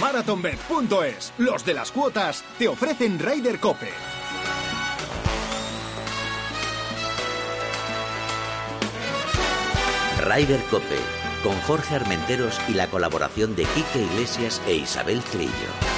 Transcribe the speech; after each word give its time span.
Marathonbet.es, 0.00 1.32
los 1.38 1.64
de 1.64 1.74
las 1.74 1.90
cuotas, 1.90 2.44
te 2.58 2.68
ofrecen 2.68 3.18
Ryder 3.18 3.58
Cope. 3.58 3.88
Ryder 10.20 10.60
Cope, 10.70 10.98
con 11.42 11.58
Jorge 11.62 11.96
Armenteros 11.96 12.60
y 12.68 12.74
la 12.74 12.86
colaboración 12.88 13.56
de 13.56 13.64
Quique 13.64 14.02
Iglesias 14.02 14.60
e 14.66 14.74
Isabel 14.74 15.20
Trillo. 15.22 15.97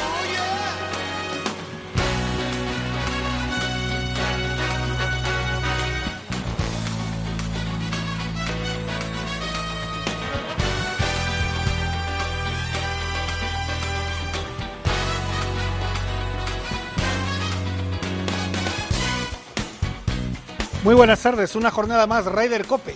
Buenas 21.00 21.22
tardes, 21.22 21.57
una 21.57 21.71
jornada 21.71 22.07
más, 22.07 22.27
Ryder 22.27 22.67
Cope. 22.67 22.95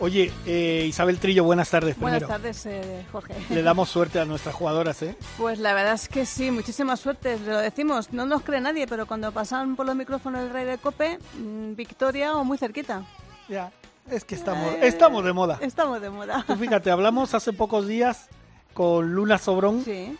Oye, 0.00 0.32
eh, 0.46 0.86
Isabel 0.88 1.18
Trillo, 1.18 1.44
buenas 1.44 1.68
tardes. 1.68 1.98
Buenas 1.98 2.26
tardes, 2.26 2.64
eh, 2.64 3.04
Jorge. 3.12 3.34
Le 3.50 3.62
damos 3.62 3.90
suerte 3.90 4.18
a 4.18 4.24
nuestras 4.24 4.54
jugadoras, 4.54 5.02
¿eh? 5.02 5.14
Pues 5.36 5.58
la 5.58 5.74
verdad 5.74 5.92
es 5.92 6.08
que 6.08 6.24
sí, 6.24 6.50
muchísima 6.50 6.96
suerte. 6.96 7.38
Lo 7.46 7.58
decimos, 7.58 8.14
no 8.14 8.24
nos 8.24 8.40
cree 8.40 8.62
nadie, 8.62 8.86
pero 8.86 9.04
cuando 9.04 9.30
pasan 9.30 9.76
por 9.76 9.84
los 9.84 9.94
micrófonos 9.94 10.40
del 10.40 10.54
Ryder 10.54 10.78
Cope, 10.78 11.18
mmm, 11.38 11.74
victoria 11.74 12.34
o 12.34 12.44
muy 12.44 12.56
cerquita. 12.56 13.02
Ya, 13.46 13.70
es 14.10 14.24
que 14.24 14.34
estamos, 14.34 14.72
eh, 14.72 14.78
estamos 14.86 15.22
de 15.22 15.34
moda. 15.34 15.58
Estamos 15.60 16.00
de 16.00 16.08
moda. 16.08 16.42
Tú 16.46 16.56
fíjate, 16.56 16.90
hablamos 16.90 17.34
hace 17.34 17.52
pocos 17.52 17.86
días 17.86 18.30
con 18.72 19.12
Luna 19.12 19.36
Sobrón, 19.36 19.84
Sí. 19.84 20.16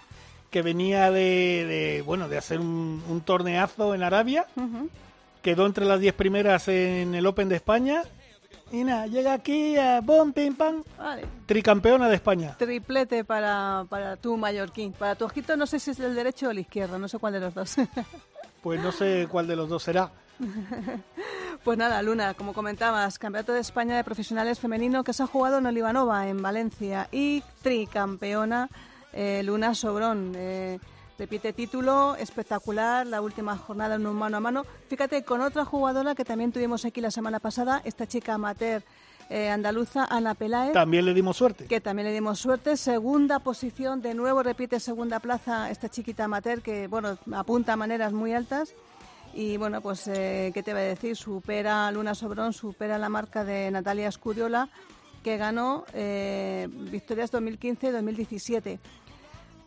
que 0.50 0.60
venía 0.60 1.10
de, 1.10 1.64
de, 1.66 2.02
bueno, 2.02 2.28
de 2.28 2.36
hacer 2.36 2.60
un, 2.60 3.02
un 3.08 3.22
torneazo 3.22 3.94
en 3.94 4.02
Arabia. 4.02 4.46
Ujú. 4.56 4.90
Quedó 5.42 5.66
entre 5.66 5.84
las 5.84 6.00
10 6.00 6.14
primeras 6.14 6.68
en 6.68 7.14
el 7.14 7.26
Open 7.26 7.48
de 7.48 7.56
España. 7.56 8.02
Y 8.70 8.84
nada, 8.84 9.06
llega 9.06 9.34
aquí, 9.34 9.76
a 9.76 10.00
bom, 10.00 10.32
pim, 10.32 10.54
pam, 10.54 10.82
Vale. 10.96 11.26
tricampeona 11.44 12.08
de 12.08 12.14
España. 12.14 12.56
Triplete 12.56 13.22
para, 13.24 13.84
para 13.88 14.16
tu 14.16 14.36
mallorquín. 14.38 14.92
Para 14.92 15.14
tu 15.14 15.26
ojito 15.26 15.56
no 15.58 15.66
sé 15.66 15.78
si 15.78 15.90
es 15.90 16.00
el 16.00 16.14
derecho 16.14 16.48
o 16.48 16.50
el 16.52 16.60
izquierdo, 16.60 16.98
no 16.98 17.06
sé 17.08 17.18
cuál 17.18 17.34
de 17.34 17.40
los 17.40 17.54
dos. 17.54 17.76
Pues 18.62 18.80
no 18.80 18.92
sé 18.92 19.26
cuál 19.28 19.48
de 19.48 19.56
los 19.56 19.68
dos 19.68 19.82
será. 19.82 20.10
Pues 21.64 21.78
nada, 21.78 22.02
Luna, 22.02 22.34
como 22.34 22.52
comentabas, 22.54 23.18
Campeonato 23.20 23.52
de 23.52 23.60
España 23.60 23.96
de 23.96 24.02
Profesionales 24.02 24.58
Femenino 24.58 25.04
que 25.04 25.12
se 25.12 25.22
ha 25.22 25.26
jugado 25.28 25.58
en 25.58 25.66
Olivanova, 25.66 26.26
en 26.28 26.42
Valencia, 26.42 27.08
y 27.12 27.42
tricampeona 27.62 28.68
eh, 29.12 29.42
Luna 29.44 29.74
Sobrón. 29.74 30.32
eh, 30.34 30.78
repite 31.22 31.52
título, 31.52 32.16
espectacular, 32.16 33.06
la 33.06 33.20
última 33.20 33.56
jornada 33.56 33.94
en 33.94 34.04
un 34.08 34.16
mano 34.16 34.38
a 34.38 34.40
mano. 34.40 34.66
Fíjate, 34.88 35.22
con 35.22 35.40
otra 35.40 35.64
jugadora 35.64 36.16
que 36.16 36.24
también 36.24 36.50
tuvimos 36.50 36.84
aquí 36.84 37.00
la 37.00 37.12
semana 37.12 37.38
pasada, 37.38 37.80
esta 37.84 38.08
chica 38.08 38.34
amateur 38.34 38.82
eh, 39.30 39.48
andaluza, 39.48 40.04
Ana 40.10 40.34
Peláez 40.34 40.72
También 40.72 41.04
le 41.04 41.14
dimos 41.14 41.36
suerte. 41.36 41.66
que 41.66 41.80
también 41.80 42.08
le 42.08 42.12
dimos 42.12 42.40
suerte. 42.40 42.76
Segunda 42.76 43.38
posición, 43.38 44.02
de 44.02 44.14
nuevo 44.14 44.42
repite 44.42 44.80
segunda 44.80 45.20
plaza 45.20 45.70
esta 45.70 45.88
chiquita 45.88 46.24
amateur 46.24 46.60
que, 46.60 46.88
bueno, 46.88 47.16
apunta 47.32 47.74
a 47.74 47.76
maneras 47.76 48.12
muy 48.12 48.32
altas. 48.32 48.74
Y 49.32 49.58
bueno, 49.58 49.80
pues, 49.80 50.08
eh, 50.08 50.50
¿qué 50.52 50.64
te 50.64 50.72
voy 50.72 50.82
a 50.82 50.86
decir? 50.86 51.14
Supera 51.14 51.88
Luna 51.92 52.16
Sobrón, 52.16 52.52
supera 52.52 52.98
la 52.98 53.08
marca 53.08 53.44
de 53.44 53.70
Natalia 53.70 54.08
Escuriola, 54.08 54.68
que 55.22 55.36
ganó 55.36 55.84
eh, 55.94 56.66
victorias 56.90 57.32
2015-2017. 57.32 58.80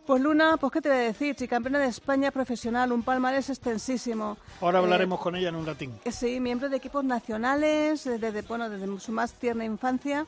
Pues 0.06 0.22
Luna, 0.22 0.58
pues 0.58 0.72
qué 0.72 0.82
te 0.82 0.90
voy 0.90 0.98
a 1.00 1.02
decir, 1.02 1.36
tricampeona 1.36 1.80
de 1.80 1.88
España 1.88 2.30
profesional, 2.30 2.92
un 2.92 3.02
palmarés 3.02 3.50
extensísimo. 3.50 4.38
Ahora 4.62 4.80
Eh, 4.80 4.84
hablaremos 4.84 5.20
con 5.20 5.36
ella 5.36 5.50
en 5.50 5.56
un 5.56 5.66
ratín. 5.66 5.94
eh, 6.06 6.12
Sí, 6.12 6.40
miembro 6.40 6.70
de 6.70 6.78
equipos 6.78 7.04
nacionales 7.04 8.04
desde, 8.04 8.42
bueno, 8.44 8.70
desde 8.70 9.00
su 9.00 9.12
más 9.12 9.34
tierna 9.34 9.66
infancia 9.66 10.28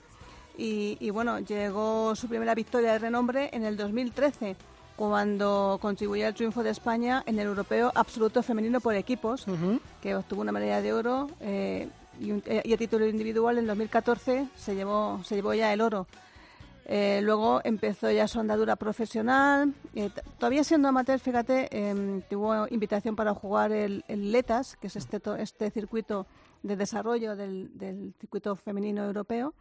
y, 0.57 0.97
y, 0.99 1.11
bueno, 1.11 1.39
llegó 1.39 2.15
su 2.15 2.27
primera 2.27 2.55
victoria 2.55 2.93
de 2.93 2.99
renombre 2.99 3.51
en 3.53 3.65
el 3.65 3.77
2013 3.77 4.55
cuando 4.95 5.77
contribuyó 5.79 6.25
al 6.25 6.33
triunfo 6.33 6.63
de 6.63 6.71
España 6.71 7.21
en 7.27 7.37
el 7.37 7.45
Europeo 7.45 7.91
Absoluto 7.93 8.41
Femenino 8.41 8.81
por 8.81 8.95
Equipos, 8.95 9.45
que 10.01 10.15
obtuvo 10.15 10.41
una 10.41 10.51
medalla 10.51 10.81
de 10.81 10.91
oro 10.91 11.29
eh, 11.39 11.87
y, 12.19 12.31
un- 12.31 12.41
y 12.63 12.73
a 12.73 12.77
título 12.77 13.05
individual 13.07 13.59
en 13.59 13.67
2014 13.67 14.47
se 14.55 14.73
llevó, 14.73 15.21
se 15.23 15.35
llevó 15.35 15.53
ya 15.53 15.71
el 15.71 15.81
oro. 15.81 16.07
Eh, 16.89 17.19
luego 17.21 17.59
empezó 17.65 18.09
ya 18.09 18.29
su 18.29 18.39
andadura 18.39 18.77
profesional. 18.77 19.73
eh, 19.93 20.09
todavía 20.39 20.63
siendo 20.63 20.87
amateur, 20.87 21.19
fíjate, 21.19 21.67
em, 21.69 22.21
tuvo 22.29 22.65
invitación 22.69 23.17
para 23.17 23.33
jugar 23.33 23.73
el, 23.73 24.05
LETAS, 24.07 24.77
que 24.77 24.87
es 24.87 24.95
este, 24.95 25.21
este 25.37 25.69
circuito 25.69 26.25
de 26.63 26.77
desarrollo 26.77 27.35
del, 27.35 27.77
del 27.77 28.13
circuito 28.17 28.55
femenino 28.55 29.03
europeo. 29.03 29.53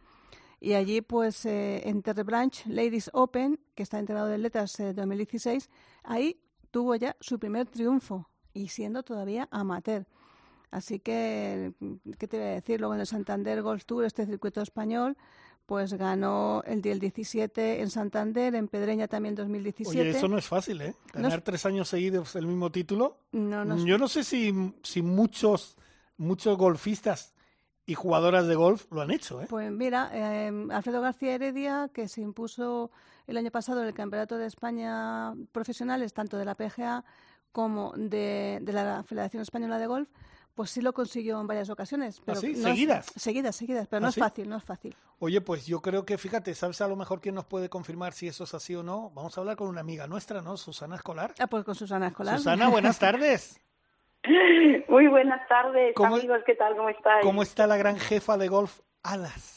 Y 0.59 0.73
allí, 0.73 1.01
pues, 1.01 1.45
eh, 1.45 1.87
en 1.87 2.01
Terre 2.01 2.23
Blanche 2.23 2.63
Ladies 2.69 3.11
Open, 3.13 3.59
que 3.75 3.83
está 3.83 3.99
entrenado 3.99 4.27
del 4.27 4.41
LETAS 4.41 4.79
eh, 4.79 4.93
2016, 4.93 5.69
ahí 6.03 6.39
tuvo 6.71 6.95
ya 6.95 7.15
su 7.19 7.37
primer 7.39 7.67
triunfo 7.67 8.29
y 8.53 8.69
siendo 8.69 9.03
todavía 9.03 9.47
amateur. 9.51 10.07
Así 10.71 10.99
que, 10.99 11.73
¿qué 12.17 12.27
te 12.27 12.37
voy 12.37 12.47
a 12.47 12.51
decir? 12.51 12.79
Luego 12.79 12.95
en 12.95 13.01
el 13.01 13.07
Santander 13.07 13.61
Golf 13.61 13.85
Tour, 13.85 14.05
este 14.05 14.25
circuito 14.25 14.61
español, 14.61 15.15
pues 15.67 15.93
ganó 15.93 16.63
el 16.65 16.81
día 16.81 16.93
el 16.93 16.99
17 16.99 17.81
en 17.81 17.89
Santander, 17.91 18.55
en 18.55 18.69
Pedreña 18.69 19.07
también 19.09 19.35
2017. 19.35 19.99
Oye, 19.99 20.09
eso 20.17 20.27
no 20.29 20.37
es 20.37 20.45
fácil, 20.47 20.79
¿eh? 20.81 20.95
No 21.13 21.21
Ganar 21.21 21.39
es- 21.39 21.43
tres 21.43 21.65
años 21.65 21.89
seguidos 21.89 22.35
el 22.37 22.47
mismo 22.47 22.71
título. 22.71 23.19
No, 23.33 23.65
no 23.65 23.75
es- 23.75 23.83
Yo 23.83 23.97
no 23.97 24.07
sé 24.07 24.23
si, 24.23 24.73
si 24.81 25.01
muchos, 25.01 25.75
muchos 26.15 26.57
golfistas 26.57 27.33
y 27.85 27.95
jugadoras 27.95 28.47
de 28.47 28.55
golf 28.55 28.85
lo 28.91 29.01
han 29.01 29.11
hecho, 29.11 29.41
¿eh? 29.41 29.47
Pues 29.49 29.69
mira, 29.69 30.09
eh, 30.13 30.51
Alfredo 30.71 31.01
García 31.01 31.35
Heredia, 31.35 31.89
que 31.93 32.07
se 32.07 32.21
impuso 32.21 32.89
el 33.27 33.35
año 33.35 33.51
pasado 33.51 33.81
en 33.81 33.89
el 33.89 33.93
Campeonato 33.93 34.37
de 34.37 34.45
España 34.47 35.33
Profesionales, 35.51 36.13
tanto 36.13 36.37
de 36.37 36.45
la 36.45 36.55
PGA 36.55 37.03
como 37.51 37.91
de, 37.97 38.59
de 38.61 38.71
la 38.73 39.03
Federación 39.03 39.41
Española 39.43 39.79
de 39.79 39.87
Golf, 39.87 40.09
pues 40.57 40.71
sí 40.71 40.81
lo 40.81 40.91
consiguió 40.91 41.39
en 41.39 41.47
varias 41.47 41.69
ocasiones. 41.69 42.19
Pero 42.25 42.41
sí? 42.41 42.47
no 42.47 42.53
es- 42.53 42.63
¿Seguidas? 42.63 43.05
seguidas, 43.15 43.55
seguidas, 43.55 43.87
pero 43.87 44.01
no 44.01 44.07
¿Ah, 44.07 44.09
es 44.09 44.15
sí? 44.15 44.19
fácil, 44.19 44.49
no 44.49 44.57
es 44.57 44.63
fácil. 44.63 44.93
Oye, 45.19 45.39
pues 45.39 45.65
yo 45.67 45.81
creo 45.81 46.03
que, 46.05 46.17
fíjate, 46.17 46.53
¿sabes 46.55 46.81
a 46.81 46.87
lo 46.87 46.95
mejor 46.95 47.21
quién 47.21 47.35
nos 47.35 47.45
puede 47.45 47.69
confirmar 47.69 48.11
si 48.13 48.27
eso 48.27 48.43
es 48.43 48.53
así 48.53 48.75
o 48.75 48.83
no? 48.83 49.11
Vamos 49.11 49.37
a 49.37 49.41
hablar 49.41 49.55
con 49.55 49.67
una 49.69 49.81
amiga 49.81 50.07
nuestra, 50.07 50.41
¿no? 50.41 50.57
Susana 50.57 50.95
Escolar. 50.95 51.33
Ah, 51.39 51.47
pues 51.47 51.63
con 51.63 51.75
Susana 51.75 52.07
Escolar. 52.07 52.37
Susana, 52.37 52.67
buenas 52.69 52.99
tardes. 52.99 53.61
Muy 54.89 55.07
buenas 55.07 55.47
tardes, 55.47 55.93
¿Cómo- 55.95 56.15
amigos, 56.17 56.39
¿qué 56.45 56.55
tal? 56.55 56.75
¿Cómo 56.75 56.89
estáis? 56.89 57.23
¿Cómo 57.23 57.43
está 57.43 57.67
la 57.67 57.77
gran 57.77 57.97
jefa 57.97 58.37
de 58.37 58.47
golf, 58.49 58.79
Alas? 59.03 59.56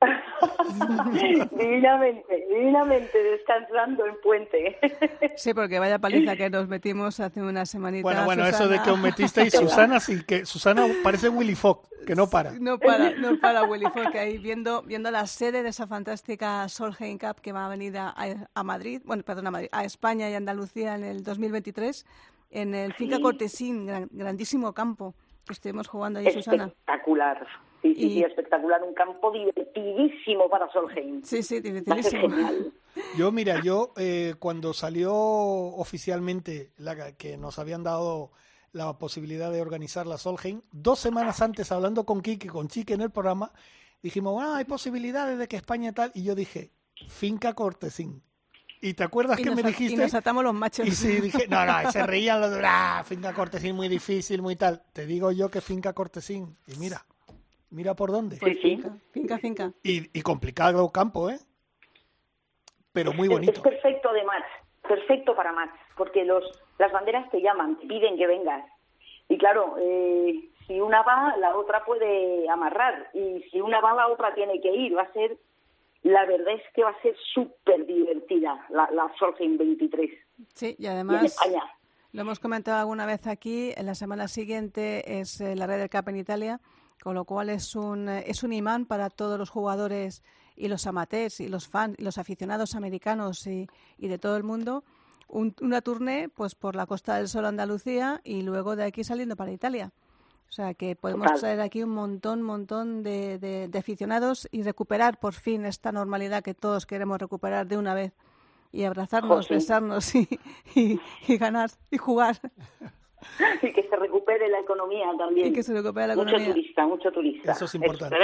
divinamente, 1.58 2.46
divinamente, 2.48 3.22
descansando 3.22 4.06
en 4.06 4.20
puente. 4.22 4.78
Sí, 5.36 5.54
porque 5.54 5.78
vaya 5.78 5.98
paliza 5.98 6.36
que 6.36 6.50
nos 6.50 6.66
metimos 6.68 7.20
hace 7.20 7.40
una 7.42 7.64
semanita. 7.66 8.02
Bueno, 8.02 8.24
bueno, 8.24 8.44
eso 8.46 8.68
de 8.68 8.76
Susana. 8.76 8.82
que 8.84 8.90
os 8.90 8.98
metisteis, 8.98 9.52
Susana, 9.58 10.00
sí, 10.00 10.22
que 10.24 10.44
Susana 10.46 10.86
parece 11.02 11.28
Willy 11.28 11.54
Fogg, 11.54 11.82
que 12.06 12.14
no 12.14 12.28
para. 12.28 12.52
No 12.52 12.78
para, 12.78 13.10
no 13.10 13.38
para 13.38 13.62
Willy 13.64 13.86
Fogg, 13.86 14.16
ahí 14.16 14.38
viendo, 14.38 14.82
viendo 14.82 15.10
la 15.10 15.26
sede 15.26 15.62
de 15.62 15.68
esa 15.70 15.86
fantástica 15.86 16.68
Solheim 16.68 17.18
Cup 17.18 17.40
que 17.40 17.52
va 17.52 17.66
a 17.66 17.68
venir 17.68 17.96
a, 17.98 18.14
a 18.54 18.62
Madrid, 18.64 19.02
bueno, 19.04 19.22
perdón, 19.22 19.46
a 19.48 19.50
Madrid, 19.50 19.68
a 19.72 19.84
España 19.84 20.28
y 20.30 20.34
Andalucía 20.34 20.94
en 20.94 21.04
el 21.04 21.22
2023, 21.22 22.06
en 22.50 22.74
el 22.74 22.92
Finca 22.94 23.20
Cortesín, 23.20 23.86
gran- 23.86 24.08
grandísimo 24.10 24.72
campo 24.72 25.14
que 25.46 25.52
estuvimos 25.52 25.86
jugando 25.88 26.18
allí, 26.20 26.30
Susana. 26.32 26.64
Espectacular. 26.66 27.46
Sí, 27.82 27.94
sí, 27.94 28.00
Y- 28.06 28.10
sí, 28.14 28.22
espectacular. 28.24 28.82
Un 28.82 28.94
campo 28.94 29.30
divertidísimo 29.32 30.48
para 30.50 30.70
Solheim. 30.72 31.22
Sí, 31.22 31.42
sí, 31.42 31.60
genial. 31.62 32.72
Yo, 33.16 33.30
mira, 33.30 33.62
yo 33.62 33.92
eh, 33.96 34.34
cuando 34.38 34.72
salió 34.72 35.12
oficialmente 35.14 36.72
la, 36.78 37.12
que 37.16 37.36
nos 37.36 37.58
habían 37.58 37.82
dado 37.82 38.32
la 38.72 38.98
posibilidad 38.98 39.50
de 39.50 39.60
organizar 39.62 40.06
la 40.06 40.18
Solheim, 40.18 40.60
dos 40.72 40.98
semanas 40.98 41.40
antes, 41.40 41.70
hablando 41.72 42.04
con 42.04 42.20
Kike, 42.20 42.48
con 42.48 42.68
Chique 42.68 42.94
en 42.94 43.00
el 43.00 43.10
programa, 43.10 43.52
dijimos, 44.02 44.34
bueno, 44.34 44.54
hay 44.54 44.64
posibilidades 44.64 45.38
de 45.38 45.48
que 45.48 45.56
España 45.56 45.92
tal, 45.92 46.10
y 46.14 46.24
yo 46.24 46.34
dije, 46.34 46.72
Finca 47.08 47.54
Cortesín. 47.54 48.22
¿Y 48.80 48.94
te 48.94 49.02
acuerdas 49.02 49.40
Y 49.40 49.42
que 49.42 49.48
nos, 49.50 49.56
me 49.56 49.62
at- 49.62 49.68
dijiste? 49.68 49.94
y 49.94 49.96
nos 49.96 50.14
atamos 50.14 50.44
los 50.44 50.54
machos. 50.54 50.86
Y 50.86 50.90
sí, 50.92 51.20
dije, 51.20 51.48
no, 51.48 51.64
no, 51.64 51.88
y 51.88 51.92
se 51.92 52.06
reían 52.06 52.40
los 52.40 52.50
de, 52.52 52.60
ah, 52.64 53.02
Finca 53.04 53.32
Cortesín 53.32 53.74
muy 53.74 53.88
difícil, 53.88 54.40
muy 54.42 54.54
tal. 54.54 54.82
Te 54.92 55.04
digo 55.06 55.32
yo 55.32 55.50
que 55.50 55.60
Finca 55.60 55.92
Cortesín. 55.94 56.56
Y 56.66 56.76
mira, 56.76 57.04
mira 57.70 57.94
por 57.94 58.10
dónde. 58.10 58.36
Sí, 58.36 58.54
sí. 58.62 58.82
Finca, 59.12 59.38
finca. 59.38 59.72
Y, 59.82 60.18
y 60.18 60.22
complicado 60.22 60.90
campo, 60.90 61.30
¿eh? 61.30 61.38
Pero 62.92 63.12
muy 63.12 63.28
bonito. 63.28 63.52
Es 63.52 63.60
perfecto 63.60 64.12
de 64.12 64.24
match, 64.24 64.46
perfecto 64.82 65.34
para 65.36 65.52
match, 65.52 65.74
porque 65.96 66.24
los 66.24 66.44
las 66.78 66.92
banderas 66.92 67.30
te 67.30 67.40
llaman, 67.40 67.78
te 67.78 67.86
piden 67.86 68.16
que 68.16 68.26
vengas. 68.26 68.64
Y 69.28 69.36
claro, 69.36 69.76
eh, 69.78 70.48
si 70.66 70.80
una 70.80 71.02
va, 71.02 71.36
la 71.36 71.56
otra 71.56 71.84
puede 71.84 72.48
amarrar. 72.48 73.10
Y 73.12 73.42
si 73.50 73.60
una 73.60 73.80
va, 73.80 73.94
la 73.94 74.08
otra 74.08 74.34
tiene 74.34 74.60
que 74.60 74.74
ir. 74.74 74.96
Va 74.96 75.02
a 75.02 75.12
ser 75.12 75.36
la 76.02 76.24
verdad 76.24 76.54
es 76.54 76.62
que 76.74 76.84
va 76.84 76.90
a 76.90 77.02
ser 77.02 77.16
súper 77.34 77.84
divertida 77.84 78.64
la, 78.70 78.88
la 78.92 79.12
Solheim 79.18 79.58
23. 79.58 80.10
Sí, 80.54 80.76
y 80.78 80.86
además 80.86 81.36
lo 82.12 82.22
hemos 82.22 82.38
comentado 82.38 82.78
alguna 82.78 83.04
vez 83.04 83.26
aquí, 83.26 83.72
en 83.76 83.84
la 83.86 83.94
semana 83.94 84.28
siguiente 84.28 85.20
es 85.20 85.40
eh, 85.40 85.54
la 85.54 85.66
Red 85.66 85.90
Cup 85.90 86.08
en 86.08 86.16
Italia, 86.16 86.60
con 87.02 87.14
lo 87.14 87.24
cual 87.24 87.50
es 87.50 87.74
un, 87.76 88.08
eh, 88.08 88.24
es 88.26 88.42
un 88.42 88.52
imán 88.52 88.86
para 88.86 89.10
todos 89.10 89.38
los 89.38 89.50
jugadores 89.50 90.22
y 90.56 90.68
los 90.68 90.86
amateurs 90.86 91.40
y 91.40 91.48
los 91.48 91.68
fans 91.68 91.96
y 91.98 92.02
los 92.02 92.18
aficionados 92.18 92.74
americanos 92.74 93.46
y, 93.46 93.68
y 93.96 94.08
de 94.08 94.18
todo 94.18 94.36
el 94.36 94.42
mundo. 94.42 94.84
una 95.28 95.82
tournée 95.82 96.28
pues 96.28 96.54
por 96.54 96.74
la 96.74 96.86
Costa 96.86 97.16
del 97.16 97.28
Sol 97.28 97.44
Andalucía 97.44 98.20
y 98.24 98.42
luego 98.42 98.76
de 98.76 98.84
aquí 98.84 99.04
saliendo 99.04 99.36
para 99.36 99.52
Italia. 99.52 99.92
O 100.48 100.52
sea 100.52 100.72
que 100.72 100.96
podemos 100.96 101.30
traer 101.38 101.60
aquí 101.60 101.82
un 101.82 101.90
montón, 101.90 102.40
montón 102.40 103.02
de, 103.02 103.38
de, 103.38 103.78
aficionados 103.78 104.48
y 104.50 104.62
recuperar 104.62 105.20
por 105.20 105.34
fin 105.34 105.66
esta 105.66 105.92
normalidad 105.92 106.42
que 106.42 106.54
todos 106.54 106.86
queremos 106.86 107.18
recuperar 107.18 107.66
de 107.66 107.76
una 107.76 107.92
vez 107.92 108.12
y 108.72 108.84
abrazarnos, 108.84 109.48
besarnos 109.48 110.14
y, 110.14 110.28
y, 110.74 111.36
ganar 111.36 111.70
y 111.90 111.98
jugar. 111.98 112.40
Y 113.62 113.72
que 113.72 113.88
se 113.88 113.96
recupere 113.96 114.48
la 114.48 114.60
economía 114.60 115.06
también. 115.18 115.48
Y 115.48 115.52
que 115.52 115.62
se 115.62 115.72
recupere 115.72 116.08
la 116.08 116.16
mucho 116.16 116.28
economía. 116.30 116.54
turista, 116.54 116.86
mucho 116.86 117.10
turista. 117.10 117.52
Eso 117.52 117.64
es 117.64 117.74
importante. 117.74 118.16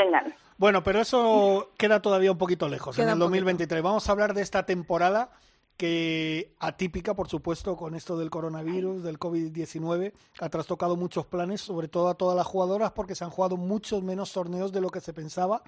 Bueno, 0.57 0.83
pero 0.83 1.01
eso 1.01 1.73
queda 1.79 2.01
todavía 2.01 2.33
un 2.33 2.39
poquito 2.39 2.69
lejos 2.69 2.99
en 2.99 3.09
el 3.09 3.19
2023. 3.19 3.83
Vamos 3.83 4.09
a 4.09 4.13
hablar 4.13 4.35
de 4.35 4.43
esta 4.43 4.65
temporada 4.67 5.31
que 5.77 6.55
atípica, 6.61 7.15
por 7.15 7.29
supuesto, 7.29 7.77
con 7.77 7.95
esto 7.95 8.17
del 8.17 8.31
coronavirus, 8.31 9.03
del 9.03 9.19
COVID-19, 9.19 10.13
ha 10.39 10.49
trastocado 10.49 10.97
muchos 10.97 11.27
planes, 11.27 11.61
sobre 11.61 11.89
todo 11.89 12.09
a 12.09 12.15
todas 12.15 12.37
las 12.37 12.47
jugadoras, 12.47 12.93
porque 12.93 13.15
se 13.15 13.25
han 13.25 13.31
jugado 13.31 13.57
muchos 13.57 14.03
menos 14.03 14.33
torneos 14.33 14.73
de 14.73 14.81
lo 14.81 14.91
que 14.91 15.01
se 15.01 15.13
pensaba 15.13 15.63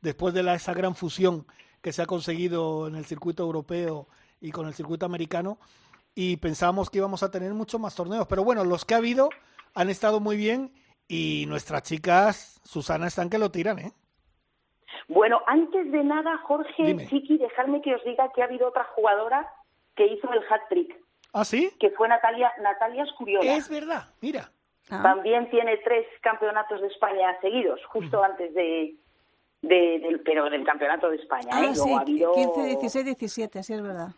después 0.00 0.32
de 0.32 0.42
la, 0.42 0.54
esa 0.54 0.72
gran 0.72 0.94
fusión 0.94 1.46
que 1.82 1.92
se 1.92 2.02
ha 2.02 2.06
conseguido 2.06 2.88
en 2.88 2.94
el 2.94 3.04
circuito 3.04 3.42
europeo 3.42 4.06
y 4.40 4.50
con 4.50 4.66
el 4.66 4.74
circuito 4.74 5.06
americano. 5.06 5.58
Y 6.14 6.36
pensábamos 6.38 6.90
que 6.90 6.98
íbamos 6.98 7.22
a 7.22 7.30
tener 7.30 7.52
muchos 7.54 7.80
más 7.80 7.94
torneos, 7.94 8.26
pero 8.26 8.44
bueno, 8.44 8.64
los 8.64 8.84
que 8.84 8.94
ha 8.94 8.98
habido 8.98 9.30
han 9.74 9.90
estado 9.90 10.20
muy 10.20 10.36
bien 10.36 10.72
y 11.08 11.46
nuestras 11.46 11.82
chicas, 11.82 12.60
Susana, 12.64 13.06
están 13.06 13.30
que 13.30 13.38
lo 13.38 13.50
tiran, 13.50 13.78
¿eh? 13.78 13.92
Bueno, 15.08 15.40
antes 15.46 15.90
de 15.90 16.04
nada, 16.04 16.38
Jorge, 16.38 16.96
Chiqui, 17.08 17.38
dejadme 17.38 17.80
que 17.82 17.94
os 17.94 18.04
diga 18.04 18.30
que 18.32 18.42
ha 18.42 18.44
habido 18.44 18.68
otra 18.68 18.84
jugadora 18.94 19.52
que 19.96 20.06
hizo 20.06 20.32
el 20.32 20.40
hat-trick. 20.48 20.96
¿Ah, 21.32 21.44
sí? 21.44 21.72
Que 21.78 21.90
fue 21.90 22.08
Natalia, 22.08 22.52
Natalia 22.62 23.04
Escuriola. 23.04 23.56
Es 23.56 23.68
verdad, 23.68 24.04
mira. 24.20 24.52
Ah. 24.88 25.02
También 25.02 25.48
tiene 25.50 25.78
tres 25.78 26.06
campeonatos 26.20 26.80
de 26.80 26.88
España 26.88 27.36
seguidos, 27.40 27.80
justo 27.86 28.22
antes 28.22 28.52
de, 28.54 28.96
del, 29.62 30.20
pero 30.24 30.48
del 30.50 30.64
campeonato 30.64 31.10
de 31.10 31.16
España. 31.16 31.48
Ah, 31.52 31.64
¿eh? 31.64 31.74
sí, 31.74 31.92
15, 32.06 32.62
16, 32.66 33.04
17, 33.04 33.62
sí 33.62 33.74
es 33.74 33.82
verdad. 33.82 34.08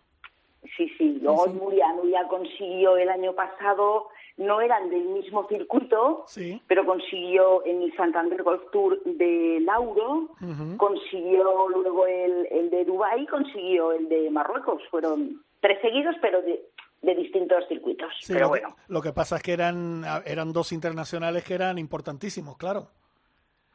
Sí, 0.76 0.88
sí. 0.96 1.18
Luego 1.20 1.46
Nuria, 1.48 1.92
Nuria 1.94 2.26
consiguió 2.28 2.96
el 2.96 3.08
año 3.08 3.34
pasado 3.34 4.08
no 4.36 4.60
eran 4.60 4.90
del 4.90 5.04
mismo 5.04 5.46
circuito, 5.48 6.24
pero 6.66 6.86
consiguió 6.86 7.64
en 7.66 7.82
el 7.82 7.94
Santander 7.96 8.42
Golf 8.42 8.62
Tour 8.72 9.02
de 9.04 9.60
Lauro, 9.60 10.30
consiguió 10.76 11.68
luego 11.68 12.06
el, 12.06 12.48
el 12.50 12.70
de 12.70 12.84
Dubái, 12.84 13.26
consiguió 13.26 13.92
el 13.92 14.08
de 14.08 14.30
Marruecos. 14.30 14.82
Fueron 14.90 15.42
tres 15.60 15.80
seguidos, 15.82 16.16
pero 16.20 16.40
de, 16.42 16.64
de 17.02 17.14
distintos 17.14 17.64
circuitos. 17.68 18.12
pero 18.26 18.40
lo, 18.40 18.48
bueno. 18.48 18.68
Que, 18.74 18.92
lo 18.92 19.02
que 19.02 19.12
pasa 19.12 19.36
es 19.36 19.42
que 19.42 19.52
eran, 19.52 20.02
eran 20.24 20.52
dos 20.52 20.72
internacionales 20.72 21.44
que 21.44 21.54
eran 21.54 21.78
importantísimos, 21.78 22.56
claro. 22.56 22.88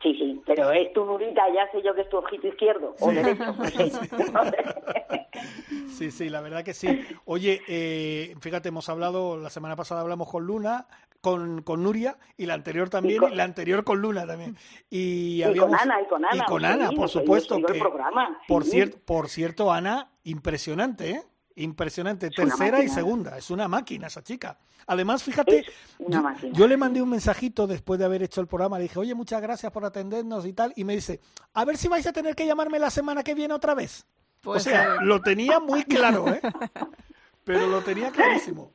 Sí, 0.01 0.13
sí, 0.13 0.41
pero 0.45 0.71
es 0.71 0.93
tu 0.93 1.03
nurita, 1.05 1.41
ya 1.53 1.69
sé 1.71 1.81
yo 1.81 1.95
que 1.95 2.01
es 2.01 2.09
tu 2.09 2.17
ojito 2.17 2.47
izquierdo 2.47 2.95
o 2.99 3.11
derecho. 3.11 3.43
Sí, 5.97 6.11
sí, 6.11 6.29
la 6.29 6.41
verdad 6.41 6.63
que 6.63 6.75
sí. 6.75 6.87
Oye, 7.25 7.61
eh, 7.67 8.35
fíjate, 8.39 8.69
hemos 8.69 8.87
hablado, 8.87 9.35
la 9.37 9.49
semana 9.49 9.75
pasada 9.75 10.01
hablamos 10.01 10.29
con 10.29 10.45
Luna, 10.45 10.85
con, 11.21 11.63
con 11.63 11.81
Nuria, 11.81 12.17
y 12.37 12.45
la 12.45 12.53
anterior 12.53 12.89
también, 12.89 13.23
y, 13.31 13.35
la 13.35 13.43
anterior 13.43 13.83
con 13.83 13.99
Luna 13.99 14.27
también. 14.27 14.55
Y, 14.91 15.41
con 15.57 15.73
Ana, 15.73 16.01
y 16.01 16.05
con 16.05 16.23
Ana. 16.23 16.35
Y 16.35 16.45
con 16.45 16.65
Ana, 16.65 16.91
por 16.91 17.09
supuesto. 17.09 17.59
Que, 17.61 17.79
programa, 17.79 18.39
por, 18.47 18.63
cierto, 18.63 18.99
por 19.05 19.27
cierto, 19.27 19.71
Ana, 19.71 20.11
impresionante, 20.23 21.09
¿eh? 21.11 21.23
Impresionante, 21.57 22.29
tercera 22.29 22.83
y 22.83 22.87
segunda. 22.87 23.35
Es 23.35 23.49
una 23.49 23.67
máquina 23.67 24.07
esa 24.07 24.21
chica. 24.21 24.59
Además, 24.85 25.23
fíjate, 25.23 25.65
yo, 26.53 26.67
le 26.67 26.77
mandé 26.77 27.01
un 27.01 27.09
mensajito 27.09 27.65
después 27.65 27.99
de 27.99 28.05
haber 28.05 28.21
hecho 28.21 28.41
el 28.41 28.47
programa. 28.47 28.77
Le 28.77 28.83
dije, 28.83 28.99
oye, 28.99 29.15
muchas 29.15 29.41
gracias 29.41 29.71
por 29.71 29.83
atendernos 29.83 30.45
y 30.45 30.53
tal. 30.53 30.71
Y 30.75 30.83
me 30.83 30.93
dice, 30.93 31.19
a 31.55 31.65
ver 31.65 31.77
si 31.77 31.87
vais 31.87 32.05
a 32.05 32.13
tener 32.13 32.35
que 32.35 32.45
llamarme 32.45 32.77
la 32.77 32.91
semana 32.91 33.23
que 33.23 33.33
viene 33.33 33.55
otra 33.55 33.73
vez. 33.73 34.05
Pues 34.41 34.67
o 34.67 34.69
sea, 34.69 34.97
lo 35.01 35.19
tenía 35.21 35.59
muy 35.59 35.83
claro, 35.83 36.27
¿eh? 36.27 36.41
Pero 37.43 37.65
lo 37.65 37.81
tenía 37.81 38.11
clarísimo. 38.11 38.71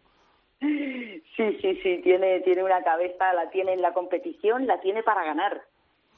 Sí, 0.59 1.23
sí, 1.37 1.81
sí, 1.83 2.01
tiene, 2.03 2.41
tiene 2.41 2.65
una 2.65 2.83
cabeza, 2.83 3.33
la 3.33 3.49
tiene 3.51 3.75
en 3.75 3.83
la 3.83 3.95
competición, 3.95 4.67
la 4.67 4.81
tiene 4.81 5.05
para 5.05 5.25
ganar. 5.25 5.63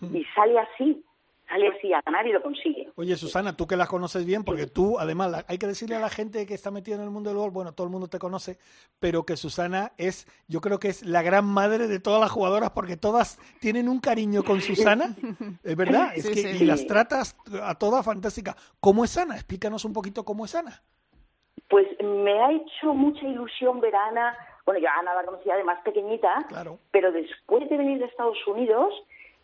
Mm. 0.00 0.16
Y 0.16 0.24
sale 0.34 0.58
así, 0.58 1.04
sale 1.48 1.68
así 1.68 1.92
a 1.92 2.00
ganar 2.04 2.26
y 2.26 2.32
lo 2.32 2.42
consigue. 2.42 2.90
Oye, 2.96 3.16
Susana, 3.16 3.56
tú 3.56 3.66
que 3.66 3.76
la 3.76 3.86
conoces 3.86 4.24
bien, 4.24 4.44
porque 4.44 4.66
tú, 4.66 4.98
además, 4.98 5.44
hay 5.48 5.58
que 5.58 5.66
decirle 5.66 5.96
a 5.96 6.00
la 6.00 6.10
gente 6.10 6.46
que 6.46 6.54
está 6.54 6.70
metida 6.70 6.96
en 6.96 7.02
el 7.02 7.10
mundo 7.10 7.30
del 7.30 7.38
golf, 7.38 7.52
bueno, 7.52 7.72
todo 7.72 7.86
el 7.86 7.92
mundo 7.92 8.08
te 8.08 8.18
conoce, 8.18 8.58
pero 8.98 9.24
que 9.24 9.36
Susana 9.36 9.92
es, 9.98 10.26
yo 10.48 10.60
creo 10.60 10.78
que 10.78 10.88
es 10.88 11.04
la 11.04 11.22
gran 11.22 11.44
madre 11.44 11.88
de 11.88 12.00
todas 12.00 12.20
las 12.20 12.30
jugadoras, 12.30 12.70
porque 12.70 12.96
todas 12.96 13.38
tienen 13.60 13.88
un 13.88 14.00
cariño 14.00 14.42
con 14.44 14.60
Susana, 14.60 15.14
es 15.64 15.76
verdad, 15.76 16.12
es 16.14 16.28
que, 16.28 16.52
y 16.52 16.64
las 16.64 16.86
tratas 16.86 17.36
a 17.62 17.74
todas 17.76 18.04
fantástica. 18.04 18.56
¿Cómo 18.80 19.04
es 19.04 19.16
Ana? 19.16 19.34
Explícanos 19.34 19.84
un 19.84 19.92
poquito 19.92 20.24
cómo 20.24 20.44
es 20.44 20.54
Ana. 20.54 20.82
Pues 21.68 21.86
me 22.02 22.32
ha 22.42 22.52
hecho 22.52 22.94
mucha 22.94 23.26
ilusión 23.26 23.80
ver 23.80 23.94
a 23.94 24.08
Ana, 24.08 24.36
bueno, 24.64 24.80
yo 24.80 24.88
a 24.88 24.98
Ana 25.00 25.14
la 25.14 25.24
conocía 25.24 25.56
de 25.56 25.64
más 25.64 25.80
pequeñita, 25.82 26.44
claro. 26.48 26.78
pero 26.90 27.12
después 27.12 27.68
de 27.68 27.76
venir 27.76 27.98
de 27.98 28.06
Estados 28.06 28.38
Unidos, 28.46 28.92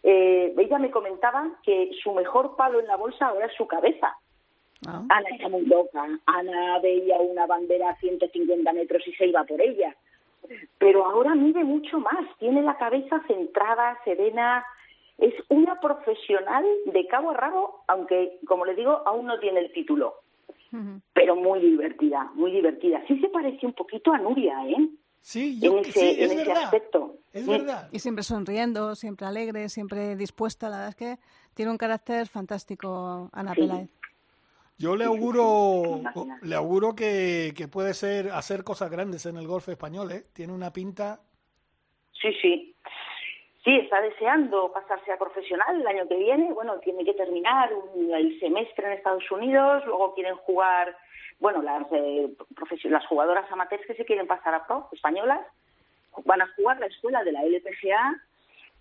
eh, 0.02 0.54
ella 0.56 0.78
me 0.78 0.90
comentaba 0.90 1.50
que 1.62 1.90
su 2.02 2.12
mejor 2.12 2.56
palo 2.56 2.80
en 2.80 2.86
la 2.86 2.96
bolsa 2.96 3.26
ahora 3.26 3.46
es 3.46 3.54
su 3.54 3.66
cabeza. 3.66 4.16
Ah. 4.86 5.04
Ana 5.08 5.28
está 5.30 5.48
muy 5.48 5.66
loca. 5.66 6.06
Ana 6.26 6.78
veía 6.80 7.18
una 7.18 7.46
bandera 7.46 7.90
a 7.90 7.96
150 7.96 8.72
metros 8.72 9.06
y 9.06 9.12
se 9.12 9.26
iba 9.26 9.44
por 9.44 9.60
ella. 9.60 9.94
Pero 10.78 11.04
ahora 11.04 11.34
mide 11.34 11.64
mucho 11.64 11.98
más. 11.98 12.26
Tiene 12.38 12.62
la 12.62 12.78
cabeza 12.78 13.22
centrada, 13.26 13.98
serena. 14.04 14.64
Es 15.18 15.34
una 15.48 15.78
profesional 15.80 16.64
de 16.86 17.06
cabo 17.06 17.30
a 17.30 17.34
rabo, 17.34 17.82
aunque, 17.88 18.38
como 18.46 18.64
le 18.64 18.74
digo, 18.74 19.02
aún 19.04 19.26
no 19.26 19.38
tiene 19.38 19.60
el 19.60 19.72
título. 19.72 20.14
Pero 21.12 21.34
muy 21.34 21.58
divertida, 21.60 22.30
muy 22.34 22.52
divertida. 22.52 23.02
Sí 23.08 23.18
se 23.18 23.28
parece 23.28 23.66
un 23.66 23.72
poquito 23.72 24.12
a 24.12 24.18
Nuria, 24.18 24.56
¿eh? 24.68 24.88
Sí, 25.20 25.60
yo, 25.60 25.78
en 25.78 25.84
ese, 25.84 26.24
en 26.24 26.38
ese 26.38 26.52
aspecto. 26.52 27.16
Es 27.32 27.46
verdad. 27.46 27.88
Y 27.92 27.98
siempre 27.98 28.24
sonriendo, 28.24 28.94
siempre 28.94 29.26
alegre, 29.26 29.68
siempre 29.68 30.16
dispuesta. 30.16 30.68
La 30.68 30.76
verdad 30.78 30.88
es 30.90 30.96
que 30.96 31.18
tiene 31.54 31.70
un 31.70 31.78
carácter 31.78 32.26
fantástico, 32.26 33.28
Ana 33.32 33.54
Peláez. 33.54 33.90
Yo 34.78 34.96
le 34.96 35.04
auguro, 35.04 36.00
le 36.40 36.54
auguro 36.54 36.96
que, 36.96 37.52
que, 37.54 37.68
puede 37.68 37.92
ser 37.92 38.30
hacer 38.30 38.64
cosas 38.64 38.90
grandes 38.90 39.26
en 39.26 39.36
el 39.36 39.46
golf 39.46 39.68
español, 39.68 40.10
¿eh? 40.10 40.24
Tiene 40.32 40.54
una 40.54 40.72
pinta. 40.72 41.20
Sí, 42.12 42.32
sí. 42.40 42.74
Sí, 43.62 43.76
está 43.76 44.00
deseando 44.00 44.72
pasarse 44.72 45.12
a 45.12 45.18
profesional 45.18 45.78
el 45.78 45.86
año 45.86 46.08
que 46.08 46.16
viene. 46.16 46.50
Bueno, 46.54 46.78
tiene 46.78 47.04
que 47.04 47.12
terminar 47.12 47.70
el 47.94 48.40
semestre 48.40 48.86
en 48.86 48.92
Estados 48.94 49.30
Unidos, 49.30 49.84
luego 49.84 50.14
quieren 50.14 50.36
jugar 50.36 50.96
bueno, 51.40 51.62
las, 51.62 51.86
eh, 51.92 52.30
las 52.84 53.06
jugadoras 53.06 53.50
amateurs 53.50 53.86
que 53.86 53.94
se 53.94 54.04
quieren 54.04 54.26
pasar 54.26 54.54
a 54.54 54.66
pro, 54.66 54.88
españolas, 54.92 55.40
van 56.24 56.42
a 56.42 56.48
jugar 56.54 56.78
la 56.78 56.86
escuela 56.86 57.24
de 57.24 57.32
la 57.32 57.42
LPGA 57.42 58.20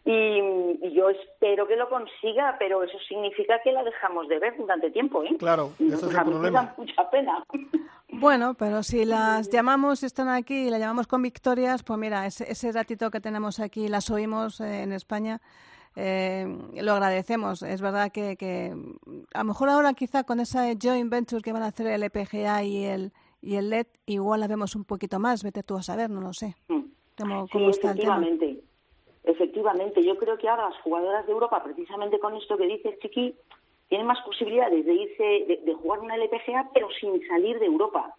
y, 0.06 0.94
yo 0.94 1.10
espero 1.10 1.68
que 1.68 1.76
lo 1.76 1.90
consiga, 1.90 2.56
pero 2.58 2.84
eso 2.84 2.98
significa 3.08 3.62
que 3.64 3.72
la 3.72 3.84
dejamos 3.84 4.28
de 4.28 4.40
ver 4.40 4.58
durante 4.58 4.92
tiempo, 4.92 5.24
¿eh? 5.24 5.36
Claro, 5.38 5.72
eso 5.80 6.10
es 6.10 6.16
el 6.16 6.24
problema. 6.24 6.74
mucha 6.78 7.10
pena. 7.10 7.44
Bueno, 8.12 8.56
pero 8.56 8.82
si 8.82 9.06
las 9.06 9.50
llamamos, 9.50 10.02
están 10.02 10.30
aquí 10.30 10.68
y 10.68 10.70
las 10.72 10.80
llamamos 10.80 11.06
con 11.06 11.22
victorias, 11.22 11.84
pues 11.84 12.00
mira, 12.00 12.26
ese, 12.26 12.52
ese 12.52 12.72
ratito 12.72 13.12
que 13.12 13.22
tenemos 13.22 13.60
aquí, 13.60 13.88
las 13.88 14.10
oímos 14.10 14.60
eh, 14.60 14.82
en 14.82 14.94
España, 14.94 15.40
eh, 15.96 16.46
lo 16.82 16.94
agradecemos. 16.94 17.62
Es 17.64 17.82
verdad 17.82 18.12
que, 18.12 18.38
que, 18.38 18.74
a 19.34 19.40
lo 19.40 19.46
mejor 19.46 19.70
ahora 19.70 19.94
quizá 19.94 20.24
con 20.24 20.40
esa 20.40 20.66
joint 20.82 21.10
venture 21.10 21.42
que 21.42 21.54
van 21.54 21.64
a 21.64 21.68
hacer 21.68 21.88
el 21.88 22.04
EPGA 22.04 22.64
y 22.64 22.86
el, 22.86 23.12
y 23.42 23.56
el 23.56 23.70
LED, 23.70 23.88
igual 24.06 24.42
la 24.42 24.48
vemos 24.48 24.76
un 24.76 24.86
poquito 24.86 25.20
más, 25.20 25.44
vete 25.44 25.64
tú 25.64 25.78
a 25.78 25.82
saber, 25.82 26.10
no 26.10 26.22
lo 26.22 26.34
sé. 26.34 26.56
Mm. 26.68 26.82
sí, 27.52 27.66
efectivamente. 27.66 28.62
Efectivamente, 29.24 30.04
yo 30.04 30.18
creo 30.18 30.38
que 30.38 30.48
ahora 30.48 30.70
las 30.70 30.82
jugadoras 30.82 31.26
de 31.26 31.34
Europa, 31.34 31.62
precisamente 31.64 32.20
con 32.20 32.36
esto 32.36 32.58
que 32.58 32.66
dice 32.66 32.98
Chiqui, 33.02 33.36
tienen 33.88 34.08
más 34.08 34.22
posibilidades 34.22 34.86
de 34.86 34.94
irse, 34.94 35.60
de, 35.66 35.74
jugar 35.74 36.00
una 36.00 36.16
LPGA, 36.16 36.70
pero 36.74 36.88
sin 37.00 37.26
salir 37.28 37.60
de 37.60 37.66
Europa. 37.66 38.16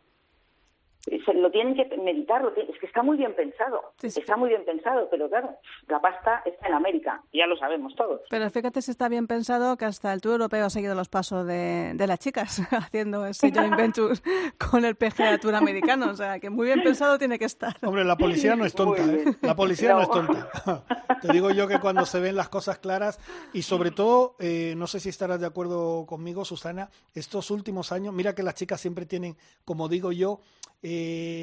Se 1.04 1.34
lo 1.34 1.50
tienen 1.50 1.74
que 1.74 1.96
meditar, 1.96 2.42
es 2.56 2.78
que 2.78 2.86
está 2.86 3.02
muy 3.02 3.16
bien 3.16 3.34
pensado, 3.34 3.92
está 4.02 4.36
muy 4.36 4.50
bien 4.50 4.64
pensado, 4.64 5.08
pero 5.10 5.28
claro, 5.28 5.56
la 5.88 6.00
pasta 6.00 6.42
está 6.44 6.68
en 6.68 6.74
América, 6.74 7.22
ya 7.32 7.46
lo 7.46 7.56
sabemos 7.56 7.94
todos. 7.94 8.20
Pero 8.28 8.50
fíjate 8.50 8.82
si 8.82 8.90
está 8.90 9.08
bien 9.08 9.26
pensado 9.26 9.76
que 9.76 9.86
hasta 9.86 10.12
el 10.12 10.20
Tour 10.20 10.32
Europeo 10.32 10.66
ha 10.66 10.70
seguido 10.70 10.94
los 10.94 11.08
pasos 11.08 11.46
de, 11.46 11.94
las 11.96 12.18
chicas 12.18 12.60
haciendo 12.70 13.24
ese 13.24 13.50
joint 13.50 13.76
venture 13.76 14.14
con 14.58 14.84
el 14.84 14.96
PGA 14.96 15.38
Tour 15.38 15.54
americano, 15.54 16.10
o 16.10 16.14
sea, 16.14 16.38
que 16.38 16.50
muy 16.50 16.66
bien 16.66 16.82
pensado 16.82 17.18
tiene 17.18 17.38
que 17.38 17.46
estar. 17.46 17.76
Hombre, 17.82 18.04
la 18.04 18.16
policía 18.16 18.56
no 18.56 18.66
es 18.66 18.74
tonta, 18.74 19.04
¿eh? 19.04 19.24
La 19.42 19.56
policía 19.56 19.94
no. 19.94 20.02
es 20.02 20.10
tonta. 20.10 20.50
Te 21.22 21.32
digo 21.32 21.50
yo 21.50 21.66
que 21.66 21.78
cuando 21.78 22.04
se 22.04 22.20
ven 22.20 22.36
las 22.36 22.48
cosas 22.48 22.78
claras 22.78 23.18
y 23.52 23.62
sobre 23.62 23.90
todo, 23.90 24.36
eh, 24.38 24.74
no 24.76 24.86
sé 24.86 25.00
si 25.00 25.08
estarás 25.08 25.40
de 25.40 25.46
acuerdo 25.46 26.04
conmigo, 26.06 26.44
Susana, 26.44 26.90
estos 27.14 27.50
últimos 27.50 27.92
años, 27.92 28.12
mira 28.12 28.34
que 28.34 28.42
las 28.42 28.54
chicas 28.54 28.80
siempre 28.80 29.06
tienen, 29.06 29.36
como 29.64 29.88
digo 29.88 30.12
yo, 30.12 30.40
eh, 30.82 30.89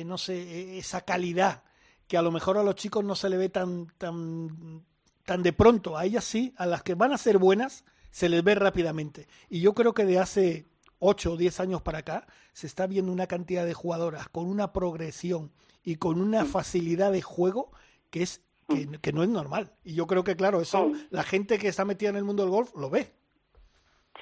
no 0.06 0.18
sé, 0.18 0.36
e, 0.36 0.78
esa 0.78 1.02
calidad 1.02 1.64
que 2.08 2.18
a 2.18 2.22
lo 2.22 2.32
mejor 2.32 2.58
a 2.58 2.64
los 2.64 2.76
chicos 2.76 3.04
no 3.04 3.16
se 3.16 3.30
le 3.30 3.38
ve 3.38 3.50
tan, 3.50 3.88
tan, 3.98 4.84
tan 5.26 5.44
de 5.44 5.54
pronto. 5.54 5.98
A 5.98 6.06
ellas 6.06 6.24
sí, 6.24 6.54
a 6.58 6.66
las 6.66 6.84
que 6.84 6.96
van 6.96 7.12
a 7.12 7.18
ser 7.18 7.38
buenas, 7.38 7.86
se 8.12 8.30
les 8.30 8.44
ve 8.44 8.56
rápidamente. 8.56 9.28
Y 9.50 9.62
yo 9.62 9.74
creo 9.74 9.94
que 9.94 10.06
de 10.06 10.20
hace 10.20 10.66
8 11.00 11.34
o 11.34 11.38
10 11.38 11.60
años 11.60 11.82
para 11.82 12.00
acá 12.00 12.26
se 12.54 12.68
está 12.68 12.88
viendo 12.88 13.12
una 13.12 13.28
cantidad 13.28 13.66
de 13.66 13.74
jugadoras 13.74 14.30
con 14.30 14.48
una 14.48 14.74
progresión 14.74 15.52
y 15.84 15.98
con 15.98 16.22
una 16.22 16.46
facilidad 16.46 17.12
de 17.12 17.22
juego 17.22 17.72
que 18.10 18.24
es 18.24 18.44
que, 18.70 19.00
que, 19.02 19.14
no 19.14 19.24
es 19.24 19.30
normal. 19.30 19.72
Y 19.84 19.96
yo 19.96 20.08
creo 20.08 20.24
que, 20.24 20.36
claro, 20.36 20.60
eso 20.60 20.92
la 21.10 21.24
gente 21.24 21.58
que 21.58 21.70
está 21.70 21.86
metida 21.86 22.10
en 22.10 22.18
el 22.18 22.26
mundo 22.26 22.44
del 22.44 22.52
golf 22.52 22.76
lo 22.76 22.90
ve. 22.90 23.14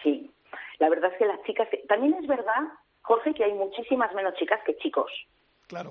Sí, 0.04 0.32
la 0.80 0.90
verdad 0.90 1.12
es 1.12 1.18
que 1.18 1.26
las 1.26 1.42
chicas... 1.44 1.68
También 1.88 2.14
es 2.16 2.28
verdad 2.28 2.62
Jorge, 3.06 3.34
que 3.34 3.44
hay 3.44 3.54
muchísimas 3.54 4.14
menos 4.14 4.34
chicas 4.36 4.60
que 4.66 4.76
chicos 4.78 5.12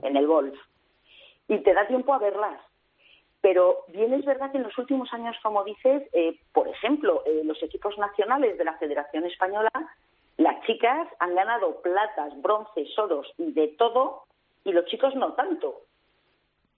en 0.02 0.16
el 0.16 0.26
golf. 0.26 0.59
Y 1.49 1.59
te 1.59 1.73
da 1.73 1.87
tiempo 1.87 2.12
a 2.12 2.18
verlas. 2.18 2.61
Pero 3.40 3.85
bien 3.88 4.12
es 4.14 4.25
verdad 4.25 4.50
que 4.50 4.56
en 4.56 4.64
los 4.64 4.76
últimos 4.78 5.12
años, 5.12 5.37
como 5.42 5.62
dices, 5.64 6.02
eh, 6.12 6.40
por 6.52 6.66
ejemplo, 6.66 7.23
eh, 7.26 7.42
los 7.44 7.62
equipos 7.62 7.97
nacionales 7.99 8.56
de 8.59 8.64
la 8.64 8.78
Federación 8.78 9.26
Española, 9.26 9.71
las 10.38 10.64
chicas 10.66 11.06
han 11.21 11.35
ganado 11.35 11.80
platas, 11.83 12.33
bronces, 12.40 12.99
oros 12.99 13.33
y 13.38 13.52
de 13.52 13.68
todo, 13.68 14.25
y 14.64 14.73
los 14.73 14.87
chicos 14.87 15.14
no 15.14 15.35
tanto. 15.35 15.83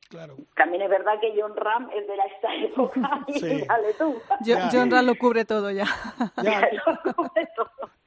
Claro. 0.09 0.37
También 0.57 0.83
es 0.83 0.91
verdad 0.91 1.15
que 1.21 1.35
John 1.39 1.57
Ram 1.57 1.91
es 1.91 2.07
de 2.07 2.17
la 2.17 2.25
esta 2.25 2.55
época 2.55 3.25
y 3.29 3.67
dale 3.67 3.95
tú. 3.95 4.17
John, 4.45 4.91
Ram 4.91 5.07
lo 5.07 5.17
cubre 5.17 5.45
todo 5.45 5.71
ya. 5.71 5.87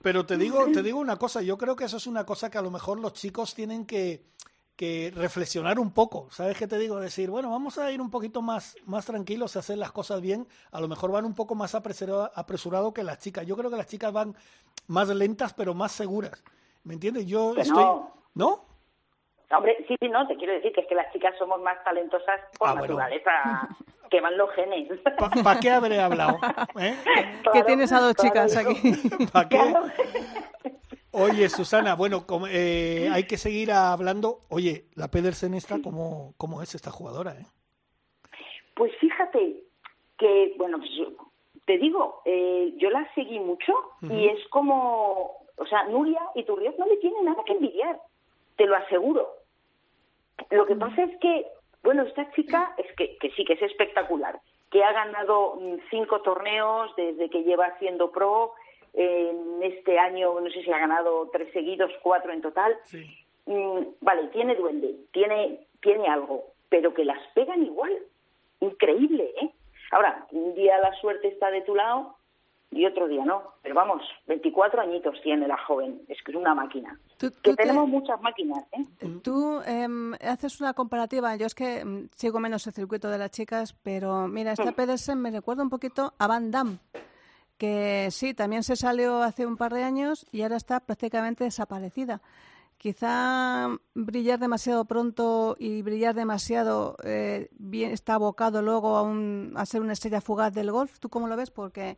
Pero 0.02 0.26
te 0.26 0.38
digo, 0.38 0.66
te 0.72 0.82
digo 0.82 1.00
una 1.00 1.18
cosa, 1.18 1.42
yo 1.42 1.58
creo 1.58 1.76
que 1.76 1.84
eso 1.84 1.98
es 1.98 2.08
una 2.08 2.26
cosa 2.26 2.50
que 2.50 2.58
a 2.58 2.62
lo 2.62 2.72
mejor 2.72 3.00
los 3.00 3.14
chicos 3.14 3.54
tienen 3.54 3.86
que, 3.86 4.24
que 4.78 5.12
reflexionar 5.14 5.78
un 5.78 5.92
poco. 5.92 6.30
¿Sabes 6.32 6.58
qué 6.58 6.66
te 6.66 6.78
digo? 6.78 7.02
Decir, 7.02 7.30
bueno, 7.30 7.52
vamos 7.52 7.78
a 7.78 7.92
ir 7.92 8.00
un 8.00 8.10
poquito 8.10 8.42
más, 8.42 8.78
más 8.86 9.06
tranquilos 9.06 9.56
y 9.56 9.60
hacer 9.60 9.78
las 9.78 9.92
cosas 9.92 10.22
bien. 10.22 10.48
A 10.72 10.80
lo 10.80 10.88
mejor 10.88 11.12
van 11.12 11.26
un 11.26 11.36
poco 11.36 11.54
más 11.54 11.76
apresurado, 11.76 12.32
apresurado 12.34 12.94
que 12.94 13.04
las 13.04 13.20
chicas. 13.20 13.46
Yo 13.46 13.58
creo 13.58 13.70
que 13.70 13.76
las 13.76 13.88
chicas 13.88 14.14
van 14.14 14.38
más 14.88 15.10
lentas, 15.10 15.54
pero 15.54 15.74
más 15.74 15.92
seguras. 15.92 16.42
¿Me 16.86 16.94
entiendes? 16.94 17.26
Yo 17.26 17.58
estoy. 17.58 17.86
¿No? 18.36 18.69
Hombre, 19.52 19.84
sí, 19.88 19.96
no, 20.10 20.28
te 20.28 20.36
quiero 20.36 20.54
decir 20.54 20.72
que 20.74 20.82
es 20.82 20.88
que 20.88 20.96
las 20.96 21.12
chicas 21.12 21.36
somos 21.38 21.60
más 21.62 21.84
talentosas 21.84 22.40
por 22.58 22.70
ah, 22.70 22.76
naturaleza, 22.76 23.68
que 24.12 24.22
van 24.22 24.38
los 24.38 24.52
genes. 24.52 24.90
¿Para 25.44 25.60
qué 25.60 25.72
habré 25.72 26.00
hablado? 26.00 26.40
¿Eh? 26.80 26.96
que 27.54 27.64
tienes 27.64 27.92
a 27.92 28.00
dos 28.00 28.16
chicas 28.16 28.56
aquí. 28.56 28.94
¿Para 29.34 29.50
qué? 29.50 29.60
Oye, 31.12 31.50
Susana, 31.50 31.96
bueno, 31.96 32.26
eh, 32.52 33.10
hay 33.12 33.26
que 33.26 33.38
seguir 33.38 33.72
hablando. 33.72 34.42
Oye, 34.50 34.86
la 34.96 35.08
Pedersen 35.08 35.56
esta, 35.56 35.82
¿cómo, 35.82 36.34
cómo 36.38 36.62
es 36.62 36.76
esta 36.76 36.92
jugadora? 36.92 37.32
Eh? 37.32 37.46
Pues 38.76 38.96
fíjate 39.00 39.64
que, 40.20 40.54
bueno, 40.58 40.78
pues 40.78 40.92
te 41.66 41.78
digo, 41.80 42.22
eh, 42.26 42.74
yo 42.78 42.92
la 42.92 43.12
seguí 43.16 43.40
mucho 43.40 43.74
y 44.02 44.28
es 44.28 44.48
como, 44.50 45.46
o 45.58 45.66
sea, 45.68 45.84
Nuria 45.86 46.22
y 46.36 46.44
Turriot 46.44 46.78
no 46.78 46.86
le 46.86 46.98
tienen 46.98 47.26
nada 47.26 47.44
que 47.44 47.54
envidiar, 47.54 48.00
te 48.56 48.68
lo 48.68 48.76
aseguro. 48.76 49.39
Lo 50.50 50.66
que 50.66 50.76
pasa 50.76 51.04
es 51.04 51.18
que, 51.20 51.46
bueno, 51.84 52.04
esta 52.04 52.30
chica 52.32 52.74
es 52.78 52.92
que, 52.96 53.18
que 53.18 53.32
sí 53.32 53.46
que 53.46 53.54
es 53.54 53.62
espectacular, 53.62 54.40
que 54.72 54.84
ha 54.84 54.92
ganado 54.92 55.56
mm, 55.56 55.78
cinco 55.90 56.22
torneos 56.22 56.96
desde 56.96 57.30
que 57.30 57.44
lleva 57.44 57.78
siendo 57.80 58.12
pro, 58.12 58.54
en 58.94 59.62
este 59.62 60.00
año 60.00 60.40
no 60.40 60.50
sé 60.50 60.64
si 60.64 60.72
ha 60.72 60.80
ganado 60.80 61.30
tres 61.32 61.52
seguidos, 61.52 61.92
cuatro 62.02 62.34
en 62.34 62.42
total. 62.42 62.78
Mm, 63.46 63.82
vale, 64.02 64.28
tiene 64.30 64.56
duende, 64.56 64.96
tiene, 65.12 65.68
tiene 65.82 66.08
algo, 66.08 66.46
pero 66.70 66.94
que 66.94 67.06
las 67.06 67.20
pegan 67.34 67.64
igual. 67.64 67.98
Increíble, 68.62 69.32
¿eh? 69.42 69.50
Ahora, 69.92 70.28
un 70.32 70.54
día 70.54 70.78
la 70.80 70.94
suerte 70.96 71.30
está 71.30 71.50
de 71.50 71.62
tu 71.62 71.76
lado 71.76 72.16
y 72.72 72.86
otro 72.86 73.08
día 73.08 73.26
no. 73.26 73.42
Pero 73.62 73.76
vamos, 73.76 74.02
24 74.28 74.82
añitos 74.82 75.16
tiene 75.24 75.48
la 75.48 75.58
joven, 75.66 76.02
es 76.08 76.18
que 76.24 76.32
es 76.32 76.38
una 76.38 76.54
máquina. 76.54 77.00
que 77.18 77.56
tenemos 77.56 77.88
muchas 77.88 78.22
máquinas. 78.22 78.64
¿eh? 78.72 78.86
Tú 79.24 79.62
em, 79.66 80.14
haces 80.16 80.60
una 80.62 80.74
comparativa, 80.74 81.36
yo 81.36 81.48
es 81.48 81.56
que 81.56 81.84
mm, 81.84 82.10
sigo 82.16 82.40
menos 82.40 82.66
el 82.68 82.74
circuito 82.74 83.10
de 83.10 83.18
las 83.18 83.32
chicas, 83.32 83.74
pero 83.84 84.28
mira, 84.28 84.52
esta 84.52 84.72
mm. 84.72 84.76
Pedersen 84.76 85.20
me 85.20 85.32
recuerda 85.32 85.64
un 85.64 85.70
poquito 85.70 86.14
a 86.18 86.28
Van 86.28 86.52
Damme, 86.52 86.78
que 87.58 88.10
sí, 88.12 88.34
también 88.34 88.64
se 88.64 88.76
salió 88.76 89.22
hace 89.22 89.46
un 89.46 89.58
par 89.58 89.74
de 89.74 89.84
años 89.84 90.26
y 90.32 90.44
ahora 90.44 90.58
está 90.58 90.80
prácticamente 90.80 91.44
desaparecida. 91.44 92.22
Quizá 92.78 93.68
brillar 93.94 94.40
demasiado 94.40 94.86
pronto 94.86 95.58
y 95.60 95.82
brillar 95.82 96.16
demasiado 96.16 96.96
eh, 97.04 97.50
bien 97.58 97.92
está 97.92 98.14
abocado 98.14 98.62
luego 98.62 98.96
a, 98.96 99.02
un, 99.02 99.52
a 99.58 99.66
ser 99.66 99.82
una 99.82 99.92
estrella 99.92 100.22
fugaz 100.22 100.54
del 100.54 100.72
golf. 100.72 100.98
¿Tú 101.00 101.10
cómo 101.10 101.28
lo 101.28 101.36
ves? 101.36 101.52
Porque 101.52 101.98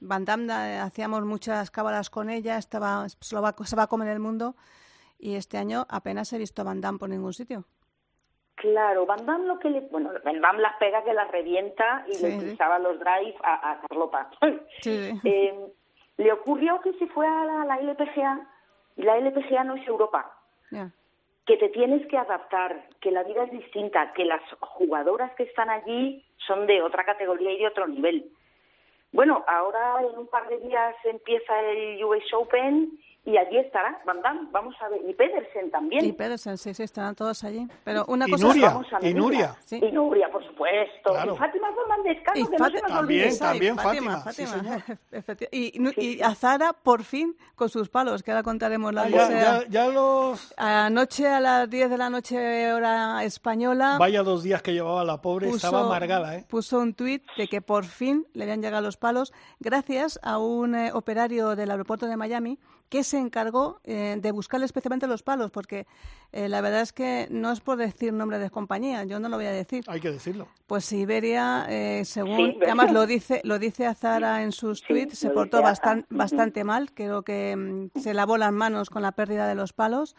Van 0.00 0.24
Damme 0.24 0.52
eh, 0.52 0.78
hacíamos 0.78 1.24
muchas 1.24 1.70
cábalas 1.70 2.10
con 2.10 2.30
ella, 2.30 2.58
estaba, 2.58 3.08
se, 3.08 3.36
va, 3.36 3.54
se 3.64 3.76
va 3.76 3.82
a 3.84 3.86
comer 3.86 4.08
el 4.08 4.20
mundo 4.20 4.54
y 5.18 5.36
este 5.36 5.58
año 5.58 5.86
apenas 5.88 6.32
he 6.32 6.38
visto 6.38 6.62
a 6.62 6.64
Van 6.64 6.80
Damme 6.80 6.98
por 6.98 7.08
ningún 7.08 7.32
sitio. 7.32 7.64
Claro, 8.56 9.04
Van 9.04 9.26
Damme 9.26 9.46
lo 9.46 9.58
que 9.58 9.68
le, 9.68 9.80
bueno, 9.80 10.10
Van 10.24 10.40
Damme 10.40 10.62
las 10.62 10.76
pega 10.76 11.04
que 11.04 11.12
las 11.12 11.30
revienta 11.30 12.04
y 12.08 12.18
le 12.18 12.38
pisaba 12.38 12.78
los 12.78 12.98
drive 12.98 13.36
a, 13.42 13.72
a 13.72 13.80
Carlota. 13.82 14.30
eh, 14.84 15.72
le 16.16 16.32
ocurrió 16.32 16.80
que 16.80 16.94
se 16.94 17.06
fue 17.08 17.26
a 17.26 17.44
la, 17.44 17.76
LPGA 17.76 18.48
y 18.96 19.02
la 19.02 19.18
LPGA 19.18 19.64
no 19.64 19.74
es 19.76 19.86
Europa. 19.86 20.32
Que 21.44 21.56
te 21.58 21.68
tienes 21.68 22.04
que 22.08 22.18
adaptar, 22.18 22.88
que 23.00 23.12
la 23.12 23.22
vida 23.22 23.44
es 23.44 23.52
distinta, 23.52 24.12
que 24.14 24.24
las 24.24 24.42
jugadoras 24.58 25.32
que 25.36 25.44
están 25.44 25.70
allí 25.70 26.24
son 26.38 26.66
de 26.66 26.82
otra 26.82 27.04
categoría 27.04 27.52
y 27.52 27.58
de 27.58 27.68
otro 27.68 27.86
nivel. 27.86 28.32
Bueno, 29.16 29.42
ahora 29.48 30.02
en 30.02 30.18
un 30.18 30.26
par 30.26 30.46
de 30.46 30.58
días 30.58 30.94
empieza 31.04 31.58
el 31.58 32.04
US 32.04 32.34
Open 32.34 33.00
y 33.26 33.36
allí 33.36 33.58
estará 33.58 34.00
Van 34.06 34.22
Damme, 34.22 34.48
vamos 34.52 34.74
a 34.80 34.88
ver, 34.88 35.00
y 35.04 35.12
Pedersen 35.12 35.68
también. 35.72 36.04
Y 36.04 36.12
Pedersen, 36.12 36.56
sí, 36.56 36.72
sí, 36.72 36.84
estarán 36.84 37.16
todos 37.16 37.42
allí. 37.42 37.66
Pero 37.82 38.04
una 38.06 38.26
y 38.28 38.30
cosa 38.30 38.46
Nuria, 38.46 38.80
y 39.02 39.14
Nuria. 39.14 39.56
Sí. 39.64 39.80
Y 39.82 39.90
Nuria, 39.90 40.30
por 40.30 40.46
supuesto. 40.46 41.12
Y 41.12 41.36
Fátima 41.36 41.68
Fernández 41.74 42.22
Cano, 42.22 42.48
que 42.48 42.56
no 42.56 42.66
se 42.66 42.80
nos 42.80 42.92
También, 42.92 43.38
también 43.38 43.76
Fátima. 43.76 44.20
Fátima. 44.20 44.84
y, 45.50 45.90
y, 46.00 46.22
a 46.22 46.36
Zara, 46.36 46.72
por 46.72 47.02
fin, 47.02 47.36
con 47.56 47.68
sus 47.68 47.88
palos, 47.88 48.22
que 48.22 48.30
ahora 48.30 48.44
contaremos 48.44 48.94
la 48.94 49.02
ah, 49.02 49.08
ya, 49.08 49.64
ya, 49.68 49.88
los... 49.88 50.54
Anoche 50.56 51.26
a 51.26 51.40
las 51.40 51.68
10 51.68 51.90
de 51.90 51.98
la 51.98 52.08
noche, 52.08 52.72
hora 52.72 53.24
española... 53.24 53.96
Vaya 53.98 54.22
dos 54.22 54.44
días 54.44 54.62
que 54.62 54.72
llevaba 54.72 55.02
la 55.02 55.20
pobre, 55.20 55.48
estaba 55.48 55.80
amargada, 55.80 56.36
¿eh? 56.36 56.44
Puso 56.48 56.78
un 56.78 56.94
tuit 56.94 57.24
de 57.36 57.48
que 57.48 57.60
por 57.60 57.86
fin 57.86 58.24
le 58.34 58.44
habían 58.44 58.62
llegado 58.62 58.84
los 58.84 58.96
palos 58.96 59.32
gracias 59.58 60.20
a 60.22 60.38
un 60.38 60.76
eh, 60.76 60.92
operario 60.92 61.56
del 61.56 61.72
aeropuerto 61.72 62.06
de 62.06 62.16
Miami 62.16 62.60
que 62.88 63.04
se 63.04 63.18
encargó 63.18 63.80
eh, 63.84 64.16
de 64.20 64.32
buscarle 64.32 64.66
especialmente 64.66 65.06
los 65.06 65.22
palos, 65.22 65.50
porque 65.50 65.86
eh, 66.32 66.48
la 66.48 66.60
verdad 66.60 66.82
es 66.82 66.92
que 66.92 67.26
no 67.30 67.52
es 67.52 67.60
por 67.60 67.78
decir 67.78 68.12
nombre 68.12 68.38
de 68.38 68.50
compañía, 68.50 69.04
yo 69.04 69.18
no 69.18 69.28
lo 69.28 69.36
voy 69.36 69.46
a 69.46 69.52
decir. 69.52 69.84
Hay 69.88 70.00
que 70.00 70.10
decirlo. 70.10 70.48
Pues 70.66 70.84
Siberia, 70.84 71.66
eh, 71.68 72.04
según, 72.04 72.56
además 72.62 72.92
lo 72.92 73.06
dice, 73.06 73.40
lo 73.44 73.58
dice 73.58 73.86
Azara 73.86 74.42
en 74.42 74.52
sus 74.52 74.82
tweets, 74.82 75.18
se 75.18 75.30
portó 75.30 75.62
bastante, 75.62 76.06
bastante 76.10 76.64
mal, 76.64 76.92
creo 76.92 77.22
que 77.22 77.56
mm, 77.56 77.98
se 77.98 78.14
lavó 78.14 78.36
las 78.36 78.52
manos 78.52 78.90
con 78.90 79.02
la 79.02 79.12
pérdida 79.12 79.48
de 79.48 79.54
los 79.54 79.72
palos. 79.72 80.14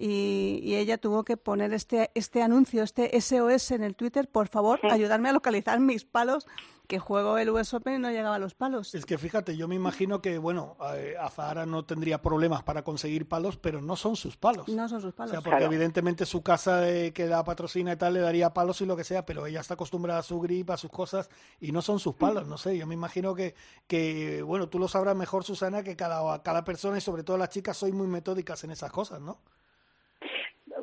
Y, 0.00 0.76
ella 0.76 0.96
tuvo 0.96 1.24
que 1.24 1.36
poner 1.36 1.74
este, 1.74 2.12
este 2.14 2.40
anuncio, 2.40 2.84
este 2.84 3.20
SOS 3.20 3.72
en 3.72 3.82
el 3.82 3.96
Twitter, 3.96 4.28
por 4.28 4.46
favor, 4.46 4.78
ayudarme 4.88 5.28
a 5.28 5.32
localizar 5.32 5.80
mis 5.80 6.04
palos 6.04 6.46
que 6.86 7.00
juego 7.00 7.36
el 7.36 7.50
US 7.50 7.74
Open 7.74 7.96
y 7.96 7.98
no 7.98 8.10
llegaba 8.10 8.36
a 8.36 8.38
los 8.38 8.54
palos. 8.54 8.94
Es 8.94 9.04
que 9.04 9.18
fíjate, 9.18 9.56
yo 9.56 9.66
me 9.66 9.74
imagino 9.74 10.22
que, 10.22 10.38
bueno, 10.38 10.76
Azahara 11.20 11.66
no 11.66 11.84
tendría 11.84 12.22
problemas 12.22 12.62
para 12.62 12.82
conseguir 12.82 13.28
palos, 13.28 13.56
pero 13.56 13.82
no 13.82 13.96
son 13.96 14.14
sus 14.14 14.36
palos. 14.36 14.68
No 14.68 14.88
son 14.88 15.02
sus 15.02 15.12
palos. 15.12 15.32
O 15.32 15.34
sea, 15.34 15.42
porque 15.42 15.64
evidentemente 15.64 16.24
su 16.24 16.42
casa 16.42 16.86
que 17.12 17.26
da 17.26 17.44
patrocina 17.44 17.92
y 17.92 17.96
tal 17.96 18.14
le 18.14 18.20
daría 18.20 18.54
palos 18.54 18.80
y 18.80 18.86
lo 18.86 18.96
que 18.96 19.04
sea, 19.04 19.26
pero 19.26 19.46
ella 19.46 19.60
está 19.60 19.74
acostumbrada 19.74 20.20
a 20.20 20.22
su 20.22 20.40
grip, 20.40 20.70
a 20.70 20.76
sus 20.76 20.90
cosas, 20.90 21.28
y 21.60 21.72
no 21.72 21.82
son 21.82 21.98
sus 21.98 22.14
palos, 22.14 22.46
no 22.46 22.56
sé. 22.56 22.78
Yo 22.78 22.86
me 22.86 22.94
imagino 22.94 23.34
que, 23.34 23.54
que 23.88 24.42
bueno, 24.42 24.68
tú 24.68 24.78
lo 24.78 24.86
sabrás 24.86 25.16
mejor, 25.16 25.44
Susana, 25.44 25.82
que 25.82 25.96
cada, 25.96 26.42
cada 26.42 26.64
persona 26.64 26.98
y 26.98 27.00
sobre 27.00 27.24
todo 27.24 27.36
las 27.36 27.50
chicas 27.50 27.76
soy 27.76 27.90
muy 27.92 28.06
metódicas 28.06 28.62
en 28.62 28.70
esas 28.70 28.92
cosas, 28.92 29.20
¿no? 29.20 29.40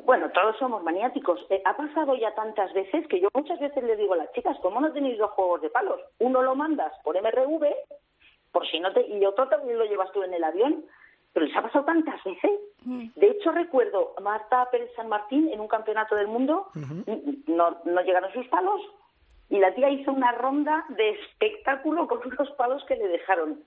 Bueno, 0.06 0.30
todos 0.30 0.56
somos 0.56 0.82
maniáticos. 0.84 1.44
Eh, 1.50 1.60
ha 1.64 1.76
pasado 1.76 2.14
ya 2.14 2.32
tantas 2.34 2.72
veces 2.72 3.06
que 3.08 3.20
yo 3.20 3.28
muchas 3.34 3.58
veces 3.58 3.82
le 3.82 3.96
digo 3.96 4.14
a 4.14 4.18
las 4.18 4.32
chicas, 4.32 4.56
¿cómo 4.62 4.80
no 4.80 4.92
tenéis 4.92 5.18
dos 5.18 5.32
juegos 5.32 5.60
de 5.60 5.68
palos? 5.68 6.00
Uno 6.20 6.42
lo 6.42 6.54
mandas 6.54 6.92
por 7.02 7.20
MRV, 7.20 7.66
por 8.52 8.66
si 8.68 8.78
no 8.78 8.92
te, 8.92 9.04
y 9.06 9.26
otro 9.26 9.48
también 9.48 9.78
lo 9.78 9.84
llevas 9.84 10.12
tú 10.12 10.22
en 10.22 10.32
el 10.32 10.44
avión. 10.44 10.84
Pero 11.32 11.44
les 11.44 11.56
ha 11.56 11.62
pasado 11.62 11.84
tantas 11.84 12.22
veces. 12.24 12.52
Mm. 12.84 13.08
De 13.16 13.26
hecho, 13.26 13.50
recuerdo 13.50 14.14
a 14.16 14.20
Marta 14.20 14.70
Pérez 14.70 14.90
San 14.94 15.08
Martín 15.08 15.50
en 15.52 15.60
un 15.60 15.68
campeonato 15.68 16.14
del 16.14 16.28
mundo, 16.28 16.68
no, 17.46 17.76
no 17.84 18.00
llegaron 18.02 18.32
sus 18.32 18.46
palos, 18.46 18.80
y 19.50 19.58
la 19.58 19.74
tía 19.74 19.90
hizo 19.90 20.12
una 20.12 20.32
ronda 20.32 20.86
de 20.90 21.10
espectáculo 21.10 22.06
con 22.08 22.20
unos 22.24 22.50
palos 22.52 22.84
que 22.84 22.96
le 22.96 23.08
dejaron 23.08 23.64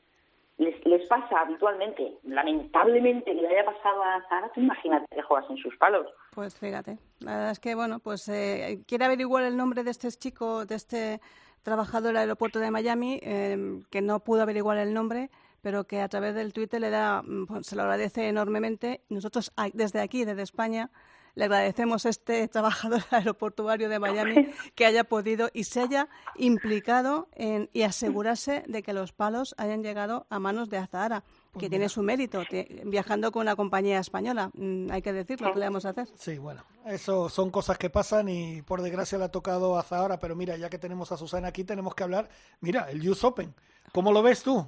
les, 0.59 1.07
pasa 1.07 1.39
habitualmente. 1.39 2.17
Lamentablemente 2.23 3.33
le 3.33 3.47
haya 3.47 3.65
pasado 3.65 4.03
a 4.03 4.21
Zara, 4.27 4.51
imagínate 4.55 5.05
que 5.13 5.21
juegas 5.21 5.49
en 5.49 5.57
sus 5.57 5.75
palos. 5.77 6.07
Pues 6.31 6.57
fíjate, 6.59 6.97
la 7.19 7.31
verdad 7.31 7.51
es 7.51 7.59
que, 7.59 7.75
bueno, 7.75 7.99
pues 7.99 8.27
eh, 8.27 8.83
quiere 8.85 9.05
averiguar 9.05 9.43
el 9.43 9.55
nombre 9.55 9.83
de 9.83 9.91
este 9.91 10.09
chico, 10.11 10.65
de 10.65 10.75
este 10.75 11.21
trabajador 11.63 12.09
del 12.09 12.17
aeropuerto 12.17 12.59
de 12.59 12.71
Miami, 12.71 13.19
em, 13.23 13.83
que 13.89 14.01
no 14.01 14.19
pudo 14.19 14.41
averiguar 14.41 14.77
el 14.77 14.93
nombre, 14.93 15.29
pero 15.61 15.85
que 15.85 16.01
a 16.01 16.09
través 16.09 16.35
del 16.35 16.53
Twitter 16.53 16.79
le 16.81 16.89
da, 16.89 17.21
mm, 17.21 17.45
pues, 17.47 17.67
se 17.67 17.75
lo 17.75 17.83
agradece 17.83 18.27
enormemente. 18.27 19.01
Nosotros 19.09 19.53
desde 19.73 20.01
aquí, 20.01 20.25
desde 20.25 20.43
España, 20.43 20.89
le 21.35 21.45
agradecemos 21.45 22.05
a 22.05 22.09
este 22.09 22.47
trabajador 22.47 23.01
aeroportuario 23.11 23.89
de 23.89 23.99
Miami 23.99 24.49
que 24.75 24.85
haya 24.85 25.03
podido 25.03 25.49
y 25.53 25.63
se 25.65 25.81
haya 25.81 26.09
implicado 26.35 27.27
en, 27.35 27.69
y 27.73 27.83
asegurarse 27.83 28.63
de 28.67 28.83
que 28.83 28.93
los 28.93 29.11
palos 29.11 29.55
hayan 29.57 29.83
llegado 29.83 30.25
a 30.29 30.39
manos 30.39 30.69
de 30.69 30.77
Azahara, 30.77 31.23
pues 31.51 31.63
que 31.63 31.69
tiene 31.69 31.89
su 31.89 32.03
mérito, 32.03 32.43
viajando 32.85 33.31
con 33.31 33.41
una 33.41 33.55
compañía 33.55 33.99
española. 33.99 34.51
Mm, 34.53 34.91
hay 34.91 35.01
que 35.01 35.13
decirlo, 35.13 35.51
¿qué 35.53 35.59
le 35.59 35.65
vamos 35.65 35.85
a 35.85 35.89
hacer? 35.89 36.07
Sí, 36.15 36.37
bueno, 36.37 36.63
eso 36.85 37.29
son 37.29 37.49
cosas 37.49 37.77
que 37.77 37.89
pasan 37.89 38.29
y 38.29 38.61
por 38.61 38.81
desgracia 38.81 39.17
le 39.17 39.25
ha 39.25 39.31
tocado 39.31 39.77
a 39.77 39.81
Azahara, 39.81 40.19
pero 40.19 40.35
mira, 40.35 40.57
ya 40.57 40.69
que 40.69 40.77
tenemos 40.77 41.11
a 41.11 41.17
Susana 41.17 41.49
aquí, 41.49 41.63
tenemos 41.63 41.95
que 41.95 42.03
hablar. 42.03 42.29
Mira, 42.61 42.89
el 42.89 43.07
US 43.09 43.23
Open, 43.23 43.53
¿cómo 43.91 44.11
lo 44.11 44.21
ves 44.21 44.43
tú? 44.43 44.67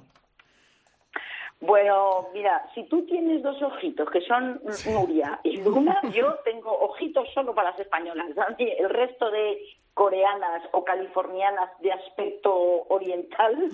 Bueno, 1.62 2.28
mira, 2.34 2.68
si 2.74 2.82
tú 2.88 3.06
tienes 3.06 3.40
dos 3.42 3.62
ojitos 3.62 4.10
que 4.10 4.20
son 4.22 4.60
Nuria 4.84 5.38
y 5.44 5.56
Luna, 5.62 6.00
yo 6.12 6.34
tengo 6.44 6.72
ojitos 6.72 7.28
solo 7.32 7.54
para 7.54 7.70
las 7.70 7.78
españolas. 7.78 8.26
El 8.58 8.90
resto 8.90 9.30
de 9.30 9.58
coreanas 9.94 10.62
o 10.72 10.82
californianas 10.84 11.70
de 11.80 11.92
aspecto 11.92 12.52
oriental 12.88 13.70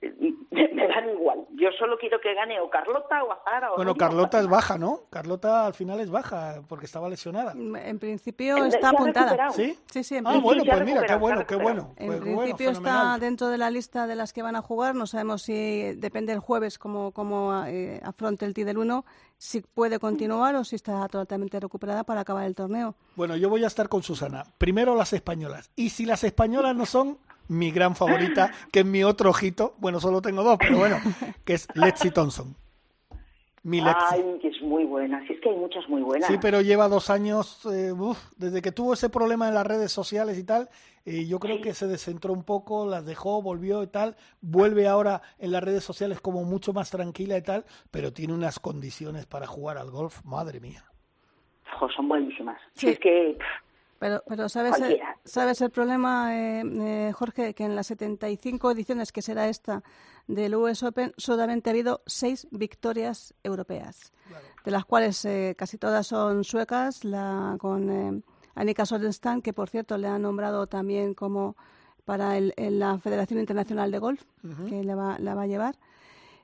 me 0.50 0.88
dan 0.88 1.10
igual. 1.10 1.46
Yo 1.54 1.70
solo 1.78 1.96
quiero 1.98 2.20
que 2.20 2.34
gane 2.34 2.60
o 2.60 2.68
Carlota 2.68 3.24
o 3.24 3.32
Azara. 3.32 3.72
O 3.72 3.76
bueno, 3.76 3.94
Carlota 3.94 4.40
es 4.40 4.46
baja, 4.46 4.78
¿no? 4.78 5.02
Carlota 5.10 5.66
al 5.66 5.74
final 5.74 6.00
es 6.00 6.10
baja 6.10 6.62
porque 6.68 6.86
estaba 6.86 7.08
lesionada. 7.08 7.52
En 7.52 7.98
principio 7.98 8.64
está 8.64 8.90
apuntada. 8.90 9.50
¿Sí? 9.50 9.78
Sí, 9.90 10.04
sí. 10.04 10.16
En 10.16 10.26
ah, 10.26 10.38
bueno, 10.38 10.64
pues 10.64 10.84
mira, 10.84 11.04
qué 11.06 11.14
bueno, 11.16 11.46
qué 11.46 11.56
bueno. 11.56 11.94
En 11.96 12.06
pues 12.08 12.20
principio 12.20 12.70
está 12.70 13.18
dentro 13.18 13.48
de 13.48 13.58
la 13.58 13.70
lista 13.70 14.06
de 14.06 14.16
las 14.16 14.32
que 14.32 14.42
van 14.42 14.56
a 14.56 14.62
jugar. 14.62 14.94
No 14.94 15.06
sabemos 15.06 15.42
si 15.42 15.94
depende 15.94 16.32
el 16.32 16.40
jueves 16.40 16.78
cómo, 16.78 17.12
cómo 17.12 17.64
eh, 17.66 18.00
afronte 18.04 18.44
el 18.44 18.52
del 18.64 18.78
1 18.78 19.04
si 19.36 19.60
puede 19.60 19.98
continuar 19.98 20.54
o 20.56 20.64
si 20.64 20.76
está 20.76 21.06
totalmente 21.08 21.60
recuperada 21.60 22.04
para 22.04 22.22
acabar 22.22 22.44
el 22.44 22.54
torneo. 22.54 22.96
Bueno, 23.14 23.36
yo 23.36 23.48
voy 23.48 23.64
a 23.64 23.68
estar 23.68 23.88
con 23.88 24.02
Susana. 24.02 24.44
Primero 24.58 24.96
las 24.96 25.12
españolas. 25.12 25.70
Y 25.76 25.90
si 25.90 26.06
las 26.06 26.24
españolas 26.24 26.74
no 26.74 26.86
son, 26.86 27.18
mi 27.48 27.70
gran 27.70 27.96
favorita, 27.96 28.50
que 28.72 28.80
es 28.80 28.86
mi 28.86 29.04
otro 29.04 29.30
ojito, 29.30 29.74
bueno, 29.78 30.00
solo 30.00 30.22
tengo 30.22 30.42
dos, 30.42 30.58
pero 30.58 30.78
bueno, 30.78 30.98
que 31.44 31.54
es 31.54 31.68
Lexi 31.74 32.10
Thompson. 32.10 32.54
Mi 33.64 33.80
Lexi. 33.80 33.98
Ay, 34.10 34.38
que 34.40 34.48
es 34.48 34.62
muy 34.62 34.84
buena, 34.84 35.20
sí 35.26 35.32
es 35.32 35.40
que 35.40 35.50
hay 35.50 35.56
muchas 35.56 35.88
muy 35.88 36.02
buenas. 36.02 36.28
Sí, 36.28 36.36
pero 36.40 36.60
lleva 36.60 36.88
dos 36.88 37.10
años, 37.10 37.66
eh, 37.66 37.92
desde 38.36 38.62
que 38.62 38.72
tuvo 38.72 38.94
ese 38.94 39.10
problema 39.10 39.48
en 39.48 39.54
las 39.54 39.66
redes 39.66 39.92
sociales 39.92 40.38
y 40.38 40.44
tal, 40.44 40.68
eh, 41.04 41.26
yo 41.26 41.38
creo 41.38 41.60
que 41.60 41.72
se 41.72 41.86
descentró 41.86 42.34
un 42.34 42.44
poco, 42.44 42.86
las 42.86 43.06
dejó, 43.06 43.40
volvió 43.40 43.82
y 43.82 43.86
tal, 43.86 44.16
vuelve 44.40 44.86
ahora 44.86 45.22
en 45.38 45.52
las 45.52 45.62
redes 45.62 45.82
sociales 45.82 46.20
como 46.20 46.44
mucho 46.44 46.72
más 46.72 46.90
tranquila 46.90 47.36
y 47.38 47.42
tal, 47.42 47.64
pero 47.90 48.12
tiene 48.12 48.34
unas 48.34 48.58
condiciones 48.58 49.24
para 49.24 49.46
jugar 49.46 49.78
al 49.78 49.90
golf, 49.90 50.22
madre 50.24 50.60
mía. 50.60 50.84
son 51.96 52.08
buenísimas. 52.08 52.60
Sí. 52.74 52.90
es 52.90 52.98
que... 52.98 53.38
Pero, 53.98 54.22
pero 54.28 54.48
¿sabes, 54.48 54.80
el, 54.80 55.00
¿sabes 55.24 55.60
el 55.60 55.70
problema, 55.70 56.36
eh, 56.36 56.62
eh, 56.64 57.12
Jorge? 57.12 57.54
Que 57.54 57.64
en 57.64 57.74
las 57.74 57.88
75 57.88 58.70
ediciones 58.70 59.10
que 59.10 59.22
será 59.22 59.48
esta 59.48 59.82
del 60.28 60.54
US 60.54 60.82
Open 60.82 61.12
solamente 61.16 61.70
ha 61.70 61.72
habido 61.72 62.02
seis 62.06 62.46
victorias 62.50 63.34
europeas, 63.42 64.12
de 64.64 64.70
las 64.70 64.84
cuales 64.84 65.24
eh, 65.24 65.54
casi 65.58 65.78
todas 65.78 66.06
son 66.06 66.44
suecas, 66.44 67.02
la 67.02 67.56
con 67.58 67.90
eh, 67.90 68.22
Annika 68.54 68.86
Sorenstam, 68.86 69.40
que 69.42 69.52
por 69.52 69.70
cierto 69.70 69.96
le 69.98 70.06
han 70.06 70.22
nombrado 70.22 70.66
también 70.66 71.14
como 71.14 71.56
para 72.04 72.36
el, 72.36 72.54
la 72.56 72.98
Federación 72.98 73.40
Internacional 73.40 73.90
de 73.90 73.98
Golf, 73.98 74.22
que 74.68 74.84
la 74.84 74.94
va, 74.94 75.18
la 75.18 75.34
va 75.34 75.42
a 75.42 75.46
llevar. 75.46 75.78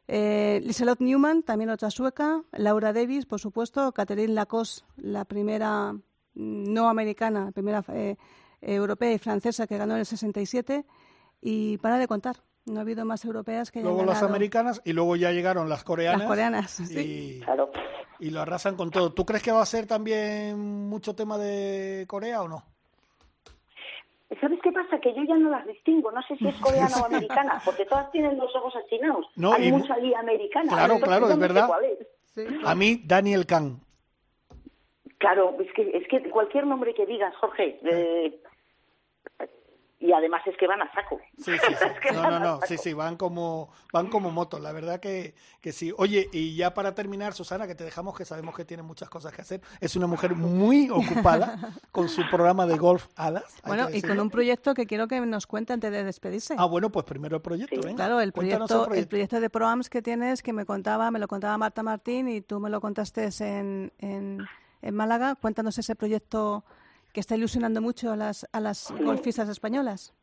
Eh, 0.08 0.60
Liselot 0.62 1.00
Newman, 1.00 1.42
también 1.42 1.70
otra 1.70 1.90
sueca, 1.90 2.42
Laura 2.52 2.92
Davis, 2.92 3.24
por 3.24 3.40
supuesto, 3.40 3.92
Catherine 3.92 4.34
Lacoste, 4.34 4.84
la 4.96 5.24
primera 5.24 5.94
no 6.34 6.88
americana, 6.88 7.50
primera 7.52 7.84
eh, 7.88 8.16
europea 8.60 9.12
y 9.12 9.18
francesa 9.18 9.66
que 9.66 9.78
ganó 9.78 9.94
en 9.94 10.00
el 10.00 10.06
67 10.06 10.84
y 11.40 11.78
para 11.78 11.98
de 11.98 12.08
contar. 12.08 12.36
No 12.66 12.78
ha 12.78 12.80
habido 12.80 13.04
más 13.04 13.22
europeas 13.26 13.70
que 13.70 13.82
Luego 13.82 14.04
las 14.04 14.22
americanas 14.22 14.80
y 14.86 14.94
luego 14.94 15.16
ya 15.16 15.32
llegaron 15.32 15.68
las 15.68 15.84
coreanas. 15.84 16.20
Las 16.20 16.28
coreanas, 16.28 16.80
y, 16.80 16.86
sí. 16.86 17.42
y 18.20 18.30
lo 18.30 18.40
arrasan 18.40 18.74
con 18.74 18.90
todo. 18.90 19.12
¿Tú 19.12 19.26
crees 19.26 19.42
que 19.42 19.52
va 19.52 19.60
a 19.60 19.66
ser 19.66 19.86
también 19.86 20.88
mucho 20.88 21.14
tema 21.14 21.36
de 21.36 22.06
Corea 22.08 22.40
o 22.40 22.48
no? 22.48 22.64
¿Sabes 24.40 24.58
qué 24.62 24.72
pasa? 24.72 24.98
Que 25.00 25.14
yo 25.14 25.22
ya 25.24 25.36
no 25.36 25.50
las 25.50 25.66
distingo. 25.66 26.10
No 26.10 26.22
sé 26.22 26.36
si 26.36 26.48
es 26.48 26.54
coreana 26.56 26.96
o 27.02 27.04
americana, 27.06 27.60
porque 27.64 27.84
todas 27.84 28.10
tienen 28.10 28.36
los 28.36 28.54
ojos 28.56 28.74
achinados. 28.76 29.26
No, 29.36 29.52
Hay 29.52 29.70
mucha 29.70 29.96
lía 29.98 30.20
americana. 30.20 30.72
Claro, 30.72 31.00
claro, 31.00 31.30
es 31.30 31.38
verdad. 31.38 31.70
A 32.64 32.74
mí, 32.74 33.02
Daniel 33.04 33.46
Kang. 33.46 33.78
Claro, 35.24 35.56
es 35.58 35.72
que, 35.72 35.96
es 35.96 36.06
que 36.06 36.28
cualquier 36.28 36.66
nombre 36.66 36.92
que 36.92 37.06
digas, 37.06 37.34
Jorge, 37.36 37.80
eh, 37.82 38.42
y 39.98 40.12
además 40.12 40.42
es 40.44 40.54
que 40.58 40.66
van 40.66 40.82
a 40.82 40.92
saco. 40.92 41.18
Sí, 41.38 41.52
sí, 41.66 41.74
sí. 41.78 42.14
No, 42.14 42.30
no, 42.30 42.38
no, 42.38 42.60
sí, 42.66 42.76
sí, 42.76 42.92
van 42.92 43.16
como, 43.16 43.70
van 43.90 44.08
como 44.08 44.30
motos, 44.30 44.60
la 44.60 44.70
verdad 44.72 45.00
que, 45.00 45.32
que 45.62 45.72
sí. 45.72 45.94
Oye, 45.96 46.28
y 46.30 46.56
ya 46.56 46.74
para 46.74 46.94
terminar, 46.94 47.32
Susana, 47.32 47.66
que 47.66 47.74
te 47.74 47.84
dejamos, 47.84 48.14
que 48.14 48.26
sabemos 48.26 48.54
que 48.54 48.66
tiene 48.66 48.82
muchas 48.82 49.08
cosas 49.08 49.32
que 49.32 49.40
hacer, 49.40 49.62
es 49.80 49.96
una 49.96 50.06
mujer 50.06 50.34
muy 50.34 50.90
ocupada 50.92 51.70
con 51.90 52.10
su 52.10 52.20
programa 52.28 52.66
de 52.66 52.76
golf 52.76 53.06
Alas. 53.16 53.62
Bueno, 53.66 53.88
y 53.90 54.02
con 54.02 54.20
un 54.20 54.28
proyecto 54.28 54.74
que 54.74 54.84
quiero 54.84 55.08
que 55.08 55.18
nos 55.20 55.46
cuente 55.46 55.72
antes 55.72 55.90
de 55.90 56.04
despedirse. 56.04 56.54
Ah, 56.58 56.66
bueno, 56.66 56.92
pues 56.92 57.06
primero 57.06 57.36
el 57.36 57.42
proyecto, 57.42 57.80
Claro, 57.96 58.20
el 58.20 58.32
proyecto, 58.32 58.92
el 58.92 59.08
proyecto, 59.08 59.40
de 59.40 59.48
ProAms 59.48 59.88
que 59.88 60.02
tienes, 60.02 60.42
que 60.42 60.52
me 60.52 60.66
contaba, 60.66 61.10
me 61.10 61.18
lo 61.18 61.28
contaba 61.28 61.56
Marta 61.56 61.82
Martín 61.82 62.28
y 62.28 62.42
tú 62.42 62.60
me 62.60 62.68
lo 62.68 62.82
contaste 62.82 63.30
en, 63.40 63.90
en 64.00 64.46
en 64.84 64.94
Málaga. 64.94 65.34
Cuéntanos 65.40 65.78
ese 65.78 65.96
proyecto 65.96 66.62
que 67.12 67.20
está 67.20 67.36
ilusionando 67.36 67.80
mucho 67.80 68.12
a 68.12 68.16
las, 68.16 68.46
a 68.52 68.60
las 68.60 68.92
golfistas 69.02 69.48
españolas. 69.48 70.14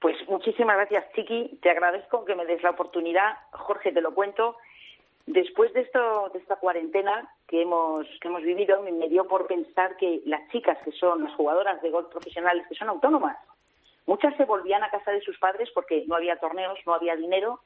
Pues 0.00 0.16
muchísimas 0.28 0.76
gracias, 0.76 1.04
Chiqui. 1.14 1.58
Te 1.62 1.70
agradezco 1.70 2.24
que 2.24 2.34
me 2.34 2.44
des 2.44 2.62
la 2.62 2.70
oportunidad. 2.70 3.36
Jorge, 3.52 3.92
te 3.92 4.00
lo 4.00 4.14
cuento. 4.14 4.56
Después 5.26 5.72
de, 5.72 5.80
esto, 5.80 6.30
de 6.34 6.40
esta 6.40 6.56
cuarentena 6.56 7.30
que 7.48 7.62
hemos, 7.62 8.06
que 8.20 8.28
hemos 8.28 8.42
vivido, 8.42 8.82
me 8.82 9.08
dio 9.08 9.26
por 9.26 9.46
pensar 9.46 9.96
que 9.96 10.20
las 10.26 10.46
chicas 10.50 10.76
que 10.84 10.92
son 10.92 11.24
las 11.24 11.34
jugadoras 11.34 11.80
de 11.80 11.90
golf 11.90 12.08
profesionales, 12.08 12.66
que 12.68 12.74
son 12.74 12.90
autónomas, 12.90 13.38
muchas 14.04 14.36
se 14.36 14.44
volvían 14.44 14.82
a 14.82 14.90
casa 14.90 15.12
de 15.12 15.22
sus 15.22 15.38
padres 15.38 15.70
porque 15.74 16.04
no 16.06 16.16
había 16.16 16.36
torneos, 16.36 16.78
no 16.84 16.92
había 16.92 17.16
dinero. 17.16 17.60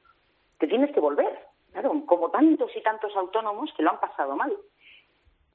Te 0.58 0.68
tienes 0.68 0.92
que 0.92 1.00
volver, 1.00 1.36
claro, 1.72 1.92
como 2.06 2.30
tantos 2.30 2.70
y 2.76 2.82
tantos 2.82 3.16
autónomos 3.16 3.72
que 3.76 3.82
lo 3.82 3.90
han 3.90 4.00
pasado 4.00 4.36
mal. 4.36 4.56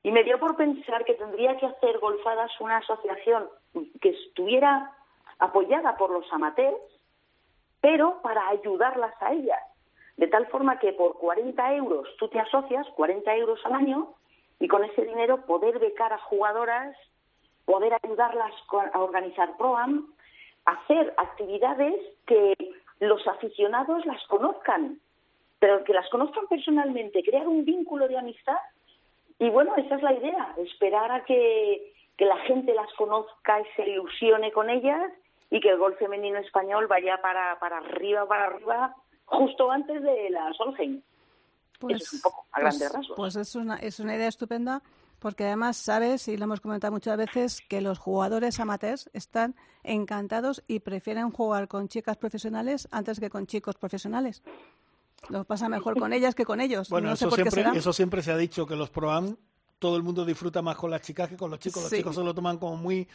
Y 0.04 0.12
me 0.12 0.24
dio 0.24 0.38
por 0.40 0.58
pensar 0.58 1.06
que 1.06 1.14
tendría 1.14 1.58
que 1.58 1.66
hacer 1.66 1.98
Golfadas 2.00 2.52
una 2.60 2.78
asociación 2.78 3.48
que 4.02 4.10
estuviera 4.10 4.92
apoyada 5.40 5.96
por 5.98 6.12
los 6.12 6.32
amateurs, 6.32 6.78
pero 7.82 8.22
para 8.22 8.50
ayudarlas 8.50 9.14
a 9.22 9.34
ellas. 9.34 9.62
De 10.18 10.28
tal 10.28 10.46
forma 10.48 10.78
que 10.78 10.94
por 10.94 11.18
40 11.18 11.76
euros 11.76 12.08
tú 12.20 12.28
te 12.28 12.40
asocias, 12.40 12.88
40 12.96 13.36
euros 13.36 13.60
al 13.66 13.74
año, 13.74 14.14
y 14.60 14.68
con 14.68 14.84
ese 14.84 15.04
dinero 15.04 15.46
poder 15.46 15.80
becar 15.80 16.14
a 16.14 16.20
jugadoras, 16.20 16.96
poder 17.66 17.98
ayudarlas 18.04 18.54
a 18.94 19.00
organizar 19.00 19.58
ProAm, 19.58 20.14
hacer 20.66 21.14
actividades 21.18 21.96
que 22.26 22.54
los 23.00 23.26
aficionados 23.28 24.06
las 24.06 24.22
conozcan, 24.28 25.00
pero 25.60 25.84
que 25.84 25.94
las 25.94 26.10
conozcan 26.10 26.48
personalmente, 26.48 27.24
crear 27.24 27.48
un 27.48 27.66
vínculo 27.66 28.08
de 28.08 28.18
amistad 28.18 28.58
y 29.44 29.50
bueno, 29.50 29.76
esa 29.76 29.96
es 29.96 30.02
la 30.02 30.14
idea, 30.14 30.56
esperar 30.58 31.12
a 31.12 31.26
que, 31.26 31.92
la 32.20 32.38
gente 32.46 32.74
las 32.74 32.88
conozca 32.94 33.60
y 33.60 33.66
se 33.76 33.90
ilusione 33.90 34.54
con 34.54 34.70
ellas 34.70 35.12
y 35.50 35.60
que 35.60 35.72
el 35.72 35.78
gol 35.78 35.98
femenino 35.98 36.38
español 36.38 36.88
vaya 36.88 37.22
para, 37.22 37.60
para 37.60 37.80
arriba, 37.80 38.26
para 38.26 38.46
arriba, 38.46 38.96
justo 39.26 39.70
antes 39.70 40.02
de 40.02 40.30
la 40.30 40.54
Solheim. 40.54 41.02
Pues, 41.80 41.98
Eso 41.98 42.06
es 42.06 42.14
un 42.14 42.22
poco 42.22 42.46
a 42.54 42.62
pues, 42.62 42.80
grandes 42.80 42.94
rasgos. 42.94 43.18
Pues 43.18 43.36
es 43.36 43.56
una, 43.56 43.76
es 43.76 44.00
una 44.00 44.16
idea 44.16 44.30
estupenda 44.30 44.82
Porque 45.20 45.44
además 45.44 45.76
sabes, 45.76 46.30
y 46.30 46.38
lo 46.38 46.46
hemos 46.46 46.62
comentado 46.62 46.94
muchas 46.94 47.18
veces, 47.18 47.60
que 47.68 47.82
los 47.82 48.00
jugadores 48.00 48.62
amateurs 48.62 49.10
están 49.12 49.56
encantados 49.84 50.64
y 50.68 50.80
prefieren 50.80 51.32
jugar 51.32 51.68
con 51.68 51.90
chicas 51.90 52.16
profesionales 52.16 52.88
antes 52.92 53.20
que 53.20 53.30
con 53.30 53.46
chicos 53.46 53.76
profesionales. 53.76 54.42
Lo 55.30 55.44
pasa 55.46 55.70
mejor 55.70 55.98
con 55.98 56.14
ellas 56.14 56.36
que 56.36 56.46
con 56.46 56.60
ellos. 56.62 56.90
Bueno, 56.90 57.10
no 57.10 57.16
sé 57.16 57.26
eso, 57.26 57.30
por 57.30 57.38
qué 57.38 57.44
siempre, 57.50 57.64
será. 57.64 57.78
eso 57.78 57.94
siempre 57.94 58.22
se 58.22 58.32
ha 58.32 58.38
dicho, 58.38 58.66
que 58.66 58.76
los 58.76 58.90
pro-am 58.90 59.36
todo 59.80 59.98
el 59.98 60.04
mundo 60.04 60.24
disfruta 60.26 60.62
más 60.62 60.76
con 60.78 60.90
las 60.92 61.02
chicas 61.02 61.28
que 61.30 61.36
con 61.38 61.50
los 61.52 61.60
chicos. 61.60 61.84
Los 61.84 61.90
Sí. 61.90 61.98
chicos 61.98 62.16
se 62.16 62.24
lo 62.24 62.34
toman 62.34 62.58
como 62.58 62.78
muy... 62.78 63.08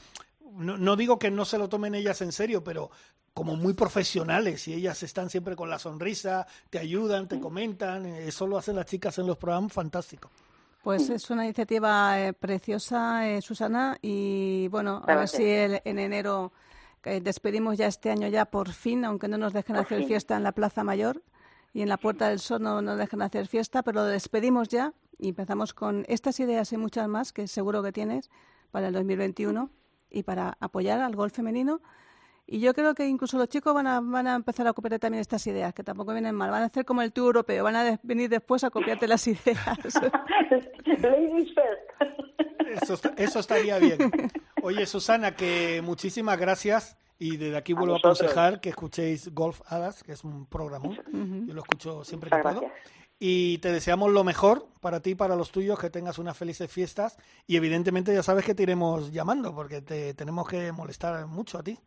No, 0.52 0.76
no 0.78 0.96
digo 0.96 1.18
que 1.18 1.30
no 1.30 1.44
se 1.44 1.58
lo 1.58 1.68
tomen 1.68 1.94
ellas 1.94 2.20
en 2.22 2.32
serio, 2.32 2.62
pero 2.64 2.90
como 3.34 3.54
muy 3.56 3.72
profesionales 3.74 4.66
y 4.68 4.74
ellas 4.74 5.02
están 5.02 5.30
siempre 5.30 5.54
con 5.56 5.70
la 5.70 5.78
sonrisa, 5.78 6.46
te 6.70 6.78
ayudan, 6.78 7.28
te 7.28 7.38
comentan. 7.38 8.04
Eso 8.06 8.46
lo 8.46 8.58
hacen 8.58 8.76
las 8.76 8.86
chicas 8.86 9.18
en 9.18 9.26
los 9.26 9.36
programas 9.36 9.72
fantástico. 9.72 10.30
Pues 10.82 11.08
es 11.10 11.28
una 11.30 11.44
iniciativa 11.44 12.18
eh, 12.20 12.32
preciosa, 12.32 13.28
eh, 13.28 13.42
Susana, 13.42 13.98
y 14.00 14.68
bueno, 14.68 15.02
a 15.06 15.14
ver 15.14 15.28
si 15.28 15.42
el- 15.44 15.80
en 15.84 15.98
enero 15.98 16.52
eh, 17.04 17.20
despedimos 17.22 17.76
ya 17.78 17.86
este 17.86 18.10
año 18.10 18.28
ya 18.28 18.44
por 18.46 18.70
fin, 18.72 19.04
aunque 19.04 19.28
no 19.28 19.38
nos 19.38 19.52
dejen 19.52 19.76
Por 19.76 19.84
hacer 19.84 19.98
fin. 20.00 20.08
fiesta 20.08 20.36
en 20.36 20.42
la 20.42 20.52
Plaza 20.52 20.82
Mayor 20.84 21.22
y 21.78 21.82
en 21.82 21.88
la 21.88 21.96
Puerta 21.96 22.28
del 22.28 22.40
Sol 22.40 22.60
no 22.60 22.82
nos 22.82 22.98
dejen 22.98 23.22
hacer 23.22 23.46
fiesta, 23.46 23.84
pero 23.84 24.00
lo 24.00 24.06
despedimos 24.06 24.66
ya 24.68 24.92
y 25.16 25.28
empezamos 25.28 25.74
con 25.74 26.04
estas 26.08 26.40
ideas 26.40 26.72
y 26.72 26.76
muchas 26.76 27.06
más 27.06 27.32
que 27.32 27.46
seguro 27.46 27.84
que 27.84 27.92
tienes 27.92 28.30
para 28.72 28.88
el 28.88 28.94
2021 28.94 29.70
y 30.10 30.24
para 30.24 30.56
apoyar 30.58 31.00
al 31.00 31.14
golf 31.14 31.32
femenino. 31.36 31.80
Y 32.48 32.58
yo 32.58 32.74
creo 32.74 32.94
que 32.96 33.06
incluso 33.06 33.38
los 33.38 33.48
chicos 33.48 33.74
van 33.74 33.86
a, 33.86 34.00
van 34.00 34.26
a 34.26 34.34
empezar 34.34 34.66
a 34.66 34.72
copiar 34.72 34.98
también 34.98 35.20
estas 35.20 35.46
ideas, 35.46 35.72
que 35.72 35.84
tampoco 35.84 36.12
vienen 36.14 36.34
mal. 36.34 36.50
Van 36.50 36.62
a 36.62 36.66
hacer 36.66 36.84
como 36.84 37.02
el 37.02 37.12
tour 37.12 37.26
europeo, 37.26 37.62
van 37.62 37.76
a 37.76 37.84
de- 37.84 38.00
venir 38.02 38.28
después 38.28 38.64
a 38.64 38.70
copiarte 38.70 39.06
las 39.06 39.24
ideas. 39.28 39.78
Ladies 40.98 41.48
first. 41.54 42.82
Eso, 42.82 42.98
eso 43.16 43.38
estaría 43.38 43.78
bien. 43.78 43.98
Oye, 44.62 44.84
Susana, 44.86 45.36
que 45.36 45.80
muchísimas 45.84 46.38
gracias. 46.38 46.96
Y 47.18 47.36
desde 47.36 47.56
aquí 47.56 47.72
vuelvo 47.72 47.94
a, 47.94 47.98
aconsejar 47.98 48.60
que 48.60 48.68
escuchéis 48.68 49.34
Golf 49.34 49.60
Hadas, 49.66 50.02
que 50.02 50.12
es 50.12 50.22
un 50.22 50.46
programa. 50.46 50.88
Yo 50.88 51.54
lo 51.54 51.62
escucho 51.62 52.04
siempre 52.04 52.30
que 52.30 52.36
Muchas 52.36 52.54
puedo. 52.54 52.68
gracias. 52.68 52.98
Y 53.20 53.58
te 53.58 53.72
deseamos 53.72 54.12
lo 54.12 54.22
mejor 54.22 54.68
para 54.80 55.00
ti 55.00 55.10
y 55.10 55.14
para 55.16 55.34
los 55.34 55.50
tuyos, 55.50 55.78
que 55.78 55.90
tengas 55.90 56.18
unas 56.18 56.36
felices 56.36 56.70
fiestas. 56.70 57.16
Y 57.46 57.56
evidentemente 57.56 58.14
ya 58.14 58.22
sabes 58.22 58.44
que 58.44 58.54
te 58.54 58.62
iremos 58.62 59.10
llamando, 59.10 59.54
porque 59.54 59.82
te 59.82 60.14
tenemos 60.14 60.48
que 60.48 60.70
molestar 60.70 61.26
mucho 61.26 61.58
a 61.58 61.62
ti. 61.64 61.78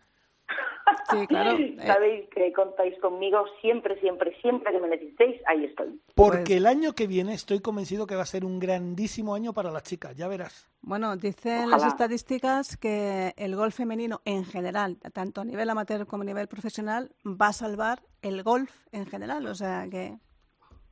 Sí, 1.10 1.28
claro. 1.28 1.58
Eh, 1.60 1.78
Sabéis 1.86 2.30
que 2.30 2.54
contáis 2.54 2.98
conmigo 3.00 3.44
siempre, 3.62 4.00
siempre, 4.00 4.36
siempre 4.42 4.72
que 4.72 4.80
me 4.80 4.88
necesitéis, 4.88 5.42
ahí 5.48 5.66
estoy. 5.66 6.00
Porque 6.16 6.38
Pues- 6.46 6.52
el 6.58 6.66
año 6.68 6.94
que 6.94 7.08
viene 7.08 7.34
estoy 7.34 7.60
convencido 7.60 8.08
que 8.08 8.16
va 8.16 8.22
a 8.24 8.26
ser 8.26 8.46
un 8.46 8.60
grandísimo 8.60 9.36
año 9.36 9.54
para 9.54 9.72
las 9.72 9.84
chicas, 9.84 10.16
ya 10.16 10.28
verás. 10.28 10.68
Bueno, 10.82 11.16
dicen 11.18 11.66
Ojalá. 11.66 11.78
las 11.78 11.86
estadísticas 11.88 12.78
que 12.78 13.34
el 13.38 13.56
golf 13.56 13.76
femenino 13.76 14.22
en 14.26 14.46
general, 14.46 14.98
tanto 15.14 15.42
a 15.42 15.46
nivel 15.46 15.70
amateur 15.70 16.06
como 16.08 16.24
a 16.24 16.26
nivel 16.26 16.48
profesional, 16.48 17.12
va 17.26 17.48
a 17.48 17.54
salvar 17.54 18.02
el 18.22 18.44
golf 18.44 18.72
en 18.92 19.06
general. 19.06 19.46
O 19.48 19.56
sea 19.56 19.88
que 19.90 20.18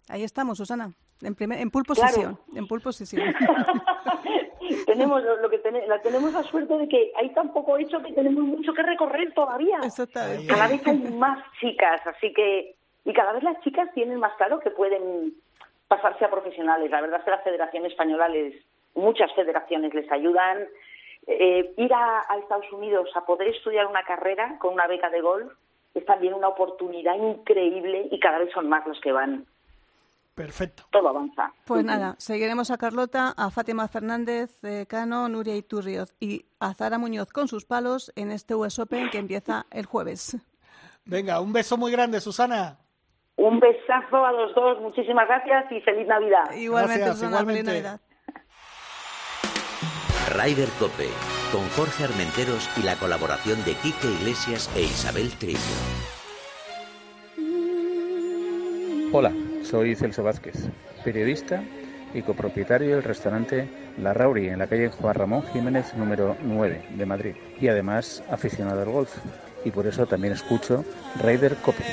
ahí 0.09 0.23
estamos, 0.23 0.57
Susana, 0.57 0.91
en, 1.21 1.35
primer, 1.35 1.59
en 1.59 1.69
Claro. 1.69 1.85
position. 1.85 2.39
En 2.55 2.67
pole 2.67 2.81
position. 2.83 3.21
tenemos 4.93 5.23
lo, 5.23 5.37
lo 5.37 5.49
que 5.49 5.59
tene- 5.59 5.87
la 5.87 6.01
tenemos 6.01 6.33
la 6.33 6.43
suerte 6.43 6.77
de 6.77 6.87
que 6.87 7.11
hay 7.15 7.29
tan 7.33 7.53
poco 7.53 7.77
hecho 7.77 8.01
que 8.01 8.13
tenemos 8.13 8.43
mucho 8.43 8.73
que 8.73 8.83
recorrer 8.83 9.33
todavía. 9.33 9.79
Cada 10.47 10.67
vez 10.67 10.85
hay 10.87 10.97
más 10.97 11.43
chicas, 11.59 12.01
así 12.07 12.33
que 12.33 12.75
y 13.05 13.13
cada 13.13 13.33
vez 13.33 13.43
las 13.43 13.59
chicas 13.61 13.89
tienen 13.93 14.19
más 14.19 14.33
claro 14.37 14.59
que 14.59 14.71
pueden 14.71 15.33
pasarse 15.87 16.25
a 16.25 16.29
profesionales. 16.29 16.91
La 16.91 17.01
verdad 17.01 17.19
es 17.19 17.25
que 17.25 17.31
la 17.31 17.39
Federación 17.39 17.85
Española 17.85 18.27
les, 18.27 18.53
muchas 18.95 19.31
federaciones 19.33 19.93
les 19.93 20.11
ayudan. 20.11 20.67
Eh, 21.27 21.73
ir 21.77 21.93
a, 21.93 22.23
a 22.27 22.37
Estados 22.37 22.71
Unidos 22.71 23.09
a 23.15 23.25
poder 23.25 23.49
estudiar 23.49 23.85
una 23.87 24.03
carrera 24.03 24.57
con 24.59 24.73
una 24.73 24.87
beca 24.87 25.09
de 25.09 25.21
golf 25.21 25.51
es 25.93 26.05
también 26.05 26.33
una 26.33 26.47
oportunidad 26.47 27.15
increíble 27.15 28.07
y 28.11 28.19
cada 28.19 28.39
vez 28.39 28.51
son 28.53 28.69
más 28.69 28.85
los 28.87 28.99
que 29.01 29.11
van. 29.11 29.45
Perfecto. 30.39 30.83
Todo 30.89 31.09
avanza. 31.09 31.51
Pues 31.65 31.83
nada, 31.83 32.15
seguiremos 32.17 32.71
a 32.71 32.77
Carlota, 32.77 33.33
a 33.35 33.51
Fátima 33.51 33.89
Fernández 33.89 34.63
eh, 34.63 34.85
Cano, 34.87 35.27
Nuria 35.27 35.53
Iturrioz 35.53 36.15
y 36.17 36.45
a 36.61 36.73
Zara 36.73 36.97
Muñoz 36.97 37.29
con 37.33 37.49
sus 37.49 37.65
palos 37.65 38.13
en 38.15 38.31
este 38.31 38.55
US 38.55 38.79
Open 38.79 39.09
que 39.09 39.17
empieza 39.17 39.65
el 39.69 39.85
jueves. 39.85 40.37
Venga, 41.03 41.41
un 41.41 41.51
beso 41.51 41.75
muy 41.75 41.91
grande, 41.91 42.21
Susana. 42.21 42.77
Un 43.35 43.59
besazo 43.59 44.25
a 44.25 44.31
los 44.31 44.55
dos, 44.55 44.79
muchísimas 44.79 45.27
gracias 45.27 45.69
y 45.73 45.81
feliz 45.81 46.07
Navidad. 46.07 46.53
Igualmente, 46.55 47.03
Gracias, 47.03 47.17
Susana, 47.17 47.45
feliz 47.45 47.59
igualmente. 47.59 47.71
Navidad. 47.73 48.01
Ryder 50.37 50.69
Cope, 50.79 51.09
con 51.51 51.67
Jorge 51.71 52.05
Armenteros 52.05 52.69
y 52.77 52.83
la 52.83 52.95
colaboración 52.95 53.61
de 53.65 53.73
Quique 53.73 54.07
Iglesias 54.07 54.71
e 54.77 54.83
Isabel 54.83 55.37
Trillo. 55.37 55.59
Hola, 59.11 59.33
soy 59.69 59.95
Celso 59.95 60.23
Vázquez, 60.23 60.55
periodista 61.03 61.63
y 62.13 62.23
copropietario 62.23 62.95
del 62.95 63.03
restaurante 63.03 63.69
La 64.01 64.13
Rauri 64.13 64.47
en 64.47 64.57
la 64.57 64.65
calle 64.65 64.89
Juan 64.89 65.13
Ramón 65.13 65.43
Jiménez 65.53 65.93
número 65.95 66.35
9 66.41 66.87
de 66.95 67.05
Madrid 67.05 67.35
y 67.61 67.67
además 67.67 68.23
aficionado 68.31 68.81
al 68.81 68.89
golf 68.89 69.15
y 69.63 69.69
por 69.69 69.85
eso 69.85 70.07
también 70.07 70.33
escucho 70.33 70.83
Ryder 71.21 71.55
Cope. 71.57 71.83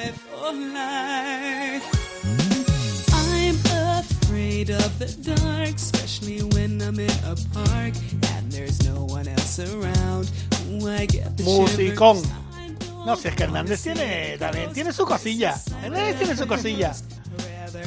I'm 3.13 3.59
afraid 3.99 4.71
of 4.71 4.99
the 4.99 5.35
dark, 5.35 5.75
especially 5.75 6.43
when 6.55 6.81
I'm 6.81 6.99
in 6.99 7.11
a 7.27 7.35
park 7.53 7.95
and 8.37 8.51
there's 8.51 8.83
no 8.89 9.05
one 9.05 9.29
else 9.29 9.59
around. 9.61 10.31
Ooh, 10.71 10.89
I 10.89 11.07
get 11.07 11.37
the 11.37 11.43
Musicón. 11.43 12.23
No, 13.05 13.17
si 13.17 13.29
es 13.29 13.37
que 13.37 13.45
Hernández 13.45 13.83
tiene 13.83 14.39
también 14.39 14.73
tiene 14.73 14.93
su 14.93 15.05
cosilla. 15.05 15.55
Hernández 15.83 16.17
tiene 16.17 16.37
su 16.37 16.47
cosilla. 16.47 16.95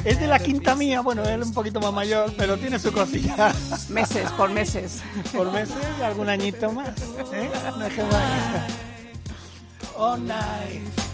Es 0.04 0.18
de 0.18 0.26
la 0.26 0.38
quinta 0.38 0.74
mía, 0.74 1.02
bueno, 1.02 1.22
él 1.24 1.42
un 1.42 1.52
poquito 1.52 1.78
más 1.80 1.92
mayor, 1.92 2.32
pero 2.36 2.56
tiene 2.56 2.78
su 2.78 2.90
cosilla. 2.92 3.52
Meses, 3.90 4.30
por 4.32 4.50
meses. 4.50 5.02
Por 5.32 5.52
meses, 5.52 5.76
algún 6.02 6.28
añito 6.28 6.72
más. 6.72 6.88
¿eh? 7.32 7.50
No 7.76 7.86
es 7.86 7.94
que 7.94 8.02
night. 10.20 11.09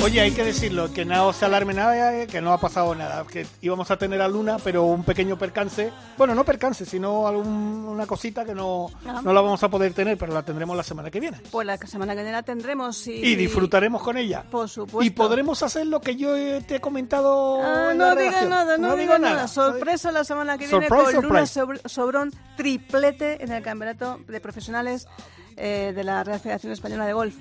Oye, 0.00 0.20
hay 0.22 0.30
que 0.30 0.44
decirlo, 0.44 0.90
que 0.92 1.04
no 1.04 1.32
se 1.34 1.44
alarme 1.44 1.74
nada, 1.74 2.26
que 2.26 2.40
no 2.40 2.52
ha 2.52 2.58
pasado 2.60 2.94
nada, 2.94 3.26
que 3.30 3.46
íbamos 3.60 3.90
a 3.90 3.98
tener 3.98 4.22
a 4.22 4.28
Luna, 4.28 4.56
pero 4.62 4.84
un 4.84 5.02
pequeño 5.04 5.36
percance, 5.36 5.92
bueno, 6.16 6.34
no 6.34 6.44
percance, 6.44 6.86
sino 6.86 7.26
alguna 7.26 8.06
cosita 8.06 8.44
que 8.44 8.54
no, 8.54 8.86
Ajá. 9.04 9.20
no 9.22 9.32
la 9.34 9.40
vamos 9.42 9.62
a 9.62 9.68
poder 9.68 9.92
tener, 9.92 10.16
pero 10.16 10.32
la 10.32 10.42
tendremos 10.44 10.76
la 10.76 10.82
semana 10.84 11.10
que 11.10 11.20
viene. 11.20 11.38
Pues 11.50 11.66
la 11.66 11.76
semana 11.78 12.14
que 12.14 12.20
viene 12.22 12.32
la 12.32 12.42
tendremos 12.42 13.06
y, 13.06 13.12
Y 13.16 13.36
disfrutaremos 13.36 14.00
con 14.00 14.16
ella. 14.16 14.44
Por 14.50 14.68
supuesto. 14.68 15.02
Y 15.02 15.10
podremos 15.10 15.62
hacer 15.62 15.86
lo 15.86 16.00
que 16.00 16.16
yo 16.16 16.32
te 16.64 16.76
he 16.76 16.80
comentado. 16.80 17.60
Ah, 17.62 17.88
en 17.92 17.98
la 17.98 18.04
no 18.06 18.10
diga 18.12 18.14
redacción. 18.30 18.50
nada, 18.50 18.78
no, 18.78 18.96
digo 18.96 19.14
diga 19.14 19.18
nada. 19.18 19.48
Sorpresa 19.48 20.10
la 20.12 20.24
semana 20.24 20.56
que 20.56 20.68
viene 20.68 20.88
con 20.88 20.98
Luna 20.98 21.10
surprise. 21.46 21.60
Sobr- 21.60 21.88
Sobrón 21.88 22.32
triplete 22.56 23.42
en 23.44 23.52
el 23.52 23.62
campeonato 23.62 24.20
de 24.26 24.40
profesionales 24.40 25.06
eh, 25.56 25.92
de 25.94 26.04
la 26.04 26.22
Real 26.24 26.40
Federación 26.40 26.72
Española 26.72 27.04
de 27.04 27.12
Golf. 27.12 27.34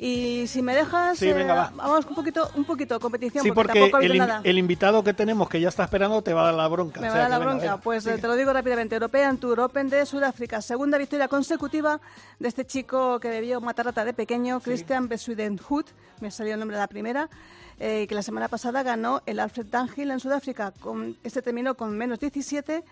Y 0.00 0.46
si 0.46 0.62
me 0.62 0.76
dejas, 0.76 1.18
Sí, 1.18 1.28
eh, 1.28 1.32
venga, 1.34 1.54
va. 1.54 1.72
vamos 1.74 2.06
un 2.06 2.14
poquito, 2.14 2.48
un 2.54 2.64
poquito 2.64 3.00
competición, 3.00 3.42
Sí, 3.42 3.50
porque, 3.50 3.66
porque 3.72 3.80
tampoco 3.80 3.96
ha 3.96 4.06
el, 4.06 4.12
in- 4.12 4.18
nada. 4.18 4.40
el 4.44 4.56
invitado 4.56 5.02
que 5.02 5.12
tenemos 5.12 5.48
que 5.48 5.60
ya 5.60 5.68
está 5.70 5.82
esperando 5.82 6.22
te 6.22 6.32
va 6.32 6.42
a 6.42 6.44
dar 6.46 6.54
la 6.54 6.68
bronca. 6.68 7.00
Me 7.00 7.08
O 7.08 7.10
va 7.10 7.16
a 7.16 7.20
dar 7.22 7.30
la 7.30 7.38
venga, 7.38 7.50
bronca. 7.50 7.64
venga, 7.64 7.76
pues 7.82 8.06
eh, 8.06 8.10
sigue. 8.10 8.20
te 8.22 8.28
lo 8.28 8.36
digo 8.36 8.52
rápidamente. 8.52 8.94
European 8.94 9.38
Tour 9.38 9.58
Open 9.58 9.88
de 9.88 10.06
Sudáfrica. 10.06 10.62
Segunda 10.62 10.98
victoria 10.98 11.26
consecutiva 11.26 12.00
de 12.38 12.46
este 12.46 12.64
chico 12.64 13.18
que 13.18 13.28
bebió 13.28 13.60
matarrata 13.60 14.04
de 14.04 14.12
pequeño, 14.14 14.60
Christian 14.60 15.08
Besuidenhout. 15.08 15.86
Me 16.20 16.30
salió 16.30 16.54
el 16.54 16.60
nombre 16.60 16.76
de 16.76 16.82
la 16.82 16.86
primera. 16.88 17.28
eh, 17.80 18.06
que 18.08 18.14
la 18.16 18.22
semana 18.22 18.48
pasada 18.48 18.82
ganó 18.84 19.22
el 19.26 19.38
Alfred 19.40 19.66
Dunhill 19.66 20.10
en 20.12 20.20
Sudáfrica. 20.20 20.72
Con, 20.80 21.16
este 21.24 21.42
terminó 21.42 21.74
con 21.74 21.96
menos 21.98 22.18
17. 22.20 22.84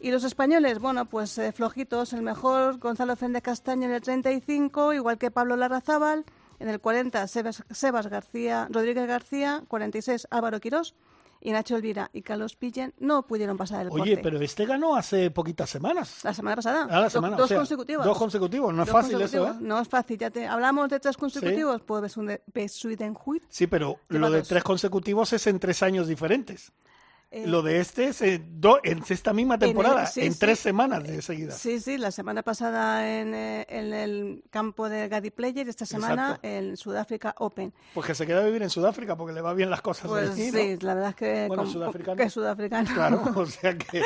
Y 0.00 0.10
los 0.12 0.22
españoles, 0.24 0.78
bueno, 0.80 1.06
pues 1.06 1.38
eh, 1.38 1.50
flojitos. 1.52 2.12
El 2.12 2.22
mejor, 2.22 2.78
Gonzalo 2.78 3.14
Fende 3.16 3.42
Castaño 3.42 3.86
en 3.86 3.92
el 3.94 4.00
35, 4.00 4.92
igual 4.92 5.18
que 5.18 5.30
Pablo 5.32 5.56
Larrazábal. 5.56 6.24
En 6.60 6.68
el 6.68 6.80
40, 6.80 7.26
Sebas, 7.28 7.64
Sebas 7.70 8.06
García, 8.08 8.66
Rodríguez 8.70 9.06
García. 9.06 9.62
46, 9.68 10.26
Álvaro 10.30 10.60
Quirós. 10.60 10.94
Y 11.40 11.52
Nacho 11.52 11.76
Elvira 11.76 12.10
y 12.12 12.22
Carlos 12.22 12.56
Pillen 12.56 12.94
no 12.98 13.24
pudieron 13.24 13.56
pasar 13.56 13.82
el 13.86 13.92
Oye, 13.92 14.16
corte. 14.16 14.18
pero 14.24 14.40
este 14.40 14.66
ganó 14.66 14.96
hace 14.96 15.30
poquitas 15.30 15.70
semanas. 15.70 16.18
La 16.24 16.34
semana 16.34 16.56
pasada. 16.56 16.88
Ah, 16.90 16.96
la 16.98 17.04
Do- 17.04 17.10
semana, 17.10 17.36
dos 17.36 17.44
o 17.44 17.46
sea, 17.48 17.58
consecutivos. 17.58 18.04
dos 18.04 18.18
consecutivos, 18.18 18.74
no 18.74 18.82
es 18.82 18.90
fácil 18.90 19.22
eso. 19.22 19.46
¿eh? 19.46 19.52
No 19.60 19.78
es 19.80 19.86
fácil. 19.86 20.18
Ya 20.18 20.30
te, 20.30 20.48
hablamos 20.48 20.88
de 20.88 20.98
tres 20.98 21.16
consecutivos. 21.16 21.80
Pues 21.82 22.02
Besunde- 22.02 22.40
Besuidenhout. 22.52 23.40
Sí, 23.48 23.68
pero 23.68 24.00
lo 24.08 24.30
de 24.32 24.42
tres 24.42 24.64
consecutivos 24.64 25.32
es 25.32 25.46
en 25.46 25.60
tres 25.60 25.80
años 25.84 26.08
diferentes. 26.08 26.72
Eh, 27.30 27.46
Lo 27.46 27.60
de 27.60 27.78
este 27.80 28.08
es 28.08 28.22
en, 28.22 28.58
do- 28.58 28.80
en 28.82 29.02
esta 29.06 29.34
misma 29.34 29.56
en 29.56 29.62
el- 29.62 29.68
temporada, 29.68 30.00
en, 30.02 30.06
sí, 30.06 30.32
sí. 30.32 30.38
tres 30.38 30.58
semanas 30.60 31.02
de 31.04 31.20
seguida. 31.20 31.52
Sí, 31.52 31.78
sí, 31.78 31.98
la 31.98 32.10
semana 32.10 32.42
pasada 32.42 33.20
en, 33.20 33.34
eh, 33.34 33.66
en 33.68 33.92
el 33.92 34.42
campo 34.48 34.88
de 34.88 35.08
Gadi 35.08 35.30
Player 35.30 35.66
y 35.66 35.70
esta 35.70 35.84
semana 35.84 36.28
Exacto. 36.28 36.48
en 36.48 36.76
Sudáfrica 36.78 37.34
Open. 37.38 37.74
Pues 37.92 38.06
que 38.06 38.14
se 38.14 38.26
queda 38.26 38.40
a 38.40 38.44
vivir 38.44 38.62
en 38.62 38.70
Sudáfrica 38.70 39.14
porque 39.14 39.34
le 39.34 39.42
va 39.42 39.52
bien 39.52 39.68
las 39.68 39.82
cosas 39.82 40.06
Pues 40.08 40.30
allí, 40.30 40.50
¿no? 40.50 40.58
sí, 40.58 40.78
la 40.80 40.94
verdad 40.94 41.10
es 41.10 41.16
que, 41.16 41.44
Bueno, 41.48 41.64
con- 41.64 41.72
sudafricano. 41.72 42.16
que 42.16 42.22
es 42.22 42.32
sudafricano. 42.32 42.94
Claro, 42.94 43.22
o 43.36 43.44
sea 43.46 43.76
que... 43.76 44.02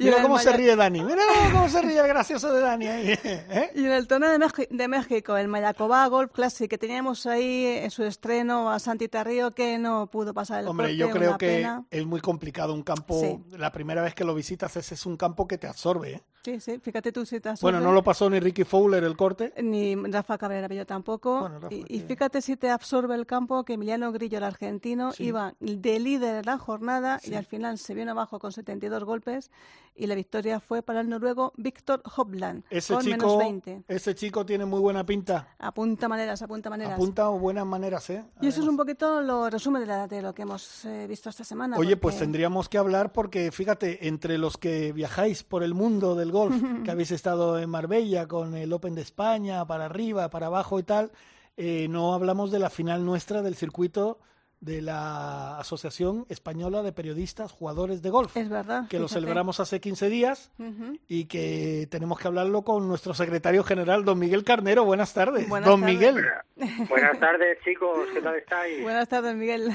Y 0.00 0.04
Mira 0.04 0.22
cómo 0.22 0.38
se 0.38 0.50
ríe 0.52 0.74
Dani. 0.76 1.02
Mira 1.02 1.22
cómo 1.52 1.68
se 1.68 1.82
ríe 1.82 2.00
el 2.00 2.08
gracioso 2.08 2.52
de 2.54 2.60
Dani. 2.62 2.86
ahí, 2.86 3.10
¿eh? 3.24 3.70
Y 3.74 3.84
en 3.84 3.92
el 3.92 4.06
torneo 4.08 4.30
de, 4.30 4.68
de 4.70 4.88
México, 4.88 5.36
el 5.36 5.46
Mayacobá 5.46 6.06
Golf 6.06 6.32
Classic, 6.32 6.70
que 6.70 6.78
teníamos 6.78 7.26
ahí 7.26 7.66
en 7.66 7.90
su 7.90 8.04
estreno 8.04 8.70
a 8.70 8.78
Santi 8.78 9.08
Tarrío, 9.08 9.50
que 9.50 9.76
no 9.76 10.06
pudo 10.06 10.32
pasar 10.32 10.60
el 10.60 10.68
Hombre, 10.68 10.86
corte, 10.86 10.96
yo 10.96 11.10
creo 11.10 11.36
que 11.36 11.46
pena. 11.48 11.84
es 11.90 12.06
muy 12.06 12.20
complicado 12.20 12.72
un 12.72 12.82
campo. 12.82 13.20
Sí. 13.20 13.38
La 13.58 13.70
primera 13.72 14.00
vez 14.02 14.14
que 14.14 14.24
lo 14.24 14.34
visitas, 14.34 14.74
ese 14.76 14.94
es 14.94 15.04
un 15.04 15.18
campo 15.18 15.46
que 15.46 15.58
te 15.58 15.66
absorbe. 15.66 16.12
¿eh? 16.14 16.22
Sí, 16.42 16.58
sí, 16.58 16.78
fíjate 16.78 17.12
tú 17.12 17.26
si 17.26 17.38
te 17.38 17.50
Bueno, 17.60 17.78
absorbe. 17.78 17.80
no 17.80 17.92
lo 17.92 18.02
pasó 18.02 18.30
ni 18.30 18.40
Ricky 18.40 18.64
Fowler 18.64 19.04
el 19.04 19.14
corte. 19.16 19.52
Ni 19.62 19.94
Rafa 19.94 20.38
Cabrera 20.38 20.68
Bello 20.68 20.86
tampoco. 20.86 21.40
Bueno, 21.40 21.60
Rafa, 21.60 21.74
y, 21.74 21.84
y 21.88 22.00
fíjate 22.00 22.40
si 22.40 22.56
te 22.56 22.70
absorbe 22.70 23.14
el 23.14 23.26
campo 23.26 23.62
que 23.64 23.74
Emiliano 23.74 24.10
Grillo, 24.10 24.38
el 24.38 24.44
argentino, 24.44 25.12
Sí. 25.12 25.24
iba 25.24 25.54
de 25.60 26.00
líder 26.00 26.36
en 26.36 26.46
la 26.46 26.56
jornada 26.56 27.20
y 27.24 27.34
al 27.34 27.44
final 27.44 27.76
se 27.78 27.92
vino 27.94 28.12
abajo 28.12 28.38
con 28.38 28.52
72 28.52 29.04
golpes 29.04 29.50
y 29.94 30.06
la 30.06 30.14
victoria 30.14 30.60
fue 30.60 30.80
para 30.82 31.00
el 31.00 31.10
noruego 31.10 31.52
Víctor 31.58 32.02
Hovland 32.16 32.62
Ese 32.70 32.94
con 32.94 33.04
menos 33.04 33.18
chico, 33.32 33.38
20. 33.38 33.82
ese 33.88 34.14
chico 34.14 34.46
tiene 34.46 34.64
muy 34.64 34.80
buena 34.80 35.04
pinta. 35.04 35.48
Apunta 35.58 36.08
maneras, 36.08 36.40
apunta 36.40 36.70
maneras. 36.70 36.94
Apunta 36.94 37.28
buenas 37.28 37.66
maneras, 37.66 38.08
¿eh? 38.08 38.24
Y 38.40 38.46
eso 38.48 38.62
es 38.62 38.68
un 38.68 38.78
poquito 38.78 39.20
lo 39.20 39.50
resumen 39.50 39.82
de, 39.82 39.86
la- 39.88 40.06
de 40.08 40.22
lo 40.22 40.32
que 40.32 40.42
hemos 40.42 40.86
eh, 40.86 41.06
visto 41.06 41.28
esta 41.28 41.44
semana. 41.44 41.76
Oye, 41.76 41.98
pues 41.98 42.14
porque- 42.14 42.24
tendríamos 42.24 42.70
que 42.70 42.78
hablar 42.78 43.12
porque, 43.12 43.52
fíjate, 43.52 44.08
entre 44.08 44.38
los 44.38 44.56
que 44.56 44.92
viajáis 44.92 45.42
por 45.42 45.62
el 45.62 45.74
mundo 45.74 46.14
del 46.30 46.32
golf, 46.32 46.54
que 46.84 46.90
habéis 46.90 47.10
estado 47.10 47.58
en 47.58 47.68
Marbella 47.70 48.26
con 48.26 48.54
el 48.54 48.72
Open 48.72 48.94
de 48.94 49.02
España, 49.02 49.64
para 49.66 49.86
arriba, 49.86 50.30
para 50.30 50.46
abajo 50.46 50.78
y 50.78 50.82
tal, 50.82 51.10
eh, 51.56 51.86
no 51.90 52.14
hablamos 52.14 52.50
de 52.50 52.58
la 52.58 52.70
final 52.70 53.04
nuestra 53.04 53.42
del 53.42 53.54
circuito 53.56 54.18
de 54.60 54.82
la 54.82 55.58
Asociación 55.58 56.26
Española 56.28 56.82
de 56.82 56.92
Periodistas 56.92 57.50
Jugadores 57.50 58.02
de 58.02 58.10
Golf, 58.10 58.36
Es 58.36 58.50
verdad. 58.50 58.86
que 58.90 58.98
lo 58.98 59.08
fíjate. 59.08 59.22
celebramos 59.22 59.58
hace 59.58 59.80
15 59.80 60.10
días 60.10 60.50
Ujú. 60.58 60.98
y 61.08 61.24
que 61.24 61.88
tenemos 61.90 62.18
que 62.18 62.28
hablarlo 62.28 62.60
con 62.60 62.86
nuestro 62.86 63.14
secretario 63.14 63.64
general, 63.64 64.04
don 64.04 64.18
Miguel 64.18 64.44
Carnero. 64.44 64.84
Buenas 64.84 65.14
tardes. 65.14 65.48
Buenas 65.48 65.66
don 65.66 65.80
tardes. 65.80 65.94
Miguel. 65.96 66.24
Buenas 66.90 67.18
tardes, 67.18 67.56
chicos. 67.64 68.00
¿Qué 68.12 68.20
tal 68.20 68.34
estáis? 68.36 68.82
Buenas 68.82 69.08
tardes, 69.08 69.34
Miguel. 69.34 69.70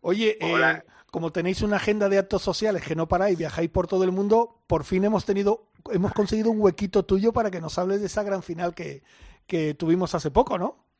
Oye, 0.00 0.38
eh, 0.40 0.82
como 1.10 1.32
tenéis 1.32 1.60
una 1.60 1.76
agenda 1.76 2.08
de 2.08 2.16
actos 2.18 2.40
sociales 2.40 2.82
que 2.82 2.94
no 2.96 3.08
paráis, 3.08 3.36
viajáis 3.36 3.68
por 3.68 3.88
todo 3.88 4.04
el 4.04 4.12
mundo, 4.12 4.62
por 4.66 4.84
fin 4.84 5.04
hemos 5.04 5.26
tenido, 5.26 5.66
hemos 5.92 6.12
conseguido 6.12 6.50
un 6.50 6.60
huequito 6.60 7.04
tuyo 7.04 7.32
para 7.32 7.50
que 7.50 7.60
nos 7.60 7.78
hables 7.78 8.00
de 8.00 8.06
esa 8.06 8.22
gran 8.22 8.42
final 8.42 8.74
que, 8.74 9.02
que 9.46 9.74
tuvimos 9.74 10.14
hace 10.14 10.30
poco, 10.30 10.58
¿no? 10.58 10.90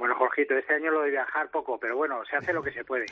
Bueno, 0.00 0.14
Jorgito, 0.14 0.56
este 0.56 0.72
año 0.72 0.90
lo 0.90 1.02
de 1.02 1.10
viajar 1.10 1.50
poco, 1.50 1.78
pero 1.78 1.94
bueno, 1.94 2.24
se 2.24 2.34
hace 2.34 2.54
lo 2.54 2.62
que 2.62 2.72
se 2.72 2.86
puede. 2.86 3.04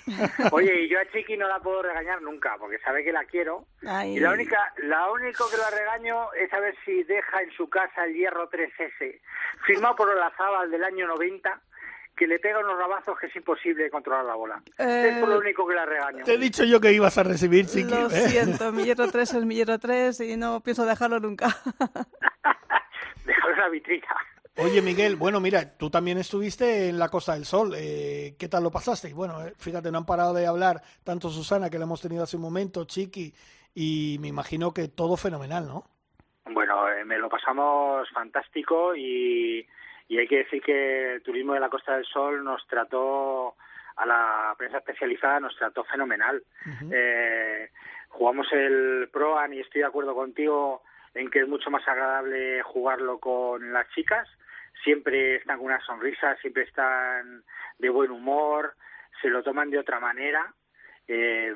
Oye, 0.52 0.80
y 0.80 0.88
yo 0.88 0.98
a 0.98 1.04
Chiqui 1.04 1.36
no 1.36 1.46
la 1.46 1.60
puedo 1.60 1.82
regañar 1.82 2.22
nunca, 2.22 2.56
porque 2.58 2.78
sabe 2.78 3.04
que 3.04 3.12
la 3.12 3.26
quiero. 3.26 3.66
Ay. 3.86 4.16
Y 4.16 4.20
la 4.20 4.32
única, 4.32 4.72
la 4.78 5.12
único 5.12 5.50
que 5.50 5.58
la 5.58 5.68
regaño 5.68 6.32
es 6.32 6.50
a 6.54 6.60
ver 6.60 6.74
si 6.86 7.02
deja 7.02 7.42
en 7.42 7.50
su 7.50 7.68
casa 7.68 8.04
el 8.04 8.14
Hierro 8.14 8.48
3S, 8.48 9.20
firmado 9.66 9.96
por 9.96 10.08
Olazábal 10.08 10.70
del 10.70 10.82
año 10.82 11.06
90, 11.08 11.60
que 12.18 12.26
le 12.26 12.38
pega 12.40 12.58
unos 12.58 12.76
rabazos 12.76 13.16
que 13.18 13.26
es 13.28 13.36
imposible 13.36 13.88
controlar 13.90 14.24
la 14.24 14.34
bola. 14.34 14.62
Eh, 14.76 15.10
Es 15.12 15.18
por 15.20 15.28
lo 15.28 15.38
único 15.38 15.66
que 15.66 15.74
la 15.74 15.86
regaño. 15.86 16.24
Te 16.24 16.34
he 16.34 16.38
dicho 16.38 16.64
yo 16.64 16.80
que 16.80 16.92
ibas 16.92 17.16
a 17.16 17.22
recibir, 17.22 17.66
chiqui. 17.66 17.90
Lo 17.94 18.08
¿eh? 18.10 18.28
siento, 18.28 18.72
mi 18.72 18.84
hierro 18.84 19.08
3 19.08 19.34
es 19.34 19.44
mi 19.44 19.54
hierro 19.54 19.78
3 19.78 20.20
y 20.20 20.36
no 20.36 20.60
pienso 20.60 20.84
dejarlo 20.84 21.20
nunca. 21.20 21.46
Déjalo 23.24 23.52
en 23.52 23.58
la 23.58 23.68
vitrina. 23.68 24.06
Oye, 24.56 24.82
Miguel, 24.82 25.14
bueno, 25.14 25.38
mira, 25.38 25.76
tú 25.78 25.88
también 25.88 26.18
estuviste 26.18 26.88
en 26.88 26.98
la 26.98 27.08
Costa 27.08 27.34
del 27.34 27.44
Sol. 27.44 27.74
eh, 27.76 28.34
¿Qué 28.36 28.48
tal 28.48 28.64
lo 28.64 28.72
pasaste? 28.72 29.08
Y 29.08 29.12
bueno, 29.12 29.46
eh, 29.46 29.52
fíjate, 29.56 29.92
no 29.92 29.98
han 29.98 30.06
parado 30.06 30.34
de 30.34 30.48
hablar 30.48 30.82
tanto 31.04 31.30
Susana, 31.30 31.70
que 31.70 31.78
la 31.78 31.84
hemos 31.84 32.00
tenido 32.02 32.24
hace 32.24 32.36
un 32.36 32.42
momento, 32.42 32.84
Chiqui, 32.84 33.32
y 33.74 34.16
me 34.20 34.26
imagino 34.26 34.74
que 34.74 34.88
todo 34.88 35.16
fenomenal, 35.16 35.68
¿no? 35.68 35.84
Bueno, 36.46 36.90
eh, 36.90 37.04
me 37.04 37.18
lo 37.18 37.28
pasamos 37.28 38.08
fantástico 38.10 38.96
y, 38.96 39.64
y 40.08 40.18
hay 40.18 40.26
que 40.26 40.38
decir 40.38 40.62
que 40.62 41.14
el 41.14 41.22
turismo 41.22 41.54
de 41.54 41.60
la 41.60 41.68
Costa 41.68 41.94
del 41.94 42.06
Sol 42.06 42.42
nos 42.42 42.66
trató, 42.66 43.56
a 43.96 44.06
la 44.06 44.54
prensa 44.56 44.78
especializada 44.78 45.40
nos 45.40 45.56
trató 45.56 45.84
fenomenal. 45.84 46.42
Eh, 46.90 47.70
jugamos 48.08 48.46
el 48.52 49.08
Proan 49.12 49.52
y 49.52 49.60
estoy 49.60 49.82
de 49.82 49.86
acuerdo 49.86 50.14
contigo 50.14 50.82
en 51.14 51.30
que 51.30 51.40
es 51.40 51.48
mucho 51.48 51.70
más 51.70 51.86
agradable 51.86 52.62
jugarlo 52.62 53.18
con 53.18 53.72
las 53.72 53.88
chicas. 53.90 54.28
Siempre 54.82 55.36
están 55.36 55.58
con 55.58 55.66
una 55.66 55.80
sonrisa, 55.80 56.36
siempre 56.36 56.62
están 56.62 57.44
de 57.78 57.88
buen 57.90 58.10
humor, 58.10 58.74
se 59.20 59.28
lo 59.28 59.42
toman 59.42 59.70
de 59.70 59.78
otra 59.78 60.00
manera 60.00 60.54
eh, 61.08 61.54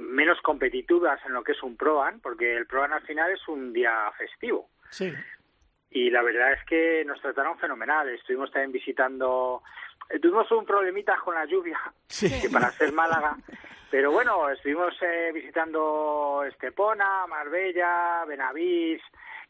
menos 0.00 0.40
competitivas 0.42 1.20
en 1.24 1.32
lo 1.32 1.44
que 1.44 1.52
es 1.52 1.62
un 1.62 1.76
Proan, 1.76 2.20
porque 2.20 2.56
el 2.56 2.66
Proan 2.66 2.92
al 2.92 3.02
final 3.02 3.30
es 3.30 3.46
un 3.46 3.72
día 3.72 4.10
festivo. 4.18 4.68
Sí. 4.90 5.14
Y 5.90 6.10
la 6.10 6.22
verdad 6.22 6.52
es 6.52 6.64
que 6.64 7.04
nos 7.06 7.20
trataron 7.20 7.58
fenomenal. 7.58 8.08
Estuvimos 8.10 8.50
también 8.50 8.72
visitando. 8.72 9.62
eh, 10.10 10.18
Tuvimos 10.20 10.50
un 10.52 10.64
problemita 10.66 11.16
con 11.24 11.34
la 11.34 11.44
lluvia, 11.46 11.78
Sí. 12.08 12.28
que 12.42 12.48
para 12.50 12.70
ser 12.72 12.92
Málaga. 12.92 13.36
Pero 13.90 14.10
bueno, 14.12 14.50
estuvimos 14.50 14.94
eh, 15.00 15.30
visitando 15.32 16.44
Estepona, 16.46 17.26
Marbella, 17.26 18.22
Benavís 18.26 19.00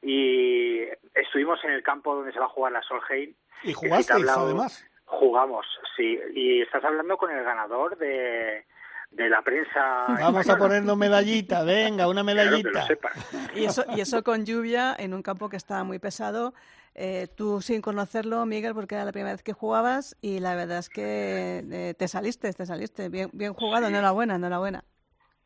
y 0.00 0.82
estuvimos 1.14 1.62
en 1.64 1.72
el 1.72 1.82
campo 1.82 2.14
donde 2.14 2.32
se 2.32 2.38
va 2.38 2.44
a 2.46 2.50
jugar 2.50 2.70
la 2.72 2.82
Solheim. 2.82 3.34
Y 3.64 3.72
jugasteis, 3.72 4.10
hablado- 4.20 4.44
además. 4.46 4.84
Jugamos, 5.06 5.66
sí. 5.96 6.20
Y 6.34 6.62
estás 6.62 6.84
hablando 6.84 7.16
con 7.16 7.30
el 7.30 7.42
ganador 7.42 7.96
de, 7.96 8.64
de 9.10 9.28
la 9.28 9.42
prensa. 9.42 10.04
Vamos 10.06 10.20
a 10.36 10.40
española. 10.40 10.58
ponernos 10.58 10.96
medallita, 10.96 11.62
venga, 11.64 12.08
una 12.08 12.22
Claro, 12.22 12.36
que 12.62 12.62
medallita. 12.62 12.86
lo. 12.86 13.10
Y 13.54 13.64
eso, 13.64 13.84
y 13.96 14.00
eso 14.00 14.22
con 14.22 14.44
lluvia 14.46 14.94
en 14.98 15.14
un 15.14 15.22
campo 15.22 15.48
que 15.48 15.56
estaba 15.56 15.84
muy 15.84 15.98
pesado. 15.98 16.54
Eh, 16.94 17.28
tú 17.36 17.60
sin 17.60 17.80
conocerlo, 17.80 18.44
Miguel, 18.44 18.74
porque 18.74 18.96
era 18.96 19.04
la 19.04 19.12
primera 19.12 19.32
vez 19.32 19.42
que 19.42 19.52
jugabas 19.52 20.16
y 20.20 20.40
la 20.40 20.54
verdad 20.56 20.78
es 20.78 20.88
que 20.88 21.62
eh, 21.70 21.94
te 21.96 22.08
saliste, 22.08 22.52
te 22.52 22.66
saliste. 22.66 23.08
Bien, 23.08 23.30
bien 23.32 23.54
jugado, 23.54 23.86
enhorabuena, 23.86 24.34
enhorabuena. 24.36 24.84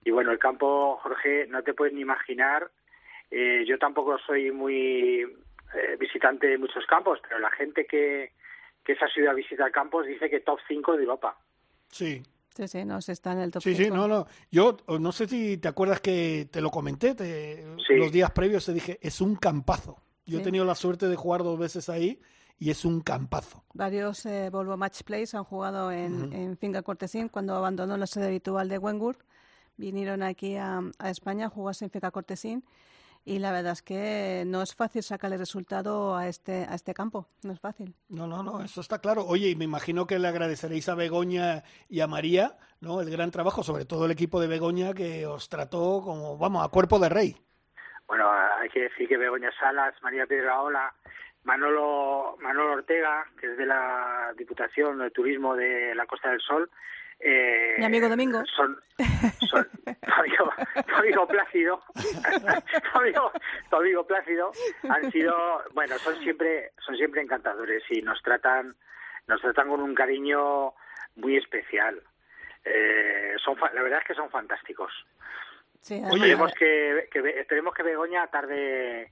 Y 0.05 0.11
bueno, 0.11 0.33
el 0.33 0.39
campo, 0.39 0.99
Jorge, 1.03 1.47
no 1.49 1.63
te 1.63 1.75
puedes 1.75 1.95
ni 1.95 2.01
imaginar. 2.01 2.71
eh, 3.31 3.65
yo 3.67 3.79
tampoco 3.79 4.19
soy 4.27 4.51
muy 4.51 5.21
eh, 5.75 5.97
visitante 5.99 6.47
de 6.47 6.59
muchos 6.59 6.85
campos, 6.87 7.19
pero 7.23 7.39
la 7.39 7.51
gente 7.51 7.87
que, 7.87 8.33
que 8.85 8.97
se 8.97 9.05
ha 9.05 9.09
ido 9.17 9.31
a 9.31 9.35
visitar 9.35 9.71
campos 9.71 10.07
dice 10.07 10.29
que 10.29 10.41
top 10.41 10.59
5 10.69 10.97
de 10.97 11.03
Europa. 11.05 11.37
Sí. 11.89 12.23
Sí, 12.57 12.69
sí, 12.69 12.85
no, 12.85 13.01
se 13.01 13.13
está 13.13 13.33
en 13.33 13.39
el 13.39 13.51
top 13.51 13.63
Sí, 13.63 13.75
sí, 13.75 13.85
cinco. 13.85 13.97
no, 13.97 14.09
no. 14.09 14.27
Yo 14.51 14.77
no 14.99 15.13
sé 15.13 15.27
si 15.27 15.57
te 15.57 15.69
acuerdas 15.69 16.01
que 16.01 16.49
te 16.51 16.61
lo 16.61 16.71
comenté 16.71 17.15
te- 17.15 17.65
Sí. 17.87 17.95
los 17.97 18.13
días 18.13 18.31
previos, 18.33 18.67
te 18.67 18.73
dije, 18.75 18.99
es 19.03 19.21
un 19.21 19.37
campazo. 19.37 19.97
Yo 20.27 20.37
he 20.39 20.41
Sí. 20.41 20.45
tenido 20.45 20.65
la 20.65 20.75
suerte 20.75 21.09
de 21.09 21.17
jugar 21.17 21.43
dos 21.43 21.59
veces 21.59 21.89
ahí 21.89 22.21
y 22.59 22.71
es 22.71 22.85
un 22.85 23.01
campazo. 23.01 23.65
Varios 23.75 24.25
eh, 24.27 24.51
Volvo 24.51 24.77
Match 24.77 25.03
Plays 25.03 25.35
han 25.35 25.45
jugado 25.45 25.91
en, 25.91 26.33
en 26.33 26.57
Finca 26.59 26.83
Cortesín 26.83 27.29
cuando 27.29 27.57
abandonó 27.57 27.97
la 27.97 28.07
sede 28.07 28.27
habitual 28.27 28.69
de 28.69 28.79
Wentworth. 28.79 29.21
Vinieron 29.79 30.23
aquí 30.23 30.57
a, 30.57 30.81
a 30.99 31.11
España 31.11 31.47
a 31.47 31.49
jugarse 31.49 31.87
en 31.87 31.91
Finca 31.91 32.11
Cortesín 32.11 32.63
y 33.25 33.39
la 33.39 33.53
verdad 33.53 33.73
es 33.73 33.83
que 33.83 34.45
no 34.47 34.63
es 34.63 34.75
fácil 34.75 35.03
sacarle 35.03 35.37
resultado 35.37 36.17
a 36.17 36.27
este, 36.29 36.67
a 36.69 36.75
este 36.75 36.93
campo. 36.93 37.29
No 37.43 37.53
es 37.53 37.61
fácil. 37.61 37.95
No, 38.09 38.27
no, 38.27 38.43
no, 38.43 38.63
eso 38.63 38.81
está 38.81 38.99
claro. 38.99 39.25
Oye, 39.25 39.51
y 39.51 39.57
me 39.57 39.65
imagino 39.65 40.07
que 40.07 40.19
le 40.19 40.29
agradeceréis 40.29 40.89
a 40.89 40.95
Begoña 40.95 41.63
y 41.89 42.01
a 42.01 42.07
María, 42.07 42.57
¿no? 42.81 43.01
El 43.01 43.11
gran 43.11 43.31
trabajo, 43.31 43.63
sobre 43.63 43.85
todo 43.85 44.07
el 44.07 44.11
equipo 44.11 44.41
de 44.41 44.49
Begoña 44.49 44.93
que 44.93 45.27
os 45.27 45.49
trató 45.49 46.03
como, 46.03 46.37
vamos, 46.37 46.65
a 46.65 46.71
cuerpo 46.71 46.99
de 46.99 47.09
rey. 47.09 47.37
Bueno, 48.07 48.31
hay 48.31 48.69
que 48.69 48.83
decir 48.83 49.09
que 49.09 49.17
Begoña 49.17 49.51
Salas, 49.59 49.95
María 50.03 50.27
Piedraola, 50.27 50.93
Manolo, 51.45 52.37
Manolo 52.41 52.73
Ortega, 52.73 53.25
que 53.41 53.53
es 53.53 53.57
de 53.57 53.67
la 53.67 54.33
Diputación 54.37 54.99
de 54.99 55.11
Turismo 55.11 55.55
de 55.55 55.95
la 55.95 56.07
Costa 56.07 56.31
del 56.31 56.41
Sol. 56.41 56.71
Eh, 57.23 57.77
Mi 57.79 57.85
amigo 57.85 58.09
Domingo. 58.09 58.43
Son, 58.57 58.79
son 59.51 59.69
tu, 59.75 60.13
amigo, 60.13 60.53
tu 60.87 60.95
amigo 60.97 61.27
Plácido, 61.27 61.83
tu 62.93 62.99
amigo, 62.99 63.33
tu 63.71 63.77
amigo 63.77 64.07
Plácido, 64.07 64.53
han 64.89 65.11
sido, 65.13 65.35
bueno, 65.75 65.97
son 65.99 66.17
siempre, 66.23 66.73
son 66.85 66.97
siempre 66.97 67.23
encantadores 67.23 67.83
y 67.91 68.03
nos 68.03 68.21
tratan, 68.23 68.75
nos 69.27 69.41
tratan 69.41 69.69
con 69.69 69.81
un 69.81 69.95
cariño 69.95 70.75
muy 71.17 71.37
especial. 71.37 72.01
Eh, 72.65 73.35
son, 73.45 73.57
fa- 73.57 73.73
la 73.73 73.83
verdad 73.83 74.01
es 74.01 74.07
que 74.07 74.15
son 74.15 74.31
fantásticos. 74.31 74.93
Sí, 75.81 76.01
Oye, 76.05 76.15
Esperemos 76.17 76.53
que, 76.55 77.09
que 77.11 77.41
esperemos 77.41 77.75
que 77.75 77.83
Begoña 77.83 78.27
tarde 78.29 79.11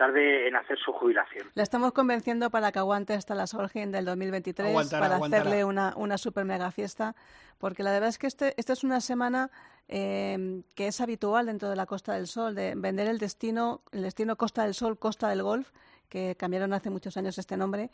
tarde 0.00 0.48
en 0.48 0.56
hacer 0.56 0.78
su 0.78 0.92
jubilación. 0.92 1.46
La 1.52 1.62
estamos 1.62 1.92
convenciendo 1.92 2.48
para 2.48 2.72
que 2.72 2.78
aguante 2.78 3.12
hasta 3.12 3.34
la 3.34 3.46
Solheim 3.46 3.90
del 3.90 4.06
2023 4.06 4.70
Aguantará, 4.70 5.00
para 5.02 5.16
aguantará. 5.16 5.42
hacerle 5.42 5.64
una, 5.66 5.92
una 5.94 6.16
super 6.16 6.46
mega 6.46 6.70
fiesta, 6.70 7.14
porque 7.58 7.82
la 7.82 7.90
verdad 7.90 8.08
es 8.08 8.16
que 8.16 8.26
este, 8.26 8.54
esta 8.56 8.72
es 8.72 8.82
una 8.82 9.02
semana 9.02 9.50
eh, 9.88 10.62
que 10.74 10.86
es 10.86 11.02
habitual 11.02 11.44
dentro 11.44 11.68
de 11.68 11.76
la 11.76 11.84
Costa 11.84 12.14
del 12.14 12.28
Sol, 12.28 12.54
de 12.54 12.72
vender 12.76 13.08
el 13.08 13.18
destino, 13.18 13.82
el 13.92 14.00
destino 14.00 14.36
Costa 14.36 14.62
del 14.62 14.72
Sol, 14.72 14.98
Costa 14.98 15.28
del 15.28 15.42
Golf, 15.42 15.70
que 16.08 16.34
cambiaron 16.34 16.72
hace 16.72 16.88
muchos 16.88 17.18
años 17.18 17.36
este 17.36 17.58
nombre, 17.58 17.90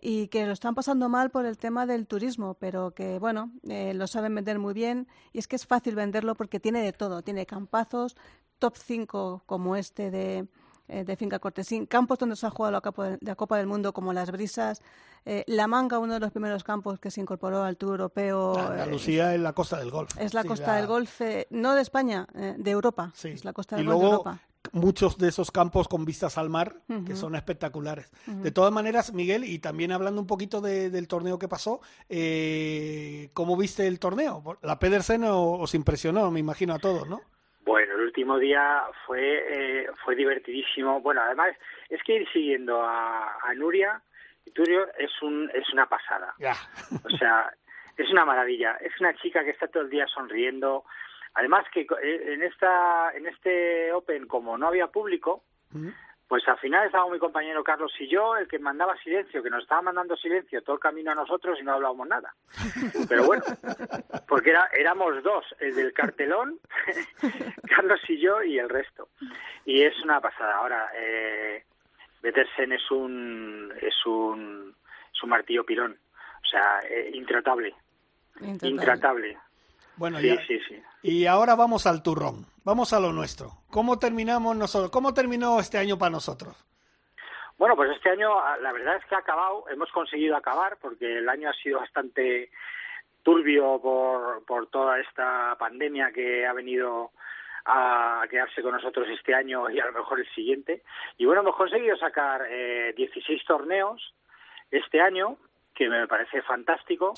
y 0.00 0.28
que 0.28 0.46
lo 0.46 0.52
están 0.52 0.74
pasando 0.74 1.10
mal 1.10 1.28
por 1.28 1.44
el 1.44 1.58
tema 1.58 1.84
del 1.84 2.06
turismo, 2.06 2.54
pero 2.54 2.92
que, 2.92 3.18
bueno, 3.18 3.52
eh, 3.68 3.92
lo 3.92 4.06
saben 4.06 4.34
vender 4.34 4.58
muy 4.58 4.72
bien, 4.72 5.06
y 5.34 5.38
es 5.38 5.48
que 5.48 5.56
es 5.56 5.66
fácil 5.66 5.96
venderlo 5.96 6.34
porque 6.34 6.60
tiene 6.60 6.80
de 6.80 6.94
todo, 6.94 7.20
tiene 7.20 7.44
campazos, 7.44 8.16
top 8.58 8.74
5 8.78 9.42
como 9.44 9.76
este 9.76 10.10
de, 10.10 10.48
eh, 10.92 11.04
de 11.04 11.16
Finca 11.16 11.38
Cortesín, 11.38 11.86
campos 11.86 12.18
donde 12.18 12.36
se 12.36 12.46
ha 12.46 12.50
jugado 12.50 12.72
la 12.72 12.80
Copa, 12.80 13.08
de- 13.10 13.18
la 13.20 13.34
Copa 13.34 13.56
del 13.58 13.66
Mundo 13.66 13.92
como 13.92 14.12
Las 14.12 14.30
Brisas, 14.30 14.82
eh, 15.24 15.44
La 15.46 15.66
Manga, 15.66 15.98
uno 15.98 16.14
de 16.14 16.20
los 16.20 16.30
primeros 16.32 16.64
campos 16.64 16.98
que 16.98 17.10
se 17.10 17.20
incorporó 17.20 17.62
al 17.62 17.76
Tour 17.76 17.92
Europeo. 17.92 18.56
eh, 18.58 18.60
Andalucía 18.60 19.34
es 19.34 19.40
la 19.40 19.52
costa 19.52 19.78
del 19.78 19.90
Golf. 19.90 20.10
es 20.18 20.34
la 20.34 20.42
Sí, 20.42 20.48
costa 20.48 20.76
del 20.76 20.86
Golf, 20.86 21.20
no 21.50 21.74
de 21.74 21.82
España, 21.82 22.26
de 22.34 22.70
Europa. 22.70 23.12
Sí. 23.14 23.28
Es 23.28 23.44
la 23.44 23.52
costa 23.52 23.76
y 23.76 23.78
del 23.78 23.86
de 23.86 23.92
luego 23.92 24.06
Europa. 24.12 24.40
muchos 24.72 25.18
de 25.18 25.28
esos 25.28 25.50
campos 25.50 25.88
con 25.88 26.04
vistas 26.04 26.38
al 26.38 26.48
mar 26.48 26.76
que 27.06 27.16
son 27.16 27.34
espectaculares. 27.34 28.10
De 28.26 28.50
todas 28.52 28.72
maneras, 28.72 29.12
Miguel, 29.12 29.44
y 29.44 29.58
también 29.58 29.90
hablando 29.92 30.20
un 30.20 30.26
poquito 30.26 30.60
de- 30.60 30.88
del 30.90 31.08
torneo 31.08 31.38
que 31.38 31.48
pasó, 31.48 31.80
eh, 32.08 33.30
¿cómo 33.34 33.56
viste 33.56 33.86
el 33.86 33.98
torneo? 33.98 34.42
La 34.62 34.78
Pedersen 34.78 35.24
o- 35.24 35.52
os 35.58 35.74
impresionó, 35.74 36.30
me 36.30 36.40
imagino 36.40 36.74
a 36.74 36.78
todos, 36.78 37.08
¿no? 37.08 37.20
Último 38.12 38.38
día 38.38 38.82
fue 39.06 39.22
eh, 39.22 39.86
fue 40.04 40.14
divertidísimo. 40.14 41.00
Bueno, 41.00 41.22
además 41.22 41.56
es 41.88 41.98
que 42.02 42.16
ir 42.16 42.28
siguiendo 42.30 42.82
a, 42.82 43.38
a 43.42 43.54
Nuria 43.54 44.02
y 44.44 44.50
Turio 44.50 44.86
es 44.98 45.10
un 45.22 45.50
es 45.54 45.66
una 45.72 45.86
pasada. 45.86 46.34
Ya. 46.38 46.52
O 47.04 47.08
sea, 47.16 47.50
es 47.96 48.10
una 48.10 48.26
maravilla. 48.26 48.76
Es 48.82 48.92
una 49.00 49.14
chica 49.14 49.42
que 49.42 49.52
está 49.52 49.66
todo 49.68 49.84
el 49.84 49.88
día 49.88 50.06
sonriendo. 50.08 50.84
Además 51.32 51.64
que 51.72 51.86
eh, 52.02 52.34
en 52.34 52.42
esta 52.42 53.12
en 53.14 53.26
este 53.28 53.90
Open 53.94 54.26
como 54.26 54.58
no 54.58 54.66
había 54.68 54.88
público, 54.88 55.44
pues 56.32 56.48
al 56.48 56.56
final 56.56 56.86
estaba 56.86 57.10
mi 57.10 57.18
compañero 57.18 57.62
Carlos 57.62 57.92
y 58.00 58.08
yo 58.08 58.38
el 58.38 58.48
que 58.48 58.58
mandaba 58.58 58.96
silencio, 58.96 59.42
que 59.42 59.50
nos 59.50 59.64
estaba 59.64 59.82
mandando 59.82 60.16
silencio 60.16 60.62
todo 60.62 60.76
el 60.76 60.80
camino 60.80 61.12
a 61.12 61.14
nosotros 61.14 61.58
y 61.60 61.62
no 61.62 61.74
hablábamos 61.74 62.08
nada. 62.08 62.34
Pero 63.06 63.26
bueno, 63.26 63.42
porque 64.26 64.48
era, 64.48 64.66
éramos 64.74 65.22
dos, 65.22 65.44
el 65.60 65.74
del 65.74 65.92
cartelón, 65.92 66.58
Carlos 67.76 68.00
y 68.08 68.18
yo 68.18 68.42
y 68.42 68.58
el 68.58 68.70
resto. 68.70 69.10
Y 69.66 69.82
es 69.82 69.92
una 70.02 70.22
pasada. 70.22 70.56
Ahora, 70.56 70.90
eh, 70.96 71.66
es 72.22 72.90
un, 72.90 73.70
es 73.82 74.06
un, 74.06 74.74
es 75.14 75.22
un 75.22 75.28
martillo 75.28 75.66
pirón. 75.66 75.98
O 76.42 76.46
sea, 76.46 76.80
eh, 76.88 77.10
intratable. 77.12 77.74
Intratable. 78.40 78.68
Intratable. 78.70 79.38
Bueno, 79.96 80.18
sí, 80.18 80.26
ya- 80.28 80.46
sí, 80.46 80.58
sí. 80.68 80.82
Y 81.02 81.26
ahora 81.26 81.54
vamos 81.54 81.86
al 81.86 82.02
turrón, 82.02 82.46
vamos 82.64 82.92
a 82.92 83.00
lo 83.00 83.12
nuestro. 83.12 83.50
¿Cómo 83.70 83.98
terminamos 83.98 84.56
nosotros? 84.56 84.90
¿Cómo 84.90 85.12
terminó 85.14 85.58
este 85.60 85.78
año 85.78 85.98
para 85.98 86.10
nosotros? 86.10 86.54
Bueno, 87.58 87.76
pues 87.76 87.90
este 87.94 88.10
año 88.10 88.38
ah, 88.40 88.56
la 88.58 88.72
verdad 88.72 88.96
es 88.96 89.04
que 89.06 89.14
ha 89.14 89.18
acabado, 89.18 89.64
hemos 89.68 89.90
conseguido 89.92 90.36
acabar 90.36 90.78
porque 90.80 91.18
el 91.18 91.28
año 91.28 91.48
ha 91.50 91.54
sido 91.54 91.78
bastante 91.80 92.50
turbio 93.22 93.80
por, 93.80 94.44
por 94.44 94.66
toda 94.68 94.98
esta 95.00 95.54
pandemia 95.58 96.10
que 96.12 96.44
ha 96.46 96.52
venido 96.52 97.10
a 97.64 98.24
quedarse 98.28 98.62
con 98.62 98.72
nosotros 98.72 99.06
este 99.10 99.34
año 99.34 99.70
y 99.70 99.78
a 99.78 99.86
lo 99.86 99.92
mejor 99.92 100.18
el 100.18 100.28
siguiente. 100.34 100.82
Y 101.18 101.24
bueno, 101.26 101.42
hemos 101.42 101.54
conseguido 101.56 101.96
sacar 101.96 102.42
eh, 102.48 102.92
16 102.96 103.44
torneos 103.44 104.12
este 104.72 105.00
año, 105.00 105.36
que 105.74 105.88
me 105.88 106.08
parece 106.08 106.42
fantástico, 106.42 107.14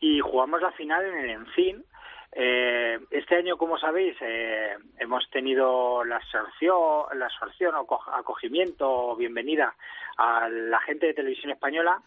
y 0.00 0.18
jugamos 0.20 0.60
la 0.62 0.72
final 0.72 1.04
en 1.04 1.16
el 1.18 1.30
Encin. 1.30 1.84
Eh, 2.38 2.98
este 3.12 3.36
año, 3.36 3.56
como 3.56 3.78
sabéis, 3.78 4.14
eh, 4.20 4.74
hemos 4.98 5.24
tenido 5.30 6.04
la 6.04 6.16
absorción, 6.16 7.06
la 7.18 7.26
absorción 7.26 7.74
o 7.76 7.86
co- 7.86 8.02
acogimiento 8.12 8.86
o 8.90 9.16
bienvenida 9.16 9.74
a 10.18 10.46
la 10.50 10.78
gente 10.80 11.06
de 11.06 11.14
televisión 11.14 11.50
española 11.52 12.02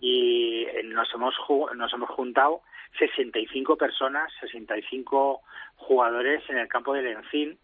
y 0.00 0.64
eh, 0.64 0.82
nos 0.84 1.08
hemos 1.14 1.34
ju- 1.48 1.74
nos 1.74 1.90
hemos 1.94 2.10
juntado 2.10 2.60
65 2.98 3.76
personas, 3.76 4.30
65 4.42 5.40
jugadores 5.76 6.42
en 6.50 6.58
el 6.58 6.68
campo 6.68 6.92
del 6.92 7.06
Encin. 7.06 7.58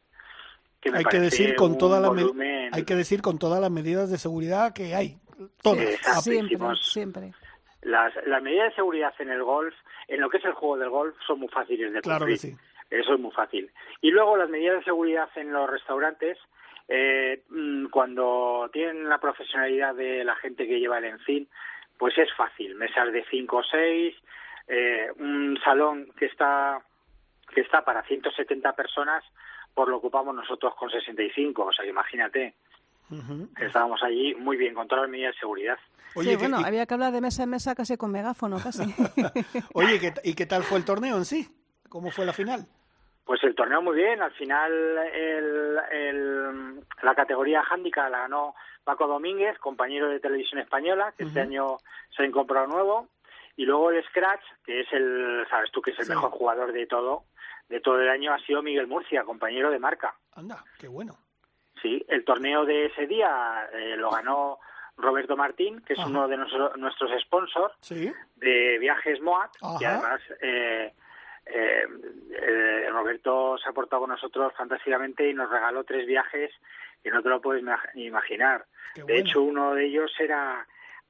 Que 0.81 0.91
me 0.91 0.99
Hay 0.99 1.05
que 1.05 1.21
decir 1.21 1.55
con 1.55 1.73
las 1.73 2.13
me- 2.15 2.23
volumen- 2.25 2.71
hay 2.73 2.85
que 2.85 2.95
decir 2.95 3.21
con 3.21 3.39
todas 3.39 3.61
las 3.61 3.71
medidas 3.71 4.11
de 4.11 4.17
seguridad 4.17 4.73
que 4.73 4.95
hay, 4.95 5.19
todas. 5.63 5.81
Exacto, 5.85 6.21
Siempre, 6.23 6.55
hicimos- 6.55 6.93
siempre. 6.93 7.33
Las, 7.87 8.13
las 8.27 8.43
medidas 8.43 8.71
de 8.71 8.75
seguridad 8.75 9.15
en 9.21 9.31
el 9.31 9.43
golf, 9.45 9.75
en 10.09 10.21
lo 10.21 10.29
que 10.29 10.39
es 10.39 10.45
el 10.45 10.55
juego 10.55 10.77
del 10.77 10.91
golf, 10.91 11.15
son 11.27 11.39
muy 11.39 11.49
fáciles 11.49 11.93
de 11.93 12.01
Claro 12.01 12.27
que 12.27 12.33
cumplir. 12.33 12.57
sí. 12.59 12.67
Eso 12.91 13.15
es 13.15 13.21
muy 13.21 13.31
fácil. 13.33 13.71
Y 14.01 14.11
luego 14.11 14.37
las 14.37 14.49
medidas 14.49 14.79
de 14.79 14.85
seguridad 14.85 15.29
en 15.37 15.53
los 15.53 15.69
restaurantes, 15.71 16.39
eh, 16.89 17.43
mm, 17.49 17.87
cuando 17.87 18.69
tienen 18.73 19.09
la 19.09 19.19
profesionalidad 19.19 19.95
de 19.95 20.25
la 20.25 20.37
gente 20.37 20.67
que 20.67 20.79
lleva 20.79 20.99
el 20.99 21.05
encin, 21.05 21.49
pues 21.99 22.17
es 22.19 22.33
fácil. 22.35 22.75
Mesas 22.75 23.13
de 23.13 23.25
5 23.31 23.57
o 23.57 23.63
6, 23.63 24.15
un 25.19 25.59
salón 25.63 26.09
que 26.19 26.27
está 26.27 26.83
que 27.55 27.61
está 27.61 27.85
para 27.85 28.03
170 28.03 28.75
personas, 28.75 29.25
pues 29.75 29.89
lo 29.89 29.99
ocupamos 29.99 30.35
nosotros 30.35 30.75
con 30.75 30.91
65. 30.91 31.65
O 31.65 31.73
sea, 31.73 31.85
estábamos 33.61 34.03
allí 34.03 34.35
muy 34.35 34.57
bien, 34.57 34.75
con 34.75 34.89
todas 34.89 35.03
las 35.03 35.11
medidas 35.11 35.35
de 35.35 35.41
seguridad. 35.41 35.79
Oye, 36.15 36.31
sí, 36.31 36.37
que- 36.37 36.43
bueno, 36.49 36.61
y- 36.61 36.65
había 36.65 36.87
que 36.87 36.95
hablar 36.95 37.13
de 37.13 37.21
mesa 37.21 37.43
en 37.45 37.51
mesa 37.51 37.75
casi 37.75 37.97
con 37.97 38.11
megáfono, 38.11 38.59
casi. 38.63 38.83
Oye, 39.75 40.01
¿qué- 40.01 40.15
¿y 40.25 40.35
qué 40.35 40.47
tal 40.47 40.63
fue 40.63 40.79
el 40.79 40.85
torneo 40.85 41.17
en 41.17 41.25
sí? 41.25 41.49
¿Cómo 41.89 42.11
fue 42.11 42.25
la 42.27 42.33
final? 42.33 42.67
Pues 43.25 43.43
el 43.45 43.55
torneo 43.55 43.83
muy 43.83 43.97
bien, 43.97 44.23
al 44.23 44.33
final 44.33 44.73
el, 44.73 45.79
el- 45.93 46.81
la 47.03 47.15
categoría 47.15 47.63
handicap 47.69 48.11
la 48.11 48.21
ganó 48.21 48.55
Paco 48.85 49.07
Domínguez, 49.09 49.59
compañero 49.59 50.09
de 50.09 50.21
televisión 50.21 50.61
española, 50.61 51.13
que 51.19 51.25
este 51.25 51.41
año 51.41 51.77
se 52.17 52.23
ha 52.23 52.27
incorporado 52.27 52.69
nuevo, 52.69 53.09
y 53.57 53.65
luego 53.65 53.91
el 53.91 54.05
Scratch, 54.05 54.43
que 54.65 54.81
es 54.83 54.87
el, 54.93 55.45
sabes 55.51 55.71
tú 55.73 55.83
que 55.83 55.91
es 55.91 55.99
el 55.99 56.05
Sí. 56.05 56.11
mejor 56.13 56.31
jugador 56.31 56.73
de 56.73 56.87
todo, 56.87 57.25
de 57.69 57.81
todo 57.81 58.01
el 58.01 58.09
año, 58.09 58.33
ha 58.33 58.39
sido 58.47 58.63
Miguel 58.63 58.87
Murcia, 58.87 59.25
compañero 59.25 59.71
de 59.73 59.81
marca. 59.81 60.15
Anda, 60.35 60.63
qué 60.79 60.87
bueno. 60.87 61.17
Sí, 61.83 62.05
el 62.09 62.25
torneo 62.25 62.65
de 62.65 62.87
ese 62.87 63.07
día 63.07 63.69
eh, 63.73 63.97
lo 63.97 64.11
ganó 64.11 64.59
Roberto 64.97 65.37
Martín, 65.37 65.83
que 65.83 65.93
es 65.93 65.99
Ajá. 65.99 66.09
uno 66.09 66.27
de 66.29 66.37
nuestro- 66.39 66.77
nuestros 66.77 67.11
sponsors 67.23 67.75
Sí. 67.81 68.11
de 68.37 68.79
viajes 68.79 69.21
Moat 69.21 69.51
y 69.81 69.85
además 69.85 70.21
eh, 70.41 70.93
eh, 71.47 71.87
eh, 72.31 72.89
Roberto 72.91 73.57
se 73.59 73.69
ha 73.69 73.73
portado 73.73 74.01
con 74.03 74.11
nosotros 74.11 74.53
fantásticamente 74.57 75.29
y 75.29 75.35
nos 75.35 75.51
regaló 75.51 75.85
tres 75.85 76.07
viajes 76.07 76.51
que 77.03 77.11
no 77.11 77.23
te 77.23 77.29
lo 77.29 77.41
puedes 77.41 77.63
imaginar. 77.95 78.65
Qué 78.95 79.03
De 79.03 79.05
bueno. 79.13 79.21
hecho, 79.21 79.43
uno 79.43 79.75
de 79.75 79.85
ellos 79.87 80.11
era 80.19 80.67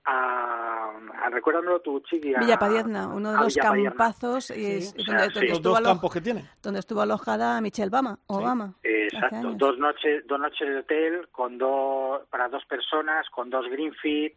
a, 0.07 0.93
a 1.25 1.31
recuérdamelo 1.31 1.81
tú, 1.81 2.01
Chiqui. 2.01 2.35
a- 2.35 2.39
Villapadierna, 2.41 3.09
uno 3.09 3.33
de 3.33 3.39
los 3.39 3.57
campazos 3.57 4.51
y 4.51 4.83
Sí. 4.83 4.95
O 4.99 5.05
donde, 5.05 5.05
sea, 5.05 5.19
donde 5.29 5.41
sí. 5.41 5.47
Los 5.49 5.57
estuvo 5.59 5.73
dos 5.75 5.81
campos 5.83 6.13
que 6.13 6.21
tienen. 6.21 6.49
donde 6.63 6.81
estuvo 6.81 7.01
alojada 7.01 7.61
Michelle 7.61 7.89
Obama. 7.89 8.19
Obama 8.29 8.75
Exacto, 8.83 9.53
dos 9.57 9.79
noches, 9.79 10.27
dos 10.27 10.39
noches 10.41 10.69
de 10.69 10.77
hotel 10.79 11.29
con 11.33 11.59
dos 11.59 12.23
para 12.29 12.49
dos 12.49 12.65
personas, 12.67 13.29
con 13.31 13.49
dos 13.51 13.67
green 13.71 13.95
feed, 13.95 14.33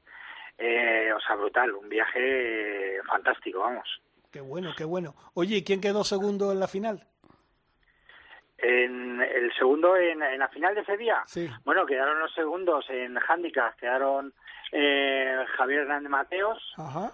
eh, 0.57 1.11
o 1.15 1.19
sea, 1.21 1.35
brutal, 1.35 1.73
un 1.73 1.87
viaje 1.89 2.97
eh, 2.97 3.01
fantástico, 3.07 3.59
vamos. 3.59 3.87
Qué 4.31 4.41
bueno, 4.41 4.71
qué 4.77 4.85
bueno. 4.85 5.15
Oye, 5.33 5.57
¿y 5.57 5.63
quién 5.63 5.81
quedó 5.81 6.03
segundo 6.03 6.51
en 6.51 6.59
la 6.59 6.67
final? 6.67 7.03
En 8.57 9.21
el 9.21 9.53
segundo, 9.57 9.95
en, 9.95 10.21
en 10.21 10.39
la 10.39 10.49
final 10.49 10.75
de 10.75 10.81
ese 10.81 10.97
día, 10.97 11.23
Sí. 11.25 11.49
bueno, 11.63 11.85
quedaron 11.85 12.19
los 12.19 12.33
segundos 12.33 12.85
en 12.89 13.17
handicap, 13.17 13.73
quedaron 13.77 14.33
eh, 14.71 15.37
Javier 15.57 15.81
Hernández 15.81 16.09
Mateos 16.09 16.57
Ajá. 16.77 17.11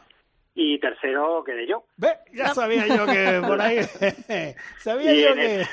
y 0.53 0.79
tercero 0.79 1.43
quedé 1.43 1.67
yo. 1.67 1.85
Ve, 1.97 2.17
ya 2.33 2.53
sabía 2.53 2.87
yo 2.87 3.05
que 3.05 3.41
por 3.45 3.61
ahí. 3.61 3.79
sabía 4.79 5.13
Y 5.13 5.21
yo 5.21 5.29
en, 5.29 5.35
que. 5.35 5.65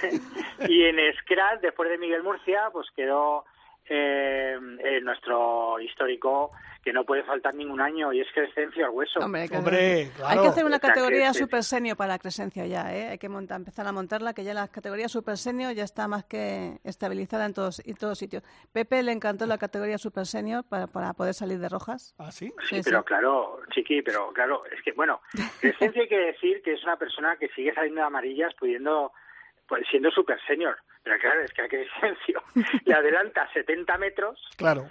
y 0.68 0.85
en 0.85 0.97
Scratch, 1.18 1.61
después 1.61 1.90
de 1.90 1.99
Miguel 1.99 2.23
Murcia, 2.23 2.68
pues 2.73 2.87
quedó 2.97 3.45
eh, 3.94 4.59
eh, 4.85 5.00
nuestro 5.02 5.78
histórico 5.81 6.52
que 6.83 6.92
no 6.92 7.05
puede 7.05 7.22
faltar 7.22 7.55
ningún 7.55 7.81
año 7.81 8.12
y 8.12 8.20
es 8.20 8.26
Crescencio 8.35 8.87
al 8.87 8.90
hueso. 8.90 9.20
Hombre, 9.20 9.48
que- 9.48 9.57
Hombre, 9.57 10.11
Hay 10.24 10.38
que 10.40 10.48
hacer 10.48 10.64
una 10.64 10.81
categoría 10.81 11.33
super 11.33 11.62
senior 11.62 11.96
para 11.96 12.18
Crescencio 12.18 12.64
ya, 12.64 12.92
¿eh? 12.92 13.09
Hay 13.11 13.18
que 13.18 13.28
montar, 13.28 13.59
empezar 13.59 13.87
a 13.87 13.92
montarla, 13.92 14.33
que 14.35 14.42
ya 14.42 14.52
la 14.52 14.66
categoría 14.66 15.09
super 15.09 15.37
senior 15.38 15.74
ya 15.74 15.85
está 15.85 16.09
más 16.09 16.24
que 16.24 16.78
estabilizada 16.83 17.44
en 17.46 17.55
todos, 17.55 17.81
en 17.87 17.94
todos 17.96 18.18
sitios. 18.18 18.42
Pepe 18.72 19.02
le 19.05 19.12
encantó 19.12 19.46
la 19.46 19.59
categoría 19.59 19.96
super 19.98 20.26
senior 20.26 20.64
para, 20.64 20.88
para 20.88 21.12
poder 21.12 21.35
salir 21.35 21.59
de 21.61 21.68
rojas. 21.68 22.14
¿Ah, 22.18 22.33
sí? 22.33 22.52
Sí, 22.68 22.76
Sí, 22.76 22.81
pero 22.85 22.98
sí. 23.00 23.05
claro, 23.05 23.61
chiqui, 23.72 24.02
pero 24.02 24.33
claro, 24.33 24.62
es 24.74 24.83
que, 24.83 24.90
bueno, 24.92 25.20
Crescencio 25.61 26.02
hay 26.02 26.09
que 26.09 26.18
decir 26.18 26.62
que 26.62 26.72
es 26.72 26.83
una 26.83 26.96
persona 26.96 27.37
que 27.37 27.48
sigue 27.50 27.72
saliendo 27.74 28.00
de 28.00 28.07
amarillas 28.09 28.55
pudiendo, 28.59 29.12
pues 29.69 29.85
siendo 29.88 30.10
super 30.10 30.38
senior. 30.48 30.77
Pero 31.05 31.17
claro, 31.21 31.42
es 31.42 31.53
que 31.53 31.63
a 31.63 31.69
Crescencio 31.69 32.42
le 32.85 32.94
adelanta 32.94 33.48
70 33.53 33.98
metros. 33.98 34.38
Claro. 34.57 34.88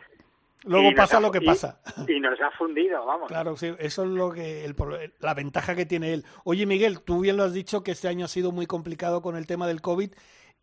Luego 0.64 0.86
y 0.86 0.92
nos 0.92 0.96
pasa 0.98 1.18
ha- 1.18 1.22
lo 1.22 1.32
que 1.32 1.42
pasa. 1.42 1.82
Y, 2.08 2.20
nos 2.20 2.40
ha 2.40 2.52
fundido, 2.52 3.04
vamos. 3.06 3.28
Claro, 3.30 3.58
sí, 3.58 3.74
eso 3.80 4.04
es 4.04 4.10
lo 4.10 4.32
que 4.32 4.64
el, 4.66 4.76
la 5.20 5.34
ventaja 5.34 5.76
que 5.76 5.86
tiene 5.88 6.14
él. 6.14 6.26
Oye, 6.44 6.66
Miguel, 6.68 7.02
tú 7.02 7.22
bien 7.22 7.38
lo 7.38 7.44
has 7.44 7.54
dicho 7.54 7.82
que 7.84 7.92
este 7.92 8.08
año 8.08 8.26
ha 8.26 8.28
sido 8.28 8.52
muy 8.52 8.68
complicado 8.68 9.22
con 9.24 9.36
el 9.36 9.48
tema 9.48 9.66
del 9.68 9.82
COVID 9.82 10.12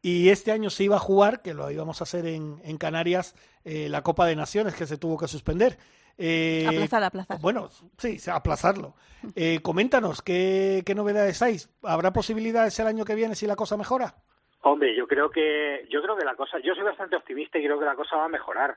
y 0.00 0.28
este 0.28 0.52
año 0.52 0.70
se 0.70 0.84
iba 0.84 0.96
a 0.96 1.00
jugar, 1.00 1.42
que 1.42 1.52
lo 1.54 1.68
íbamos 1.72 2.00
a 2.00 2.04
hacer 2.04 2.26
en, 2.26 2.60
en 2.62 2.78
Canarias, 2.78 3.34
eh, 3.64 3.88
la 3.88 4.02
Copa 4.02 4.26
de 4.26 4.36
Naciones, 4.36 4.74
que 4.76 4.86
se 4.86 4.98
tuvo 4.98 5.18
que 5.18 5.26
suspender. 5.26 5.78
Eh, 6.16 6.64
Aplazar, 6.68 7.02
aplazar. 7.02 7.40
Bueno, 7.40 7.68
sí, 7.96 8.18
aplazarlo. 8.30 8.94
Eh, 9.34 9.58
coméntanos, 9.62 10.22
¿qué, 10.22 10.84
¿qué 10.86 10.94
novedades 10.94 11.42
hay? 11.42 11.56
¿Habrá 11.82 12.12
posibilidades 12.12 12.78
el 12.78 12.86
año 12.86 13.04
que 13.04 13.16
viene 13.16 13.34
si 13.34 13.46
la 13.48 13.56
cosa 13.56 13.76
mejora? 13.76 14.14
Hombre, 14.62 14.94
yo 14.94 15.06
creo 15.06 15.30
que 15.30 15.86
yo 15.88 16.02
creo 16.02 16.16
que 16.16 16.24
la 16.24 16.34
cosa, 16.34 16.58
yo 16.58 16.74
soy 16.74 16.84
bastante 16.84 17.16
optimista 17.16 17.58
y 17.58 17.64
creo 17.64 17.78
que 17.78 17.84
la 17.84 17.94
cosa 17.94 18.16
va 18.16 18.24
a 18.24 18.28
mejorar. 18.28 18.76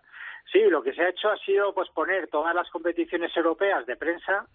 Sí, 0.51 0.59
lo 0.69 0.84
que 0.84 0.93
se 0.93 1.01
ha 1.01 1.09
hecho 1.09 1.29
ha 1.29 1.38
sido 1.38 1.73
pues 1.73 1.89
poner 1.89 2.27
todas 2.27 2.53
las 2.53 2.69
competiciones 2.69 3.36
europeas 3.38 3.86
de 3.86 3.95
prensa, 3.95 4.45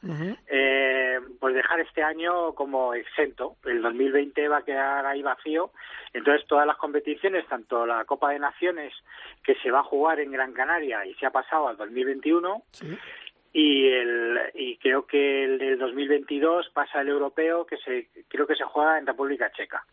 eh, 0.47 1.19
pues 1.41 1.55
dejar 1.55 1.81
este 1.81 2.03
año 2.03 2.53
como 2.55 2.93
exento. 2.95 3.57
El 3.65 3.83
2020 3.83 4.49
va 4.49 4.59
a 4.59 4.65
quedar 4.65 5.07
ahí 5.07 5.23
vacío. 5.23 5.71
Entonces 6.13 6.47
todas 6.47 6.67
las 6.67 6.77
competiciones, 6.77 7.47
tanto 7.47 7.87
la 7.87 8.05
Copa 8.05 8.31
de 8.31 8.39
Naciones 8.39 8.93
que 9.43 9.55
se 9.57 9.71
va 9.71 9.81
a 9.81 9.85
jugar 9.85 10.21
en 10.21 10.33
Gran 10.33 10.53
Canaria 10.53 11.07
y 11.07 11.15
se 11.15 11.27
ha 11.27 11.31
pasado 11.31 11.69
al 11.69 11.77
2021. 11.77 12.63
Y, 13.53 13.89
el, 13.89 14.39
y 14.55 14.77
creo 14.77 15.07
que 15.07 15.45
el 15.45 15.59
del 15.59 15.79
2022 15.79 16.71
pasa 16.71 17.01
el 17.01 17.09
europeo 17.09 17.65
que 17.65 17.79
se 17.79 18.09
creo 18.29 18.47
que 18.47 18.55
se 18.55 18.65
juega 18.65 18.99
en 18.99 19.07
República 19.07 19.51
Checa. 19.53 19.85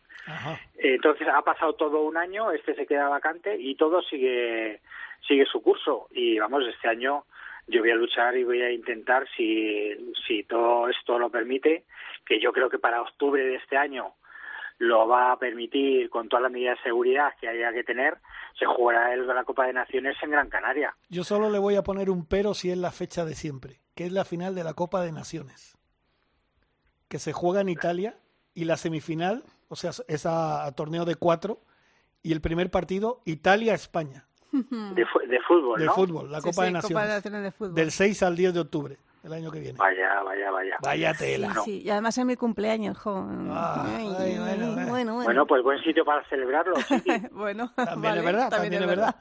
Entonces 0.77 1.27
ha 1.27 1.41
pasado 1.41 1.73
todo 1.73 2.01
un 2.01 2.17
año, 2.17 2.51
este 2.51 2.75
se 2.75 2.85
queda 2.85 3.09
vacante 3.09 3.55
y 3.59 3.75
todo 3.75 4.01
sigue 4.01 4.81
sigue 5.27 5.45
su 5.45 5.61
curso 5.61 6.07
y 6.11 6.37
vamos 6.39 6.65
este 6.67 6.87
año 6.87 7.25
yo 7.67 7.79
voy 7.79 7.91
a 7.91 7.95
luchar 7.95 8.35
y 8.35 8.43
voy 8.43 8.61
a 8.61 8.71
intentar 8.71 9.25
si 9.35 10.13
si 10.27 10.43
todo 10.43 10.89
esto 10.89 11.17
lo 11.17 11.29
permite 11.29 11.83
que 12.25 12.39
yo 12.39 12.51
creo 12.51 12.69
que 12.69 12.79
para 12.79 13.01
octubre 13.01 13.43
de 13.43 13.55
este 13.55 13.77
año 13.77 14.13
lo 14.80 15.07
va 15.07 15.32
a 15.32 15.39
permitir 15.39 16.09
con 16.09 16.30
todas 16.30 16.43
las 16.43 16.51
medidas 16.51 16.78
de 16.78 16.84
seguridad 16.84 17.34
que 17.39 17.47
haya 17.47 17.71
que 17.71 17.84
tener, 17.84 18.17
se 18.57 18.65
jugará 18.65 19.13
el, 19.13 19.28
la 19.28 19.43
Copa 19.43 19.65
de 19.65 19.74
Naciones 19.74 20.15
en 20.21 20.32
Gran 20.32 20.49
Canaria. 20.49 20.95
Yo 21.09 21.24
solo 21.24 21.49
le 21.49 21.59
voy 21.59 21.76
a 21.76 21.84
poner 21.84 22.09
un 22.09 22.26
pero 22.26 22.53
si 22.53 22.71
es 22.71 22.78
la 22.78 22.91
fecha 22.91 23.26
de 23.26 23.36
siempre, 23.36 23.80
que 23.95 24.05
es 24.05 24.11
la 24.11 24.26
final 24.26 24.55
de 24.55 24.63
la 24.63 24.74
Copa 24.74 25.01
de 25.01 25.11
Naciones, 25.11 25.78
que 27.07 27.19
se 27.19 27.34
juega 27.34 27.61
en 27.61 27.69
Italia 27.69 28.17
y 28.53 28.65
la 28.65 28.78
semifinal, 28.78 29.43
o 29.69 29.76
sea, 29.76 29.91
es 30.07 30.26
a, 30.26 30.71
torneo 30.76 31.05
de 31.05 31.15
cuatro 31.15 31.59
y 32.21 32.34
el 32.34 32.41
primer 32.41 32.69
partido 32.69 33.21
Italia-España. 33.26 34.26
De, 34.51 35.03
de, 35.28 35.39
fútbol, 35.47 35.80
De 35.80 35.89
fútbol, 35.89 36.32
la 36.32 36.39
Copa, 36.39 36.65
de 36.65 36.71
Naciones, 36.71 37.55
Del 37.59 37.89
6 37.89 38.21
al 38.21 38.36
10 38.36 38.53
de 38.53 38.59
octubre 38.59 38.97
el 39.24 39.34
año 39.34 39.51
que 39.51 39.59
viene. 39.59 39.78
Vaya, 39.78 40.21
vaya, 40.24 40.51
vaya. 40.51 40.78
Vaya 40.82 41.13
tela. 41.13 41.53
Sí, 41.63 41.82
y 41.82 41.89
además 41.89 42.17
es 42.17 42.26
mi 42.26 42.36
cumpleaños, 42.36 42.97
jo. 42.97 43.24
bueno, 44.89 45.15
bueno, 45.15 45.45
pues 45.45 45.63
buen 45.63 45.82
sitio 45.82 46.03
para 46.03 46.24
celebrarlo. 46.26 46.76
bueno, 47.32 47.71
también 47.76 48.17
es 48.17 48.26
verdad, 48.26 48.49
también, 48.49 48.74
es 48.74 48.88
verdad. 48.88 49.15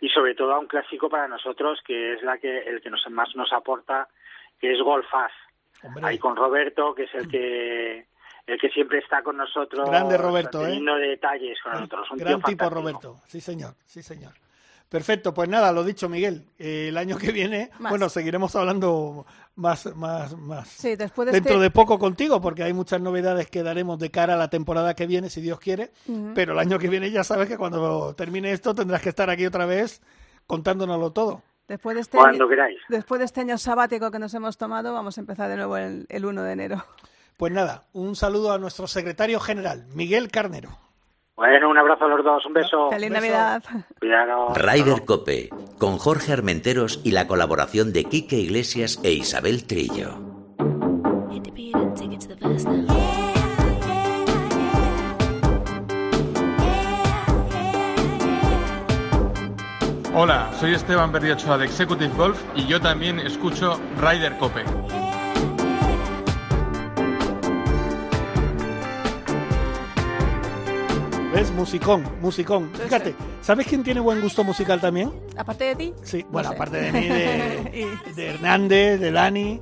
y 0.00 0.08
sobre 0.10 0.34
todo 0.34 0.52
a 0.52 0.58
un 0.58 0.66
clásico 0.66 1.08
para 1.08 1.26
nosotros 1.28 1.80
que 1.84 2.14
es 2.14 2.22
la 2.22 2.38
que 2.38 2.58
el 2.58 2.80
que 2.80 2.90
nos, 2.90 3.04
más 3.10 3.34
nos 3.34 3.52
aporta, 3.52 4.08
que 4.60 4.72
es 4.72 4.80
Golfas. 4.80 5.32
Ahí 6.02 6.18
con 6.18 6.36
Roberto, 6.36 6.94
que 6.94 7.04
es 7.04 7.14
el 7.14 7.28
que 7.28 8.06
el 8.46 8.60
que 8.60 8.68
siempre 8.70 8.98
está 8.98 9.22
con 9.22 9.36
nosotros. 9.36 9.88
Grande 9.88 10.16
Roberto, 10.16 10.62
¿eh? 10.62 10.66
teniendo 10.66 10.96
detalles 10.96 11.60
con 11.62 11.72
nosotros. 11.72 12.10
Un 12.10 12.18
Gran 12.18 12.42
tipo 12.42 12.70
Roberto, 12.70 13.16
sí 13.26 13.40
señor, 13.40 13.74
sí 13.84 14.02
señor. 14.02 14.32
Perfecto, 14.88 15.34
pues 15.34 15.48
nada, 15.48 15.72
lo 15.72 15.82
dicho 15.82 16.08
Miguel, 16.08 16.46
eh, 16.58 16.86
el 16.88 16.96
año 16.96 17.18
que 17.18 17.32
viene, 17.32 17.70
bueno, 17.80 18.08
seguiremos 18.08 18.54
hablando 18.54 19.26
más, 19.56 19.86
más, 19.96 20.36
más 20.36 20.68
sí, 20.68 20.94
después 20.94 21.26
de 21.26 21.32
dentro 21.32 21.54
este 21.54 21.62
de 21.62 21.70
poco 21.70 21.98
contigo, 21.98 22.40
porque 22.40 22.62
hay 22.62 22.72
muchas 22.72 23.00
novedades 23.00 23.50
que 23.50 23.62
daremos 23.62 23.98
de 23.98 24.10
cara 24.10 24.34
a 24.34 24.36
la 24.36 24.50
temporada 24.50 24.94
que 24.94 25.06
viene, 25.06 25.30
si 25.30 25.40
Dios 25.40 25.58
quiere, 25.58 25.90
pero 26.34 26.52
el 26.52 26.58
año 26.58 26.78
que 26.78 26.88
viene 26.88 27.10
ya 27.10 27.24
sabes 27.24 27.48
que 27.48 27.58
cuando 27.58 28.14
termine 28.14 28.52
esto 28.52 28.74
tendrás 28.74 29.02
que 29.02 29.08
estar 29.08 29.30
aquí 29.30 29.46
otra 29.46 29.66
vez 29.66 30.00
contándonoslo 30.46 31.12
todo. 31.12 31.42
Después 31.66 31.94
de, 31.94 32.02
este 32.02 32.18
Cuando 32.18 32.46
queráis. 32.46 32.78
después 32.90 33.18
de 33.18 33.24
este 33.24 33.40
año 33.40 33.56
sabático 33.56 34.10
que 34.10 34.18
nos 34.18 34.34
hemos 34.34 34.58
tomado, 34.58 34.92
vamos 34.92 35.16
a 35.16 35.20
empezar 35.22 35.48
de 35.48 35.56
nuevo 35.56 35.78
el, 35.78 36.06
el 36.10 36.24
1 36.26 36.42
de 36.42 36.52
enero. 36.52 36.84
Pues 37.36 37.52
nada, 37.52 37.84
un 37.92 38.14
saludo 38.14 38.52
a 38.52 38.58
nuestro 38.58 38.86
secretario 38.86 39.40
general, 39.40 39.86
Miguel 39.94 40.30
Carnero. 40.30 40.83
Bueno, 41.36 41.68
un 41.68 41.76
abrazo 41.76 42.04
a 42.04 42.08
los 42.08 42.24
dos, 42.24 42.46
un 42.46 42.52
beso. 42.52 42.90
Feliz 42.90 43.10
Navidad. 43.10 43.62
Cuidado. 43.98 44.54
Rider 44.54 45.04
Cope, 45.04 45.50
con 45.78 45.98
Jorge 45.98 46.32
Armenteros 46.32 47.00
y 47.02 47.10
la 47.10 47.26
colaboración 47.26 47.92
de 47.92 48.04
Quique 48.04 48.36
Iglesias 48.36 49.00
e 49.02 49.12
Isabel 49.12 49.66
Trillo. 49.66 50.34
Hola, 60.16 60.52
soy 60.60 60.74
Esteban 60.74 61.10
Berriochoa 61.10 61.58
de 61.58 61.64
Executive 61.64 62.14
Golf 62.16 62.40
y 62.54 62.68
yo 62.68 62.80
también 62.80 63.18
escucho 63.18 63.80
Rider 64.00 64.38
Cope. 64.38 64.62
¿Ves? 71.34 71.50
Musicón, 71.50 72.04
musicón. 72.20 72.70
Fíjate, 72.74 73.14
¿sabes 73.40 73.66
quién 73.66 73.82
tiene 73.82 73.98
buen 74.00 74.20
gusto 74.20 74.44
musical 74.44 74.80
también? 74.80 75.12
Aparte 75.36 75.64
de 75.64 75.74
ti. 75.74 75.94
Sí, 76.02 76.24
bueno, 76.30 76.50
aparte 76.50 76.76
de 76.80 76.92
mí, 76.92 77.08
de, 77.08 77.98
de 78.14 78.26
Hernández, 78.30 79.00
de 79.00 79.10
Dani. 79.10 79.60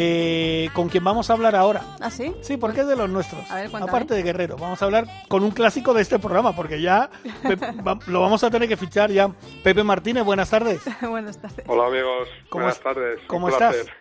Eh, 0.00 0.68
con 0.74 0.88
quien 0.88 1.02
vamos 1.02 1.28
a 1.28 1.32
hablar 1.32 1.56
ahora. 1.56 1.82
¿Ah, 2.00 2.08
sí? 2.10 2.32
Sí, 2.40 2.56
porque 2.56 2.82
es 2.82 2.86
de 2.86 2.94
los 2.94 3.10
nuestros. 3.10 3.50
A 3.50 3.56
ver. 3.56 3.70
Aparte 3.74 4.14
de 4.14 4.22
Guerrero. 4.22 4.56
Vamos 4.56 4.80
a 4.80 4.84
hablar 4.84 5.06
con 5.26 5.42
un 5.42 5.50
clásico 5.50 5.92
de 5.92 6.02
este 6.02 6.20
programa, 6.20 6.54
porque 6.54 6.80
ya 6.80 7.10
va- 7.86 7.98
lo 8.06 8.20
vamos 8.20 8.44
a 8.44 8.50
tener 8.50 8.68
que 8.68 8.76
fichar 8.76 9.10
ya. 9.10 9.28
Pepe 9.64 9.82
Martínez, 9.82 10.22
buenas 10.24 10.50
tardes. 10.50 10.82
Buenas 11.02 11.38
tardes. 11.38 11.64
Hola 11.66 11.86
amigos, 11.88 12.28
¿Cómo 12.48 12.62
buenas 12.62 12.76
es- 12.76 12.82
tardes. 12.84 13.18
cómo 13.26 13.46
un 13.46 13.52
estás? 13.52 13.74
placer. 13.74 13.92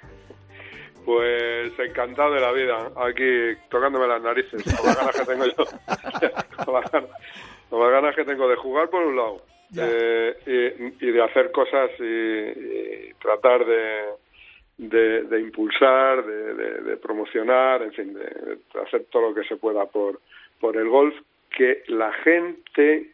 Pues 1.08 1.72
encantado 1.80 2.34
de 2.34 2.42
la 2.42 2.52
vida, 2.52 2.92
aquí 2.98 3.58
tocándome 3.70 4.08
las 4.10 4.22
narices, 4.22 4.62
con 4.62 4.86
las 4.88 4.98
ganas 4.98 5.16
que 5.18 5.26
tengo 5.26 5.46
yo, 5.46 5.56
con, 6.66 6.74
las 6.74 6.92
ganas, 6.92 7.10
con 7.70 7.80
las 7.80 7.92
ganas 7.92 8.14
que 8.14 8.26
tengo 8.26 8.50
de 8.50 8.58
jugar 8.58 8.90
por 8.90 9.06
un 9.06 9.16
lado 9.16 9.38
eh, 9.78 10.36
y, 11.00 11.06
y 11.08 11.12
de 11.12 11.24
hacer 11.24 11.50
cosas 11.54 11.92
y, 11.98 12.04
y 12.04 13.14
tratar 13.22 13.66
de, 13.66 14.02
de, 14.80 15.22
de 15.24 15.40
impulsar, 15.40 16.26
de, 16.26 16.98
promocionar, 16.98 17.84
en 17.84 17.94
fin, 17.94 18.14
de, 18.14 18.26
de 18.26 18.60
hacer 18.86 19.06
todo 19.10 19.30
lo 19.30 19.34
que 19.34 19.48
se 19.48 19.56
pueda 19.56 19.86
por, 19.86 20.20
por 20.60 20.76
el 20.76 20.90
golf, 20.90 21.16
que 21.50 21.84
la 21.88 22.12
gente, 22.12 23.12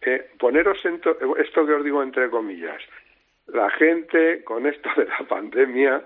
eh, 0.00 0.30
poneros 0.38 0.82
en 0.86 1.02
to- 1.02 1.36
esto 1.36 1.66
que 1.66 1.74
os 1.74 1.84
digo 1.84 2.02
entre 2.02 2.30
comillas, 2.30 2.80
la 3.48 3.70
gente 3.70 4.42
con 4.44 4.66
esto 4.66 4.88
de 4.96 5.06
la 5.06 5.26
pandemia, 5.28 6.04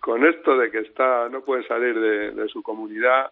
con 0.00 0.26
esto 0.26 0.56
de 0.56 0.70
que 0.70 0.80
está 0.80 1.28
no 1.28 1.40
puede 1.40 1.66
salir 1.66 1.98
de, 1.98 2.32
de 2.32 2.48
su 2.48 2.62
comunidad, 2.62 3.30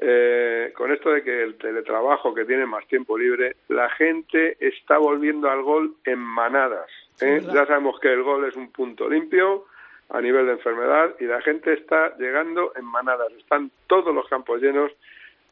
eh, 0.00 0.72
con 0.76 0.92
esto 0.92 1.10
de 1.10 1.22
que 1.22 1.42
el 1.42 1.56
teletrabajo 1.56 2.34
que 2.34 2.44
tiene 2.44 2.66
más 2.66 2.86
tiempo 2.86 3.18
libre, 3.18 3.56
la 3.68 3.90
gente 3.90 4.56
está 4.60 4.98
volviendo 4.98 5.50
al 5.50 5.62
gol 5.62 5.94
en 6.04 6.18
manadas. 6.18 6.88
¿eh? 7.20 7.40
ya 7.52 7.66
sabemos 7.66 7.98
que 8.00 8.12
el 8.12 8.22
gol 8.22 8.44
es 8.44 8.54
un 8.54 8.70
punto 8.70 9.08
limpio, 9.08 9.66
a 10.10 10.20
nivel 10.20 10.46
de 10.46 10.52
enfermedad 10.52 11.14
y 11.20 11.24
la 11.24 11.40
gente 11.42 11.72
está 11.72 12.16
llegando 12.16 12.72
en 12.76 12.84
manadas. 12.84 13.32
Están 13.38 13.70
todos 13.86 14.14
los 14.14 14.26
campos 14.28 14.60
llenos 14.60 14.90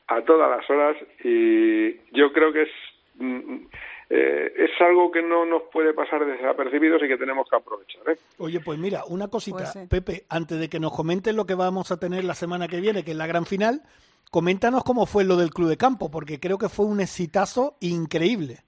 a 0.08 0.22
todas 0.22 0.50
las 0.50 0.68
horas 0.70 0.96
y 1.22 1.96
yo 2.12 2.32
creo 2.32 2.52
que 2.52 2.62
es 2.62 2.70
mm, 3.16 3.66
eh, 4.08 4.52
es 4.56 4.70
algo 4.80 5.10
que 5.10 5.22
no 5.22 5.44
nos 5.44 5.62
puede 5.72 5.92
pasar 5.92 6.24
desapercibidos 6.24 7.02
y 7.02 7.08
que 7.08 7.16
tenemos 7.16 7.48
que 7.50 7.56
aprovechar. 7.56 8.02
¿eh? 8.10 8.16
Oye, 8.38 8.60
pues 8.60 8.78
mira, 8.78 9.02
una 9.08 9.28
cosita, 9.28 9.58
Pues 9.58 9.70
sí. 9.72 9.80
Pepe, 9.88 10.24
antes 10.28 10.58
de 10.60 10.68
que 10.68 10.78
nos 10.80 10.94
comentes 10.94 11.34
lo 11.34 11.44
que 11.46 11.54
vamos 11.54 11.90
a 11.90 11.98
tener 11.98 12.24
la 12.24 12.34
semana 12.34 12.68
que 12.68 12.80
viene, 12.80 13.04
que 13.04 13.10
es 13.12 13.16
la 13.16 13.26
gran 13.26 13.46
final, 13.46 13.82
coméntanos 14.30 14.84
cómo 14.84 15.06
fue 15.06 15.24
lo 15.24 15.36
del 15.36 15.50
Club 15.50 15.68
de 15.68 15.76
Campo, 15.76 16.10
porque 16.10 16.38
creo 16.40 16.58
que 16.58 16.68
fue 16.68 16.86
un 16.86 17.00
exitazo 17.00 17.76
increíble. 17.80 18.58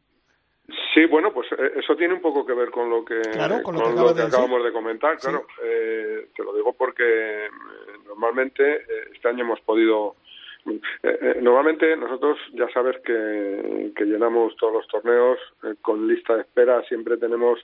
Sí, 0.95 1.07
bueno, 1.07 1.32
pues 1.32 1.47
eh, 1.53 1.72
eso 1.76 1.95
tiene 1.97 2.14
un 2.14 2.20
poco 2.20 2.45
que 2.45 2.53
ver 2.53 2.70
con 2.70 2.91
lo 2.91 3.05
que, 3.05 3.20
Claro, 3.32 3.62
con 3.62 3.74
lo 3.76 3.82
con 3.82 3.91
que 3.91 3.95
lo 3.95 4.01
acabas 4.01 4.12
que 4.14 4.18
de 4.18 4.24
decir. 4.26 4.34
acabamos 4.41 4.64
de 4.64 4.72
comentar. 4.72 5.16
Claro, 5.18 5.47
Eh, 5.62 6.28
te 6.36 6.43
lo 6.43 6.53
digo 6.55 6.72
porque 6.72 7.05
eh, 7.47 7.49
normalmente 8.07 8.62
eh, 8.76 9.11
este 9.14 9.28
año 9.28 9.45
hemos 9.45 9.61
podido. 9.61 10.16
Eh, 11.03 11.19
eh, 11.21 11.39
normalmente 11.41 11.97
nosotros 11.97 12.39
ya 12.55 12.69
sabes 12.71 12.99
que, 13.01 13.93
llenamos 14.05 14.57
todos 14.57 14.73
los 14.73 14.89
torneos 14.89 15.39
eh, 15.62 15.75
con 15.83 16.09
lista 16.09 16.35
de 16.35 16.43
espera, 16.43 16.83
siempre 16.85 17.16
tenemos 17.16 17.61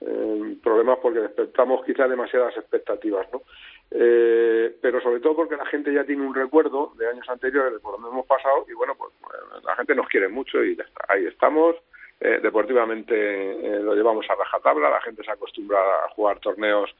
eh, 0.00 0.56
problemas 0.62 0.98
porque 1.00 1.20
despertamos 1.20 1.84
quizás 1.84 2.08
demasiadas 2.08 2.56
expectativas, 2.56 3.26
¿no? 3.32 3.42
Pero 3.90 5.00
sobre 5.00 5.20
todo 5.20 5.34
porque 5.34 5.56
la 5.56 5.66
gente 5.66 5.92
ya 5.92 6.04
tiene 6.04 6.24
un 6.24 6.34
recuerdo 6.34 6.92
de 6.96 7.08
años 7.08 7.28
anteriores 7.28 7.80
por 7.80 7.94
donde 7.94 8.08
hemos 8.08 8.26
pasado 8.26 8.64
y 8.68 8.72
bueno, 8.72 8.94
pues 8.96 9.12
eh, 9.12 9.60
la 9.64 9.74
gente 9.74 9.94
nos 9.94 10.06
quiere 10.08 10.28
mucho 10.28 10.62
y 10.62 10.76
ya 10.76 10.84
está. 10.84 11.04
Ahí 11.08 11.26
estamos. 11.26 11.76
Deportivamente 12.20 13.80
lo 13.80 13.94
llevamos 13.94 14.26
a 14.28 14.34
rajatabla, 14.34 14.90
la 14.90 15.00
gente 15.00 15.24
se 15.24 15.30
acostumbra 15.30 15.78
a 15.78 16.10
jugar 16.10 16.38
torneos 16.40 16.94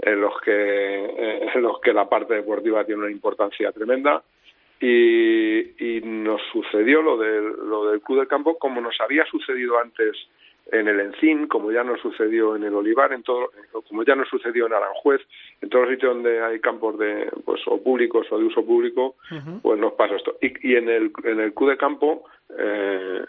en 0.00 0.20
los 0.20 0.40
que 0.40 1.46
en 1.54 1.62
los 1.62 1.78
que 1.80 1.92
la 1.92 2.08
parte 2.08 2.34
deportiva 2.34 2.84
tiene 2.84 3.02
una 3.02 3.12
importancia 3.12 3.70
tremenda 3.70 4.24
y, 4.80 5.96
y 5.96 6.00
nos 6.02 6.40
sucedió 6.52 7.02
lo 7.02 7.16
del, 7.16 7.44
lo 7.68 7.90
del 7.90 8.00
club 8.00 8.20
de 8.20 8.26
campo 8.26 8.58
como 8.58 8.80
nos 8.80 9.00
había 9.00 9.24
sucedido 9.26 9.78
antes 9.78 10.16
en 10.72 10.88
el 10.88 11.00
Encín, 11.00 11.46
como 11.46 11.70
ya 11.72 11.84
nos 11.84 12.00
sucedió 12.00 12.56
en 12.56 12.64
el 12.64 12.74
Olivar, 12.74 13.12
en 13.12 13.22
todo, 13.22 13.50
como 13.88 14.02
ya 14.02 14.14
nos 14.14 14.28
sucedió 14.28 14.66
en 14.66 14.72
Aranjuez, 14.72 15.20
en 15.60 15.68
todos 15.68 15.84
los 15.84 15.94
sitios 15.94 16.14
donde 16.14 16.42
hay 16.42 16.58
campos 16.60 16.98
de 16.98 17.30
pues 17.44 17.60
o 17.66 17.82
públicos 17.82 18.26
o 18.30 18.38
de 18.38 18.44
uso 18.44 18.64
público, 18.64 19.16
pues 19.62 19.78
nos 19.78 19.92
pasa 19.92 20.16
esto. 20.16 20.36
Y, 20.40 20.72
y 20.72 20.76
en 20.76 20.88
el 20.88 21.12
en 21.24 21.40
el 21.40 21.52
club 21.52 21.70
de 21.70 21.76
campo 21.76 22.24
eh, 22.58 23.24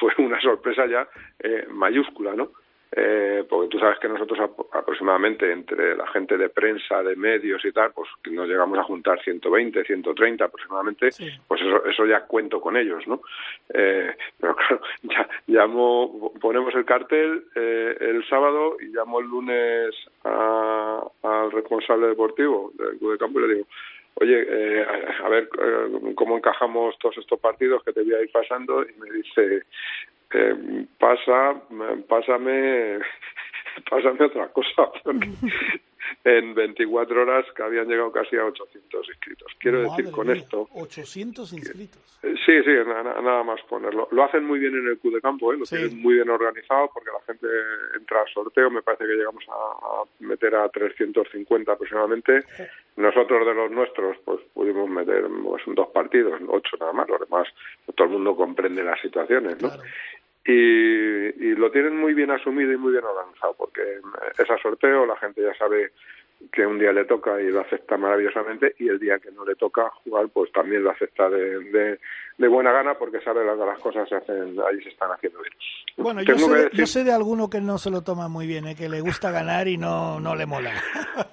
fue 0.00 0.12
una 0.18 0.40
sorpresa 0.40 0.86
ya 0.86 1.06
eh, 1.40 1.66
mayúscula, 1.70 2.34
¿no? 2.34 2.50
Eh, 2.96 3.44
porque 3.48 3.68
tú 3.70 3.78
sabes 3.80 3.98
que 3.98 4.08
nosotros 4.08 4.38
ap- 4.38 4.72
aproximadamente 4.72 5.50
entre 5.50 5.96
la 5.96 6.06
gente 6.08 6.36
de 6.38 6.48
prensa, 6.48 7.02
de 7.02 7.16
medios 7.16 7.64
y 7.64 7.72
tal, 7.72 7.90
pues 7.92 8.08
nos 8.30 8.46
llegamos 8.46 8.78
a 8.78 8.84
juntar 8.84 9.20
120, 9.20 9.82
130 9.84 10.44
aproximadamente, 10.44 11.10
pues 11.48 11.60
eso, 11.60 11.84
eso 11.86 12.06
ya 12.06 12.20
cuento 12.20 12.60
con 12.60 12.76
ellos, 12.76 13.04
¿no? 13.08 13.20
Eh, 13.72 14.14
pero 14.40 14.54
claro, 14.56 14.80
ya 15.02 15.28
llamo, 15.48 16.32
ponemos 16.40 16.72
el 16.76 16.84
cartel 16.84 17.44
eh, 17.56 17.96
el 18.00 18.24
sábado 18.28 18.76
y 18.80 18.86
llamo 18.94 19.18
el 19.18 19.26
lunes 19.26 19.94
a- 20.22 21.02
al 21.22 21.50
responsable 21.50 22.06
deportivo 22.06 22.70
del 22.74 22.98
club 22.98 23.12
de 23.12 23.18
campo 23.18 23.40
y 23.40 23.48
le 23.48 23.54
digo, 23.54 23.66
oye, 24.14 24.46
eh, 24.48 24.86
a, 25.20 25.26
a 25.26 25.28
ver 25.28 25.48
eh, 25.60 26.12
cómo 26.14 26.36
encajamos 26.36 26.96
todos 27.00 27.18
estos 27.18 27.40
partidos 27.40 27.82
que 27.82 27.92
te 27.92 28.02
voy 28.02 28.14
a 28.14 28.22
ir 28.22 28.30
pasando 28.30 28.82
y 28.84 28.92
me 29.00 29.10
dice, 29.10 29.64
eh, 30.34 30.86
pasa, 30.98 31.54
pásame, 32.08 32.98
pásame 33.90 34.24
otra 34.26 34.48
cosa, 34.48 34.90
porque 35.02 35.28
en 36.24 36.54
24 36.54 37.22
horas 37.22 37.46
que 37.56 37.62
habían 37.62 37.88
llegado 37.88 38.12
casi 38.12 38.36
a 38.36 38.44
800 38.44 39.08
inscritos. 39.08 39.52
Quiero 39.58 39.80
decir 39.82 40.10
con 40.10 40.26
mía, 40.26 40.36
esto, 40.36 40.68
800 40.74 41.52
inscritos. 41.54 42.18
eh, 42.22 42.34
Sí, 42.44 42.52
sí, 42.62 42.70
na- 42.86 43.02
na- 43.02 43.20
nada 43.22 43.42
más 43.42 43.60
ponerlo. 43.62 44.08
Lo 44.10 44.24
hacen 44.24 44.44
muy 44.44 44.58
bien 44.58 44.74
en 44.74 44.86
el 44.88 44.98
club 44.98 45.14
de 45.14 45.20
campo, 45.22 45.52
¿eh? 45.52 45.56
lo 45.58 45.64
Sí. 45.64 45.76
tienen 45.76 46.00
muy 46.02 46.14
bien 46.14 46.28
organizado 46.28 46.90
porque 46.92 47.10
la 47.10 47.20
gente 47.26 47.46
entra 47.96 48.20
al 48.20 48.28
sorteo, 48.28 48.70
me 48.70 48.82
parece 48.82 49.04
que 49.06 49.14
llegamos 49.14 49.44
a, 49.48 49.52
a 49.52 50.04
meter 50.20 50.54
a 50.54 50.68
350 50.68 51.72
aproximadamente. 51.72 52.40
Nosotros 52.96 53.46
de 53.46 53.54
los 53.54 53.70
nuestros, 53.70 54.16
pues 54.24 54.40
pudimos 54.52 54.88
meter 54.88 55.24
pues, 55.42 55.62
dos 55.68 55.88
partidos, 55.88 56.38
ocho 56.48 56.76
nada 56.78 56.92
más, 56.92 57.08
los 57.08 57.20
demás, 57.20 57.48
todo 57.94 58.06
el 58.06 58.12
mundo 58.12 58.36
comprende 58.36 58.84
las 58.84 59.00
situaciones, 59.00 59.60
¿no? 59.62 59.70
Y, 60.46 60.52
y 60.52 61.54
lo 61.56 61.70
tienen 61.70 61.96
muy 61.98 62.12
bien 62.14 62.30
asumido 62.30 62.70
y 62.72 62.76
muy 62.76 62.92
bien 62.92 63.04
organizado 63.04 63.54
porque 63.56 63.80
es 64.38 64.50
a 64.50 64.58
sorteo, 64.58 65.06
la 65.06 65.16
gente 65.16 65.42
ya 65.42 65.54
sabe 65.54 65.92
que 66.52 66.66
un 66.66 66.78
día 66.78 66.92
le 66.92 67.06
toca 67.06 67.40
y 67.40 67.50
lo 67.50 67.60
acepta 67.60 67.96
maravillosamente 67.96 68.74
y 68.78 68.88
el 68.88 68.98
día 68.98 69.18
que 69.18 69.30
no 69.30 69.46
le 69.46 69.54
toca 69.54 69.88
jugar 70.04 70.28
pues 70.28 70.52
también 70.52 70.82
lo 70.84 70.90
acepta 70.90 71.30
de, 71.30 71.60
de, 71.70 71.98
de 72.36 72.48
buena 72.48 72.70
gana 72.72 72.92
porque 72.98 73.20
sabe 73.22 73.40
que 73.40 73.64
las 73.64 73.78
cosas 73.78 74.06
se 74.06 74.16
hacen 74.16 74.54
ahí 74.68 74.82
se 74.82 74.90
están 74.90 75.10
haciendo 75.12 75.40
bien. 75.40 75.54
Bueno, 75.96 76.20
yo 76.22 76.36
sé, 76.36 76.50
de, 76.52 76.64
decir- 76.64 76.78
yo 76.78 76.86
sé 76.86 77.04
de 77.04 77.12
alguno 77.12 77.48
que 77.48 77.62
no 77.62 77.78
se 77.78 77.90
lo 77.90 78.02
toma 78.02 78.28
muy 78.28 78.46
bien, 78.46 78.66
¿eh? 78.66 78.74
que 78.76 78.90
le 78.90 79.00
gusta 79.00 79.30
ganar 79.30 79.66
y 79.68 79.78
no, 79.78 80.20
no 80.20 80.34
le 80.36 80.44
mola. 80.44 80.72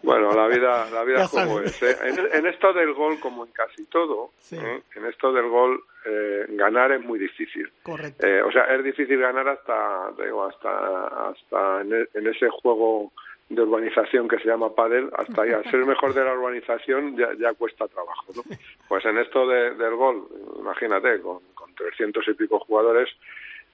Bueno, 0.04 0.32
la 0.34 0.48
vida, 0.48 0.90
la 0.92 1.04
vida 1.04 1.28
como 1.30 1.58
sabes. 1.58 1.82
es. 1.82 1.84
¿eh? 1.84 1.98
En, 2.34 2.40
en 2.40 2.46
esto 2.46 2.72
del 2.74 2.94
gol, 2.94 3.20
como 3.20 3.46
en 3.46 3.52
casi 3.52 3.86
todo, 3.86 4.32
¿eh? 4.52 4.82
en 4.96 5.06
esto 5.06 5.32
del 5.34 5.48
gol, 5.48 5.84
eh, 6.06 6.46
ganar 6.50 6.92
es 6.92 7.02
muy 7.02 7.20
difícil. 7.20 7.72
Correcto. 7.84 8.26
Eh, 8.26 8.42
o 8.42 8.52
sea, 8.52 8.64
es 8.76 8.84
difícil 8.84 9.20
ganar 9.20 9.48
hasta, 9.48 10.12
digo, 10.24 10.44
hasta, 10.46 11.30
hasta 11.30 11.82
en, 11.82 11.94
e- 11.94 12.08
en 12.14 12.28
ese 12.28 12.50
juego 12.50 13.12
de 13.50 13.62
urbanización 13.62 14.28
que 14.30 14.40
se 14.40 14.46
llama 14.48 14.74
pádel, 14.74 15.10
hasta 15.18 15.42
ahí, 15.42 15.52
al 15.52 15.64
ser 15.66 15.82
el 15.82 15.86
mejor 15.86 16.14
de 16.14 16.24
la 16.24 16.34
urbanización 16.34 17.18
ya, 17.18 17.30
ya 17.38 17.54
cuesta 17.54 17.86
trabajo, 17.90 18.32
¿no? 18.36 18.44
Pues 18.88 19.04
en 19.06 19.18
esto 19.18 19.46
de- 19.48 19.72
del 19.76 19.96
gol, 19.96 20.26
imagínate, 20.60 21.20
con, 21.22 21.40
con 21.54 21.76
300 21.76 22.26
y 22.30 22.34
pico 22.34 22.60
jugadores, 22.60 23.10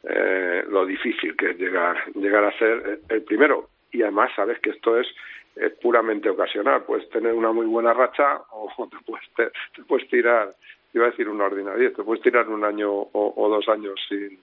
eh, 0.04 0.64
lo 0.70 0.86
difícil 0.86 1.36
que 1.36 1.52
es 1.52 1.58
llegar, 1.60 1.96
llegar 2.16 2.44
a 2.44 2.58
ser 2.58 3.02
el 3.10 3.22
primero. 3.24 3.70
Y 3.92 4.02
además 4.02 4.32
sabes 4.36 4.60
que 4.60 4.72
esto 4.72 5.00
es 5.00 5.08
eh, 5.56 5.70
puramente 5.82 6.30
ocasional. 6.30 6.84
Puedes 6.84 7.10
tener 7.10 7.34
una 7.34 7.52
muy 7.52 7.66
buena 7.66 7.94
racha 7.94 8.42
o 8.52 8.72
te 8.92 8.98
puedes, 9.06 9.28
te, 9.36 9.46
te 9.76 9.84
puedes 9.88 10.08
tirar, 10.10 10.54
iba 10.98 11.08
a 11.08 11.12
decir 11.12 11.30
una 11.30 11.46
ordinaria, 11.46 11.94
te 11.94 12.04
puedes 12.04 12.24
tirar 12.24 12.48
un 12.50 12.64
año 12.64 12.92
o, 12.92 13.34
o 13.36 13.50
dos 13.50 13.68
años 13.70 13.96
sin, 14.10 14.40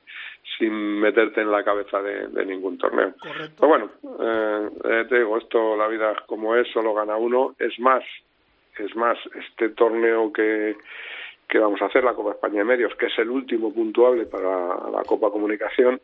sin 0.58 1.00
meterte 1.00 1.40
en 1.40 1.50
la 1.50 1.62
cabeza 1.62 2.00
de, 2.00 2.28
de 2.28 2.46
ningún 2.46 2.78
torneo. 2.78 3.14
Pero 3.22 3.68
bueno, 3.68 3.90
eh, 4.20 4.70
eh, 4.84 5.04
te 5.08 5.18
digo, 5.18 5.36
esto, 5.38 5.76
la 5.76 5.88
vida 5.88 6.14
como 6.26 6.56
es, 6.56 6.68
solo 6.72 6.94
gana 6.94 7.16
uno. 7.16 7.54
Es 7.58 7.78
más, 7.80 8.02
es 8.78 8.94
más, 8.96 9.18
este 9.34 9.70
torneo 9.70 10.32
que, 10.32 10.76
que 11.48 11.58
vamos 11.58 11.80
a 11.82 11.86
hacer, 11.86 12.04
la 12.04 12.14
Copa 12.14 12.32
España 12.32 12.58
de 12.58 12.64
Medios, 12.64 12.94
que 12.96 13.06
es 13.06 13.18
el 13.18 13.30
último 13.30 13.72
puntuable 13.72 14.26
para 14.26 14.90
la 14.90 15.02
Copa 15.06 15.30
Comunicación 15.30 16.00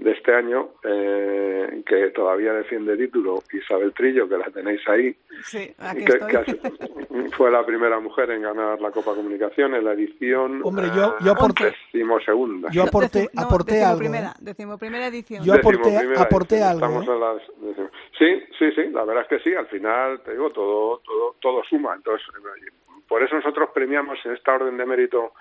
de 0.00 0.12
este 0.12 0.34
año, 0.34 0.70
eh, 0.82 1.82
que 1.86 2.08
todavía 2.10 2.52
defiende 2.54 2.96
título, 2.96 3.42
Isabel 3.52 3.92
Trillo, 3.92 4.26
que 4.28 4.38
la 4.38 4.46
tenéis 4.46 4.80
ahí, 4.88 5.14
Sí, 5.44 5.70
aquí 5.78 6.04
que, 6.04 6.12
estoy. 6.12 6.32
que 6.44 7.30
fue 7.36 7.50
la 7.50 7.64
primera 7.66 8.00
mujer 8.00 8.30
en 8.30 8.42
ganar 8.42 8.80
la 8.80 8.90
Copa 8.90 9.14
Comunicación 9.14 9.74
en 9.74 9.84
la 9.84 9.92
edición 9.92 10.62
Hombre, 10.64 10.86
yo- 10.94 11.16
yo 11.20 11.32
aporté- 11.32 11.74
decimosegunda. 11.92 12.70
Yo 12.72 12.84
aporté, 12.84 13.28
No, 13.34 13.42
aporté 13.42 13.82
algo. 13.84 13.98
decimoprimera, 14.00 14.30
¿eh? 14.30 14.38
decimoprimera 14.40 15.06
edición. 15.08 15.44
Yo 15.44 15.54
aporté, 15.54 15.98
aporté 16.16 16.54
edición, 16.56 16.82
algo. 16.82 17.00
estamos 17.02 17.06
¿eh? 17.06 17.12
en 17.12 17.20
las 17.20 17.76
decimo- 17.76 17.90
sí, 18.18 18.42
sí, 18.58 18.72
sí, 18.74 18.88
la 18.90 19.04
verdad 19.04 19.24
es 19.24 19.28
que 19.28 19.50
sí, 19.50 19.54
al 19.54 19.66
final, 19.66 20.22
te 20.22 20.32
digo, 20.32 20.50
todo, 20.50 20.98
todo, 21.04 21.36
todo 21.40 21.62
suma. 21.68 21.94
Entonces, 21.94 22.26
eh, 22.38 22.70
por 23.06 23.22
eso 23.22 23.36
nosotros 23.36 23.68
premiamos 23.74 24.18
en 24.24 24.32
esta 24.32 24.54
orden 24.54 24.76
de 24.78 24.86
mérito 24.86 25.32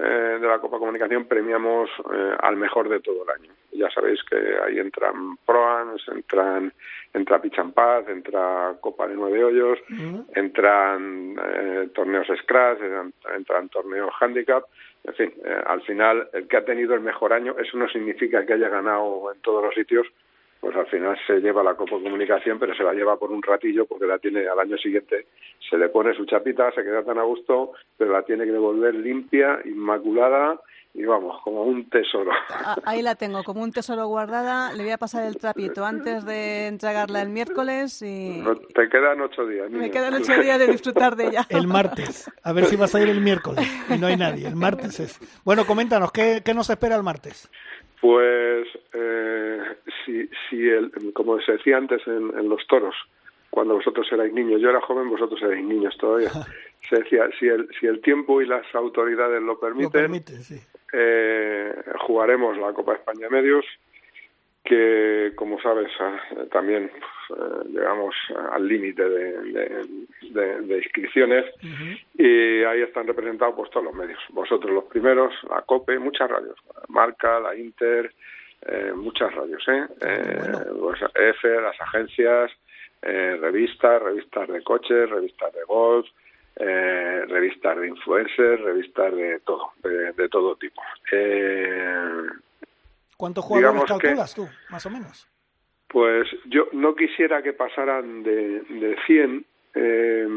eh, 0.00 0.38
de 0.40 0.46
la 0.46 0.58
Copa 0.58 0.78
Comunicación, 0.78 1.24
premiamos 1.24 1.90
eh, 2.12 2.36
al 2.38 2.56
mejor 2.56 2.88
de 2.88 3.00
todo 3.00 3.24
el 3.24 3.30
año. 3.30 3.52
Ya 3.72 3.90
sabéis 3.90 4.22
que 4.24 4.36
ahí 4.36 4.78
entran 4.78 5.36
Proans, 5.44 6.02
entran, 6.08 6.72
entra 7.12 7.40
Pichampaz, 7.40 8.08
entra 8.08 8.74
Copa 8.80 9.06
de 9.06 9.14
Nueve 9.14 9.44
Hoyos, 9.44 9.78
entran 10.34 11.36
eh, 11.42 11.88
torneos 11.94 12.26
Scratch, 12.42 12.80
entran, 12.80 13.12
entran 13.36 13.68
torneos 13.68 14.12
Handicap. 14.20 14.64
En 15.04 15.14
fin, 15.14 15.32
eh, 15.44 15.62
al 15.66 15.80
final, 15.82 16.28
el 16.32 16.48
que 16.48 16.56
ha 16.56 16.64
tenido 16.64 16.94
el 16.94 17.00
mejor 17.00 17.32
año, 17.32 17.56
eso 17.58 17.76
no 17.76 17.88
significa 17.88 18.44
que 18.44 18.54
haya 18.54 18.68
ganado 18.68 19.32
en 19.32 19.40
todos 19.40 19.64
los 19.64 19.74
sitios, 19.74 20.06
pues 20.60 20.74
al 20.76 20.86
final 20.86 21.16
se 21.26 21.40
lleva 21.40 21.62
la 21.62 21.74
Copa 21.74 21.92
Comunicación, 21.92 22.58
pero 22.58 22.74
se 22.74 22.82
la 22.82 22.92
lleva 22.92 23.16
por 23.16 23.30
un 23.30 23.42
ratillo 23.42 23.86
porque 23.86 24.06
la 24.06 24.18
tiene 24.18 24.46
al 24.48 24.58
año 24.58 24.76
siguiente, 24.76 25.26
se 25.70 25.76
le 25.78 25.88
pone 25.88 26.14
su 26.14 26.24
chapita, 26.26 26.70
se 26.72 26.82
queda 26.82 27.02
tan 27.04 27.18
a 27.18 27.22
gusto, 27.22 27.72
pero 27.96 28.12
la 28.12 28.22
tiene 28.22 28.44
que 28.44 28.52
devolver 28.52 28.94
limpia, 28.94 29.58
inmaculada 29.64 30.60
y 30.94 31.04
vamos, 31.04 31.40
como 31.44 31.62
un 31.62 31.88
tesoro. 31.90 32.30
Ah, 32.50 32.76
Ahí 32.84 33.02
la 33.02 33.14
tengo, 33.14 33.44
como 33.44 33.62
un 33.62 33.70
tesoro 33.70 34.06
guardada. 34.08 34.72
Le 34.72 34.82
voy 34.82 34.90
a 34.90 34.98
pasar 34.98 35.24
el 35.26 35.36
trapito 35.36 35.84
antes 35.84 36.24
de 36.24 36.66
entregarla 36.66 37.22
el 37.22 37.28
miércoles 37.28 38.02
y 38.02 38.40
No- 38.42 38.56
Te 38.56 38.88
quedan 38.88 39.20
ocho 39.20 39.46
días. 39.46 39.70
me 39.70 39.78
niña. 39.80 39.90
quedan 39.92 40.14
ocho 40.14 40.32
días 40.40 40.58
de 40.58 40.66
disfrutar 40.66 41.14
de 41.14 41.26
ella. 41.28 41.46
El 41.50 41.68
martes. 41.68 42.28
A 42.42 42.52
ver 42.52 42.64
si 42.64 42.74
vas 42.74 42.94
a 42.96 43.00
ir 43.02 43.08
el 43.10 43.20
miércoles. 43.20 43.64
Y 43.90 43.98
no 43.98 44.08
hay 44.08 44.16
nadie. 44.16 44.48
El 44.48 44.56
martes 44.56 44.98
es. 44.98 45.20
Bueno, 45.44 45.66
coméntanos, 45.66 46.10
¿qué, 46.10 46.42
qué 46.44 46.52
nos 46.52 46.68
espera 46.68 46.96
el 46.96 47.02
martes? 47.04 47.48
Pues, 48.00 48.68
eh, 48.92 49.60
si, 50.04 50.28
si 50.48 50.68
el, 50.68 50.92
como 51.14 51.40
se 51.40 51.52
decía 51.52 51.76
antes 51.76 52.06
en, 52.06 52.36
en 52.38 52.48
los 52.48 52.66
toros, 52.66 52.94
cuando 53.50 53.74
vosotros 53.74 54.06
erais 54.12 54.32
niños. 54.32 54.60
Yo 54.60 54.70
era 54.70 54.80
joven, 54.80 55.08
vosotros 55.08 55.40
erais 55.42 55.64
niños 55.64 55.96
todavía. 55.98 56.30
Se 56.88 56.96
decía, 56.96 57.28
si 57.38 57.46
el, 57.46 57.68
si 57.78 57.86
el 57.86 58.00
tiempo 58.00 58.40
y 58.40 58.46
las 58.46 58.64
autoridades 58.74 59.42
lo 59.42 59.58
permiten, 59.58 60.24
eh, 60.92 61.74
jugaremos 62.06 62.56
la 62.56 62.72
Copa 62.72 62.94
España 62.94 63.28
Medios, 63.28 63.64
que 64.68 65.32
como 65.34 65.60
sabes 65.60 65.90
eh, 66.00 66.46
también 66.52 66.90
pues, 66.90 67.40
eh, 67.40 67.68
llegamos 67.70 68.14
al 68.52 68.68
límite 68.68 69.08
de, 69.08 69.86
de, 70.30 70.76
inscripciones 70.76 71.44
y 72.14 72.62
ahí 72.62 72.82
están 72.82 73.06
representados 73.06 73.54
pues 73.56 73.70
todos 73.70 73.86
los 73.86 73.94
medios. 73.94 74.20
Vosotros 74.30 74.72
los 74.72 74.84
primeros, 74.84 75.32
la 75.48 75.62
COPE, 75.62 75.98
muchas 75.98 76.30
radios, 76.30 76.58
Marca, 76.88 77.40
la 77.40 77.56
Inter, 77.56 78.12
muchas 78.94 79.34
radios, 79.34 79.62
¿eh? 79.68 79.86
Pues, 80.78 81.00
EFE, 81.14 81.60
las 81.60 81.80
agencias, 81.80 82.50
revistas, 83.02 84.02
revistas 84.02 84.48
de 84.48 84.62
coches, 84.62 85.08
revistas 85.08 85.52
de 85.54 85.64
golf, 85.64 86.06
eh, 86.60 87.24
revistas 87.28 87.78
de 87.78 87.86
influencers, 87.86 88.60
revistas 88.60 89.14
de 89.14 89.38
todo, 89.40 89.70
de, 89.82 90.28
todo 90.28 90.56
tipo. 90.56 90.82
Eh, 91.12 92.22
¿Cuántos 93.18 93.44
jugadores 93.44 93.84
calculas 93.84 94.32
tú, 94.32 94.48
más 94.70 94.86
o 94.86 94.90
menos? 94.90 95.28
Pues 95.88 96.28
yo 96.46 96.68
no 96.72 96.94
quisiera 96.94 97.42
que 97.42 97.52
pasaran 97.52 98.22
de, 98.22 98.60
de 98.60 98.96
100, 99.06 99.44
eh, 99.74 100.28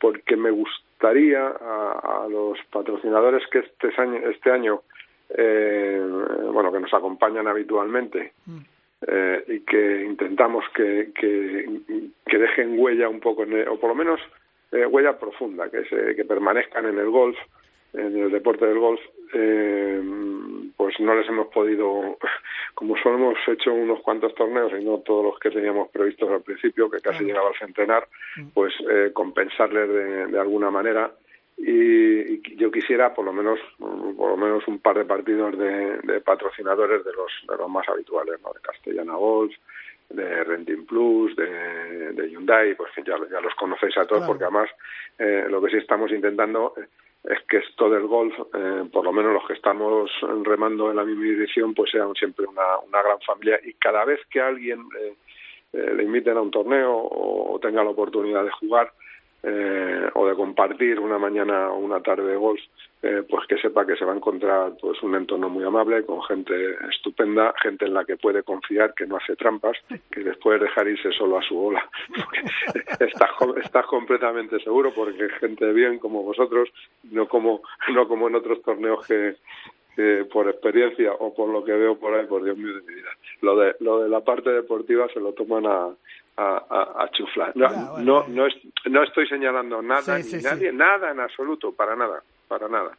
porque 0.00 0.36
me 0.36 0.50
gustaría 0.50 1.48
a, 1.48 2.26
los 2.30 2.58
patrocinadores 2.72 3.46
que 3.52 3.58
este 3.58 3.88
año, 4.00 4.30
este 4.30 4.50
año 4.50 4.80
eh, 5.36 6.02
bueno, 6.50 6.72
que 6.72 6.80
nos 6.80 6.94
acompañan 6.94 7.46
habitualmente, 7.46 8.32
mm. 8.46 8.58
eh, 9.06 9.44
y 9.46 9.60
que 9.60 10.04
intentamos 10.06 10.64
que, 10.74 11.10
que, 11.14 12.38
dejen 12.38 12.78
huella 12.78 13.10
un 13.10 13.20
poco, 13.20 13.42
o 13.42 13.78
por 13.78 13.90
lo 13.90 13.94
menos 13.94 14.18
eh, 14.72 14.86
huella 14.86 15.18
profunda, 15.18 15.68
que, 15.70 15.84
se, 15.84 16.16
que 16.16 16.24
permanezcan 16.24 16.86
en 16.86 16.98
el 16.98 17.10
golf, 17.10 17.36
en 17.92 18.16
el 18.16 18.30
deporte 18.30 18.64
del 18.64 18.78
golf, 18.78 19.00
eh, 19.32 20.02
pues 20.76 20.98
no 21.00 21.14
les 21.14 21.28
hemos 21.28 21.48
podido, 21.48 22.18
como 22.74 22.96
solo 22.96 23.16
hemos 23.16 23.38
hecho 23.48 23.72
unos 23.72 24.00
cuantos 24.00 24.34
torneos 24.34 24.72
y 24.78 24.84
no 24.84 24.98
todos 24.98 25.24
los 25.24 25.38
que 25.38 25.50
teníamos 25.50 25.88
previstos 25.90 26.30
al 26.30 26.42
principio, 26.42 26.90
que 26.90 27.00
casi 27.00 27.24
llegaba 27.24 27.48
al 27.48 27.58
centenar, 27.58 28.08
mm. 28.36 28.48
pues 28.54 28.72
eh, 28.90 29.10
compensarles 29.12 29.88
de, 29.88 30.26
de, 30.26 30.40
alguna 30.40 30.70
manera. 30.70 31.10
Y, 31.56 32.56
yo 32.56 32.70
quisiera 32.70 33.12
por 33.12 33.24
lo 33.24 33.32
menos 33.32 33.58
por 33.78 34.30
lo 34.30 34.36
menos 34.36 34.66
un 34.66 34.78
par 34.78 34.96
de 34.96 35.04
partidos 35.04 35.58
de, 35.58 35.98
de 35.98 36.20
patrocinadores 36.20 37.04
de 37.04 37.12
los 37.12 37.30
de 37.48 37.56
los 37.56 37.68
más 37.68 37.86
habituales 37.88 38.40
no 38.42 38.52
de 38.52 38.60
Castellana 38.60 39.14
Golf 39.14 39.52
de 40.10 40.44
Renting 40.44 40.86
Plus, 40.86 41.36
de, 41.36 42.12
de 42.12 42.30
Hyundai, 42.30 42.74
pues 42.74 42.90
ya, 42.96 43.16
ya 43.30 43.40
los 43.40 43.54
conocéis 43.54 43.96
a 43.96 44.06
todos, 44.06 44.26
porque 44.26 44.44
además 44.44 44.68
eh, 45.18 45.46
lo 45.48 45.62
que 45.62 45.70
sí 45.70 45.76
estamos 45.76 46.10
intentando 46.10 46.74
es 47.24 47.38
que 47.48 47.58
esto 47.58 47.90
del 47.90 48.06
golf, 48.06 48.34
eh, 48.54 48.88
por 48.90 49.04
lo 49.04 49.12
menos 49.12 49.34
los 49.34 49.46
que 49.46 49.52
estamos 49.52 50.10
remando 50.42 50.90
en 50.90 50.96
la 50.96 51.04
misma 51.04 51.24
dirección, 51.24 51.74
pues 51.74 51.90
sean 51.90 52.14
siempre 52.14 52.46
una, 52.46 52.78
una 52.86 53.02
gran 53.02 53.20
familia. 53.20 53.60
Y 53.62 53.74
cada 53.74 54.04
vez 54.04 54.20
que 54.30 54.40
alguien 54.40 54.80
eh, 54.98 55.14
eh 55.72 55.94
le 55.94 56.04
inviten 56.04 56.36
a 56.36 56.40
un 56.40 56.50
torneo 56.50 56.92
o 56.92 57.58
tenga 57.60 57.84
la 57.84 57.90
oportunidad 57.90 58.44
de 58.44 58.50
jugar, 58.52 58.92
eh, 59.42 60.10
o 60.14 60.26
de 60.26 60.34
compartir 60.34 61.00
una 61.00 61.18
mañana 61.18 61.70
o 61.70 61.78
una 61.78 62.00
tarde 62.00 62.24
de 62.24 62.36
golf, 62.36 62.60
eh, 63.02 63.22
pues 63.26 63.46
que 63.46 63.56
sepa 63.56 63.86
que 63.86 63.96
se 63.96 64.04
va 64.04 64.12
a 64.12 64.16
encontrar 64.16 64.72
pues 64.78 65.02
un 65.02 65.14
entorno 65.14 65.48
muy 65.48 65.64
amable, 65.64 66.04
con 66.04 66.22
gente 66.22 66.52
estupenda, 66.90 67.54
gente 67.62 67.86
en 67.86 67.94
la 67.94 68.04
que 68.04 68.18
puede 68.18 68.42
confiar, 68.42 68.92
que 68.92 69.06
no 69.06 69.16
hace 69.16 69.36
trampas, 69.36 69.78
que 70.10 70.20
después 70.20 70.60
dejar 70.60 70.86
irse 70.86 71.10
solo 71.12 71.38
a 71.38 71.42
su 71.42 71.58
ola. 71.58 71.88
estás, 73.00 73.30
estás 73.64 73.86
completamente 73.86 74.60
seguro 74.60 74.92
porque 74.94 75.30
gente 75.40 75.72
bien 75.72 75.98
como 75.98 76.22
vosotros, 76.22 76.68
no 77.10 77.26
como, 77.26 77.62
no 77.94 78.06
como 78.06 78.28
en 78.28 78.34
otros 78.34 78.60
torneos 78.62 79.06
que, 79.06 79.36
por 80.32 80.48
experiencia 80.48 81.12
o 81.12 81.34
por 81.34 81.48
lo 81.48 81.64
que 81.64 81.72
veo 81.72 81.98
por 81.98 82.14
ahí, 82.14 82.26
por 82.26 82.42
Dios 82.42 82.56
mío 82.56 82.74
de 82.74 82.82
mi 82.82 82.94
vida. 82.94 83.10
Lo 83.42 83.56
de, 83.56 83.74
lo 83.80 84.02
de 84.02 84.08
la 84.08 84.20
parte 84.20 84.50
deportiva 84.50 85.08
se 85.12 85.20
lo 85.20 85.32
toman 85.32 85.66
a, 85.66 85.88
a, 86.40 87.02
a, 87.02 87.10
chuflar. 87.10 87.52
No, 87.54 87.98
no, 87.98 88.26
no, 88.28 88.46
no, 88.86 89.02
estoy 89.02 89.26
señalando 89.28 89.82
nada 89.82 90.18
ni 90.18 90.42
nadie, 90.42 90.72
nada 90.72 91.10
en 91.10 91.20
absoluto, 91.20 91.72
para 91.72 91.94
nada, 91.94 92.22
para 92.48 92.68
nada. 92.68 92.96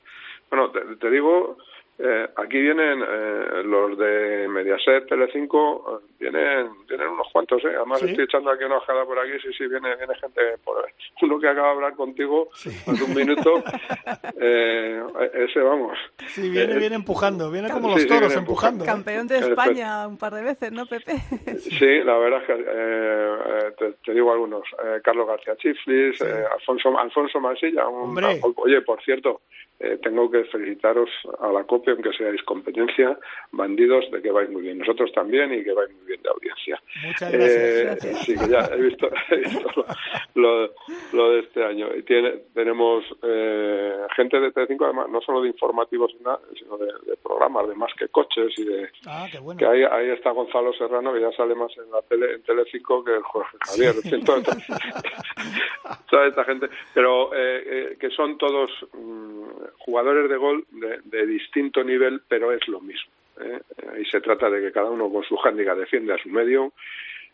Bueno, 0.49 0.69
te, 0.71 0.81
te 0.97 1.09
digo 1.09 1.57
eh, 2.03 2.27
aquí 2.35 2.59
vienen 2.59 2.99
eh, 3.07 3.61
los 3.63 3.95
de 3.95 4.47
Mediaset, 4.47 5.07
Telecinco, 5.07 6.01
eh, 6.01 6.07
vienen, 6.19 6.69
vienen 6.87 7.09
unos 7.09 7.27
cuantos, 7.31 7.63
¿eh? 7.63 7.75
Además 7.75 8.01
estoy 8.01 8.23
echando 8.23 8.49
aquí 8.49 8.63
una 8.63 8.77
ojada 8.77 9.05
por 9.05 9.19
aquí, 9.19 9.33
sí, 9.43 9.49
sí, 9.55 9.67
viene, 9.67 9.95
viene 9.95 10.15
gente 10.15 10.41
por 10.63 10.83
Uno 11.21 11.39
que 11.39 11.47
acaba 11.47 11.67
de 11.67 11.73
hablar 11.75 11.95
contigo 11.95 12.49
hace 12.51 13.03
un 13.03 13.13
minuto, 13.13 13.63
eh, 14.41 15.03
ese 15.33 15.59
vamos. 15.59 15.95
Sí, 16.27 16.49
viene, 16.49 16.77
viene 16.79 16.95
empujando, 16.95 17.51
viene 17.51 17.69
como 17.69 17.89
los 17.89 18.07
toros 18.07 18.35
empujando. 18.35 18.83
Campeón 18.83 19.27
de 19.27 19.37
España 19.37 20.07
un 20.07 20.17
par 20.17 20.33
de 20.33 20.41
veces, 20.41 20.71
¿no, 20.71 20.87
Pepe? 20.87 21.17
sí, 21.59 21.99
la 22.03 22.17
verdad 22.17 22.41
es 22.41 23.75
que 23.77 23.93
te, 24.03 24.13
digo 24.13 24.31
algunos. 24.31 24.63
Carlos 25.03 25.27
García 25.27 25.55
Chiflis, 25.57 26.19
Alfonso, 26.21 26.97
Alfonso 26.97 27.39
Masilla, 27.39 27.87
oye, 27.87 28.81
por 28.81 29.01
cierto, 29.03 29.41
eh, 29.83 29.97
tengo 30.03 30.29
que 30.29 30.43
felicitaros 30.45 31.09
a 31.39 31.51
la 31.51 31.63
copia, 31.63 31.93
aunque 31.93 32.13
seáis 32.13 32.43
competencia, 32.43 33.17
bandidos, 33.51 34.11
de 34.11 34.21
que 34.21 34.31
vais 34.31 34.47
muy 34.47 34.61
bien. 34.61 34.77
Nosotros 34.77 35.11
también 35.11 35.51
y 35.53 35.63
que 35.63 35.73
vais 35.73 35.91
muy 35.91 36.05
bien 36.05 36.21
de 36.21 36.29
audiencia. 36.29 36.79
Muchas 37.03 37.31
gracias. 37.31 38.05
Eh, 38.05 38.13
sí, 38.21 38.35
que 38.37 38.47
ya 38.47 38.69
he 38.71 38.79
visto, 38.79 39.09
lo, 40.35 41.31
de 41.31 41.39
este 41.39 41.63
año. 41.63 41.87
Y 41.95 42.03
tiene, 42.03 42.43
tenemos 42.53 43.03
eh, 43.23 44.05
gente 44.15 44.39
de 44.39 44.53
T5, 44.53 44.85
además, 44.85 45.09
no 45.09 45.19
solo 45.21 45.41
de 45.41 45.47
informativos, 45.47 46.11
sino 46.11 46.77
de, 46.77 47.17
programas, 47.23 47.67
de 47.67 47.73
más 47.73 47.91
que 47.97 48.07
coches 48.09 48.53
y 48.57 48.65
de... 48.65 48.87
Ah, 49.07 49.27
qué 49.31 49.39
bueno. 49.39 49.57
Que 49.57 49.65
ahí, 49.65 49.81
ahí 49.83 50.09
está 50.11 50.29
Gonzalo 50.29 50.73
Serrano, 50.73 51.11
que 51.11 51.21
ya 51.21 51.31
sale 51.31 51.55
más 51.55 51.75
en 51.77 51.89
la 51.89 52.03
tele, 52.03 52.35
en 52.35 52.43
Telecinco 52.43 53.03
que 53.03 53.15
el 53.15 53.23
Jorge 53.23 53.57
Javier. 53.61 53.95
toda, 56.09 56.27
esta 56.27 56.43
gente. 56.43 56.69
Pero 56.93 57.31
que 57.31 58.09
son 58.15 58.37
todos... 58.37 58.69
Mm, 58.93 59.70
jugadores 59.79 60.29
de 60.29 60.37
gol 60.37 60.65
de, 60.71 61.25
distinto 61.25 61.83
nivel, 61.83 62.21
pero 62.27 62.51
es 62.51 62.67
lo 62.67 62.81
mismo. 62.81 63.11
¿eh? 63.39 63.59
Ahí 63.93 64.05
se 64.05 64.21
trata 64.21 64.49
de 64.49 64.61
que 64.61 64.71
cada 64.71 64.89
uno 64.89 65.09
con 65.09 65.23
su 65.23 65.37
handicap 65.37 65.77
defiende 65.77 66.13
a 66.13 66.17
su 66.17 66.29
medio. 66.29 66.73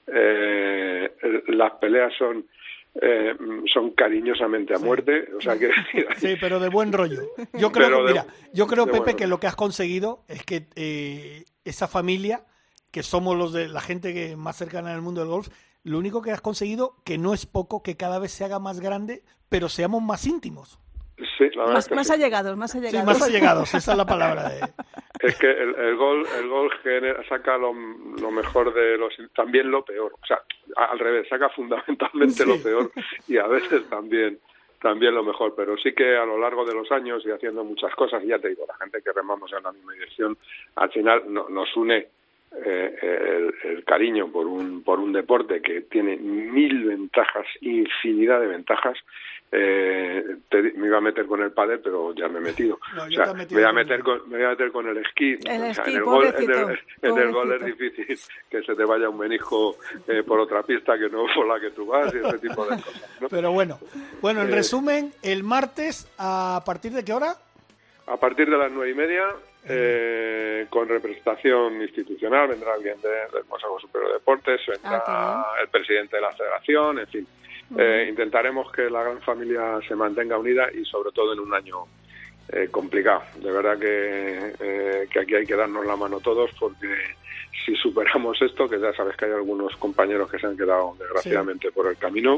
Eh, 0.08 1.12
las 1.48 1.74
peleas 1.74 2.14
son 2.18 2.46
eh, 3.00 3.36
son 3.72 3.92
cariñosamente 3.92 4.74
a 4.74 4.80
muerte, 4.80 5.30
o 5.38 5.40
sea 5.40 5.58
que 5.58 5.70
sí, 6.18 6.36
pero 6.40 6.60
de 6.60 6.70
buen 6.70 6.92
rollo. 6.92 7.22
Yo 7.54 7.72
creo, 7.72 8.02
mira, 8.04 8.26
yo 8.54 8.66
creo 8.66 8.88
Pepe 8.88 9.16
que 9.16 9.28
lo 9.28 9.40
que 9.40 9.46
has 9.46 9.56
conseguido 9.56 10.24
es 10.28 10.44
que 10.44 10.68
eh, 10.76 11.46
esa 11.64 11.88
familia, 11.88 12.46
que 12.90 13.04
somos 13.04 13.38
los 13.38 13.54
de 13.54 13.68
la 13.68 13.82
gente 13.82 14.16
que 14.16 14.36
más 14.36 14.58
cercana 14.58 14.96
al 14.96 15.04
mundo 15.04 15.22
del 15.22 15.30
golf, 15.30 15.50
lo 15.84 16.00
único 16.00 16.24
que 16.24 16.32
has 16.32 16.42
conseguido 16.42 16.96
que 17.06 17.20
no 17.20 17.36
es 17.36 17.46
poco, 17.46 17.84
que 17.84 17.98
cada 17.98 18.18
vez 18.18 18.32
se 18.32 18.46
haga 18.46 18.58
más 18.58 18.80
grande, 18.80 19.22
pero 19.48 19.70
seamos 19.70 20.02
más 20.02 20.26
íntimos. 20.26 20.80
Sí, 21.18 21.50
la 21.56 21.64
verdad 21.64 21.74
más, 21.74 21.92
más 21.92 22.12
allegados, 22.12 22.58
más 22.58 22.76
allegados. 22.76 23.00
Sí, 23.00 23.06
más 23.06 23.22
allegados, 23.22 23.74
esa 23.74 23.92
es 23.92 23.98
la 23.98 24.06
palabra. 24.08 24.50
De... 24.50 24.60
Es 25.20 25.36
que 25.38 25.50
el, 25.50 25.76
el 25.76 25.96
gol, 25.96 26.28
el 26.40 26.48
gol 26.48 26.72
genera, 26.84 27.28
saca 27.28 27.58
lo, 27.58 27.74
lo, 27.74 28.32
mejor 28.32 28.74
de 28.74 28.98
los, 28.98 29.14
también 29.36 29.72
lo 29.72 29.84
peor. 29.84 30.14
O 30.14 30.26
sea, 30.26 30.42
al 30.76 31.00
revés, 31.00 31.28
saca 31.28 31.50
fundamentalmente 31.50 32.46
lo 32.46 32.62
peor 32.62 32.92
y 33.28 33.38
a 33.38 33.48
veces 33.48 33.90
también 33.90 34.40
también 34.80 35.16
lo 35.16 35.24
mejor, 35.24 35.56
pero 35.56 35.76
sí 35.78 35.94
que 35.94 36.16
a 36.16 36.26
lo 36.26 36.38
largo 36.38 36.64
de 36.64 36.76
los 36.76 36.92
años 36.92 37.24
y 37.26 37.32
haciendo 37.32 37.64
muchas 37.64 37.94
cosas, 37.96 38.24
y 38.24 38.28
ya 38.28 38.38
te 38.40 38.50
digo, 38.50 38.64
la 38.68 38.76
gente 38.76 39.02
que 39.02 39.12
remamos 39.12 39.52
en 39.52 39.64
la 39.64 39.72
misma 39.72 39.94
dirección, 39.94 40.38
al 40.76 40.92
final 40.92 41.24
no, 41.28 41.50
nos 41.50 41.76
une 41.76 42.10
eh, 42.52 42.96
el, 43.02 43.72
el, 43.72 43.84
cariño 43.84 44.32
por 44.32 44.48
un, 44.48 44.84
por 44.84 45.00
un 45.00 45.14
deporte 45.14 45.62
que 45.62 45.82
tiene 45.82 46.18
mil 46.18 46.86
ventajas, 46.86 47.46
infinidad 47.62 48.40
de 48.40 48.48
ventajas, 48.48 48.98
eh, 49.50 50.24
me 50.76 50.88
iba 50.88 50.98
a 50.98 51.02
meter 51.02 51.26
con 51.26 51.42
el 51.42 51.52
padre, 51.52 51.78
pero 51.78 52.14
ya 52.14 52.28
me 52.28 52.40
he 52.40 52.42
metido. 52.42 52.80
me, 53.10 53.46
voy 53.46 53.64
a 53.64 53.72
meter 53.72 54.04
con, 54.04 54.30
me 54.30 54.38
voy 54.38 54.46
a 54.46 54.50
meter 54.50 54.72
con 54.72 54.88
el 54.88 54.98
esquí. 54.98 55.38
en, 55.46 55.64
el 55.64 56.04
gol, 56.04 56.26
en, 57.02 57.18
el, 57.18 57.32
gol, 57.32 57.54
es 57.54 57.66
difícil 57.66 58.20
que 58.50 58.62
se 58.64 58.76
te 58.76 58.84
vaya 58.84 59.08
un 59.08 59.18
menijo 59.18 59.78
eh, 60.08 60.24
por 60.24 60.40
otra 60.40 60.64
pista 60.64 60.98
que 60.98 61.10
no 61.10 61.26
por 61.34 61.48
la 61.48 61.62
que 61.62 61.72
tú 61.72 61.86
vas 61.86 62.14
y 62.14 62.18
ese 62.18 62.40
tipo 62.40 62.66
de 62.66 62.82
cosas. 62.82 63.30
Pero 63.30 63.54
bueno, 63.54 63.80
bueno, 64.22 64.42
en 64.42 64.50
eh, 64.50 64.56
resumen, 64.56 65.14
el 65.24 65.44
martes, 65.44 66.12
¿a 66.18 66.62
partir 66.66 66.92
de 66.92 67.06
qué 67.06 67.14
hora? 67.14 67.36
A 68.08 68.18
partir 68.18 68.50
de 68.50 68.58
las 68.58 68.72
nueve 68.72 68.92
y 68.92 68.96
media, 68.96 69.28
eh, 69.70 70.68
con 70.70 70.88
representación 70.88 71.82
institucional, 71.82 72.48
vendrá 72.48 72.74
alguien 72.74 72.96
del 73.02 73.46
Consejo 73.46 73.80
Superior 73.80 74.10
de 74.12 74.14
Deportes, 74.16 74.62
vendrá 74.68 75.04
ah, 75.06 75.54
el 75.62 75.68
presidente 75.70 76.16
de 76.16 76.22
la 76.22 76.32
federación, 76.32 77.00
en 77.00 77.08
fin, 77.08 77.28
eh, 77.78 78.08
intentaremos 78.10 78.72
que 78.72 78.90
la 78.90 79.04
gran 79.04 79.22
familia 79.22 79.80
se 79.88 79.96
mantenga 79.96 80.38
unida 80.38 80.68
y 80.74 80.86
sobre 80.86 81.12
todo 81.12 81.34
en 81.34 81.40
un 81.40 81.54
año 81.54 81.86
eh, 82.50 82.70
complicado. 82.72 83.24
De 83.38 83.52
verdad 83.52 83.78
que, 83.78 84.54
eh, 84.60 85.08
que 85.12 85.20
aquí 85.20 85.36
hay 85.36 85.46
que 85.46 85.56
darnos 85.56 85.86
la 85.86 85.96
mano 85.96 86.20
todos 86.20 86.52
porque 86.60 86.88
si 87.66 87.76
superamos 87.76 88.42
esto, 88.42 88.70
que 88.70 88.80
ya 88.80 88.94
sabes 88.94 89.18
que 89.18 89.26
hay 89.26 89.32
algunos 89.32 89.76
compañeros 89.76 90.32
que 90.32 90.40
se 90.40 90.48
han 90.48 90.56
quedado 90.56 90.96
desgraciadamente 90.98 91.72
por 91.72 91.88
el 91.88 91.98
camino, 91.98 92.38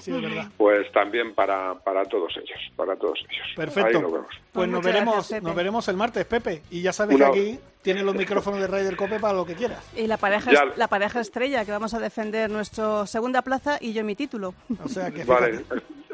pues 0.58 0.92
también 0.92 1.36
para, 1.36 1.76
para 1.76 2.04
todos 2.06 2.36
ellos, 2.38 2.60
para 2.76 2.96
todos 2.96 3.20
ellos. 3.30 3.48
Perfecto. 3.56 4.26
Pues 4.52 4.68
nos 4.68 4.84
veremos, 4.84 5.32
nos 5.44 5.56
veremos 5.56 5.88
el 5.88 5.98
martes, 5.98 6.26
Pepe. 6.26 6.64
Y 6.72 6.82
ya 6.82 6.94
sabes 6.94 7.18
que 7.18 7.26
aquí 7.26 7.60
tienes 7.84 8.04
los 8.04 8.16
micrófonos 8.16 8.60
de 8.60 8.68
Raider 8.68 8.96
Cope 8.96 9.20
para 9.20 9.36
lo 9.36 9.46
que 9.46 9.54
quieras. 9.54 9.84
Y 9.96 10.08
la 10.08 10.18
pareja, 10.18 10.52
la 10.76 10.88
pareja 10.88 11.20
estrella, 11.20 11.64
que 11.64 11.72
vamos 11.72 11.94
a 11.94 12.00
defender 12.00 12.50
nuestra 12.50 13.06
segunda 13.06 13.44
plaza 13.44 13.78
y 13.80 13.94
yo 13.94 14.04
mi 14.04 14.16
título. 14.16 14.56
O 14.84 14.90
sea 14.90 15.12
que 15.12 15.24
Vale, 15.26 15.64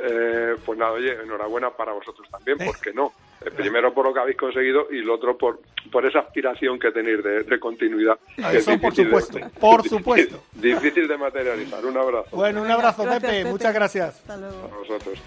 eh, 0.01 0.55
pues 0.65 0.77
nada, 0.77 0.91
oye, 0.91 1.13
enhorabuena 1.23 1.69
para 1.69 1.93
vosotros 1.93 2.27
también, 2.29 2.57
¿por 2.57 2.77
qué 2.79 2.91
no? 2.91 3.13
Eh, 3.41 3.51
primero 3.51 3.93
por 3.93 4.05
lo 4.05 4.13
que 4.13 4.19
habéis 4.19 4.37
conseguido 4.37 4.87
y 4.91 5.01
lo 5.01 5.15
otro 5.15 5.37
por, 5.37 5.59
por 5.91 6.05
esa 6.05 6.19
aspiración 6.19 6.79
que 6.79 6.91
tenéis 6.91 7.23
de, 7.23 7.59
continuidad. 7.59 8.17
Eso 8.37 8.79
por 8.79 8.95
supuesto, 8.95 9.39
por 9.59 9.87
supuesto. 9.87 10.43
Difícil 10.53 11.07
de 11.07 11.17
materializar. 11.17 11.85
Un 11.85 11.97
abrazo. 11.97 12.35
Bueno, 12.35 12.61
un 12.61 12.71
abrazo, 12.71 13.03
Pepe. 13.03 13.45
Muchas 13.45 13.73
gracias. 13.73 14.15
Hasta 14.15 14.37
luego. 14.37 14.69
A 14.73 14.77
vosotros, 14.77 15.19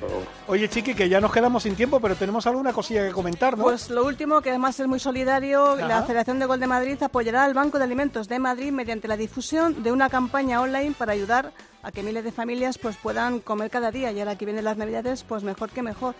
Oye, 0.47 0.69
Chiqui, 0.69 0.95
que 0.95 1.09
ya 1.09 1.21
nos 1.21 1.33
quedamos 1.33 1.63
sin 1.63 1.77
tiempo, 1.77 2.01
pero 2.01 2.15
tenemos 2.15 2.47
alguna 2.47 2.73
cosilla 2.73 3.07
que 3.07 3.13
comentar, 3.13 3.57
¿no? 3.57 3.65
Pues 3.65 3.91
lo 3.91 4.05
último, 4.05 4.41
que 4.41 4.51
además 4.51 4.79
es 4.81 4.87
muy 4.87 4.99
solidario, 4.99 5.77
la 5.77 6.03
Federación 6.03 6.39
de 6.39 6.47
Gol 6.47 6.61
de 6.61 6.67
Madrid 6.67 7.03
apoyará 7.03 7.45
al 7.45 7.55
Banco 7.55 7.79
de 7.79 7.85
Alimentos 7.85 8.29
de 8.29 8.39
Madrid 8.39 8.73
mediante 8.73 9.09
la 9.09 9.17
difusión 9.17 9.83
de 9.83 9.93
una 9.93 10.09
campaña 10.09 10.61
online 10.61 10.95
para 10.97 11.13
ayudar 11.13 11.53
a 11.83 11.93
que 11.93 12.03
miles 12.03 12.25
de 12.25 12.33
familias 12.33 12.79
pues 12.79 12.97
puedan 12.97 13.41
comer 13.41 13.71
cada 13.71 13.91
día 13.91 14.11
y 14.13 14.19
ahora 14.19 14.37
que 14.37 14.45
vienen 14.45 14.65
las 14.65 14.77
navidades 14.77 15.25
pues 15.25 15.43
mejor 15.43 15.71
que 15.71 15.83
mejor. 15.83 16.15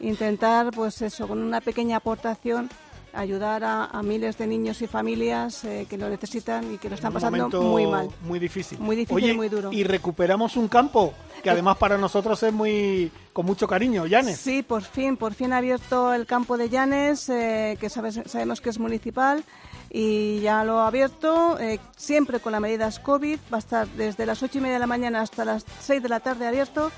intentar, 0.00 0.70
pues 0.70 1.02
eso, 1.02 1.28
con 1.28 1.42
una 1.42 1.60
pequeña 1.60 1.98
aportación, 1.98 2.70
ayudar 3.12 3.62
a, 3.64 4.02
miles 4.02 4.36
de 4.38 4.46
niños 4.46 4.82
y 4.82 4.86
familias 4.86 5.64
eh, 5.64 5.86
que 5.88 5.96
lo 5.96 6.08
necesitan 6.08 6.74
y 6.74 6.78
que 6.78 6.88
lo 6.88 6.94
están 6.94 7.12
pasando 7.12 7.62
muy 7.62 7.86
mal. 7.86 8.08
Muy 8.22 8.38
difícil. 8.38 8.78
Muy 8.78 8.96
difícil 8.96 9.30
y 9.30 9.34
muy 9.34 9.48
duro. 9.48 9.72
Y 9.72 9.84
recuperamos 9.84 10.56
un 10.56 10.68
campo 10.68 11.14
que 11.42 11.50
además 11.50 11.76
para 11.76 11.98
nosotros 11.98 12.42
es 12.42 12.52
muy 12.52 13.10
con 13.32 13.46
mucho 13.46 13.66
cariño, 13.66 14.06
Llanes. 14.06 14.38
Sí, 14.38 14.62
por 14.62 14.82
fin, 14.82 15.16
por 15.16 15.34
fin 15.34 15.52
ha 15.52 15.58
abierto 15.58 16.12
el 16.14 16.26
campo 16.26 16.56
de 16.56 16.68
Llanes, 16.68 17.28
eh, 17.28 17.76
que 17.80 17.88
sabemos 17.90 18.60
que 18.60 18.70
es 18.70 18.78
municipal 18.78 19.44
y 19.90 20.40
ya 20.40 20.64
lo 20.64 20.80
ha 20.80 20.88
abierto, 20.88 21.58
eh, 21.58 21.78
siempre 21.96 22.40
con 22.40 22.52
las 22.52 22.60
medidas 22.60 22.98
COVID, 22.98 23.38
va 23.52 23.56
a 23.56 23.60
estar 23.60 23.88
desde 23.88 24.26
las 24.26 24.42
ocho 24.42 24.58
y 24.58 24.60
media 24.60 24.74
de 24.74 24.80
la 24.80 24.86
mañana 24.86 25.20
hasta 25.20 25.44
las 25.44 25.64
6 25.80 26.02
de 26.02 26.08
la 26.08 26.20
tarde 26.20 26.46
abierto 26.46 26.90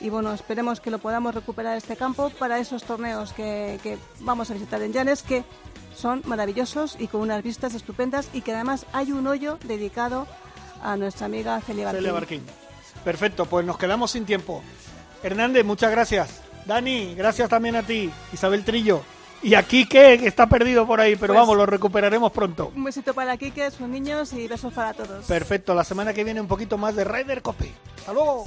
y 0.00 0.10
bueno, 0.10 0.32
esperemos 0.32 0.80
que 0.80 0.90
lo 0.90 0.98
podamos 0.98 1.34
recuperar 1.34 1.76
este 1.76 1.96
campo 1.96 2.30
para 2.30 2.58
esos 2.58 2.84
torneos 2.84 3.32
que, 3.32 3.78
que 3.82 3.98
vamos 4.20 4.50
a 4.50 4.54
visitar 4.54 4.82
en 4.82 4.92
Llanes, 4.92 5.22
que 5.22 5.44
son 5.94 6.22
maravillosos 6.26 6.96
y 6.98 7.06
con 7.06 7.20
unas 7.20 7.42
vistas 7.42 7.74
estupendas 7.74 8.28
y 8.32 8.40
que 8.42 8.52
además 8.52 8.86
hay 8.92 9.12
un 9.12 9.26
hoyo 9.26 9.58
dedicado 9.64 10.26
a 10.82 10.96
nuestra 10.96 11.26
amiga 11.26 11.60
Celia 11.60 11.86
Barquín. 11.86 12.00
Celia 12.00 12.12
Barquín. 12.12 12.42
Perfecto, 13.04 13.46
pues 13.46 13.64
nos 13.64 13.78
quedamos 13.78 14.10
sin 14.10 14.24
tiempo. 14.24 14.62
Hernández, 15.22 15.64
muchas 15.64 15.90
gracias. 15.90 16.42
Dani, 16.66 17.14
gracias 17.14 17.48
también 17.48 17.76
a 17.76 17.82
ti. 17.82 18.10
Isabel 18.32 18.64
Trillo. 18.64 19.02
Y 19.42 19.54
a 19.54 19.62
Quique, 19.62 20.18
que 20.18 20.26
está 20.26 20.46
perdido 20.46 20.86
por 20.86 21.00
ahí, 21.00 21.16
pero 21.16 21.34
pues 21.34 21.42
vamos, 21.42 21.56
lo 21.56 21.66
recuperaremos 21.66 22.32
pronto. 22.32 22.72
Un 22.74 22.84
besito 22.84 23.12
para 23.12 23.36
Quique, 23.36 23.70
sus 23.70 23.88
niños 23.88 24.32
y 24.32 24.48
besos 24.48 24.72
para 24.72 24.94
todos. 24.94 25.26
Perfecto, 25.26 25.74
la 25.74 25.84
semana 25.84 26.14
que 26.14 26.24
viene 26.24 26.40
un 26.40 26.48
poquito 26.48 26.78
más 26.78 26.96
de 26.96 27.04
Ryder 27.04 27.42
Cope. 27.42 27.70
¡Hasta 27.98 28.14
luego! 28.14 28.46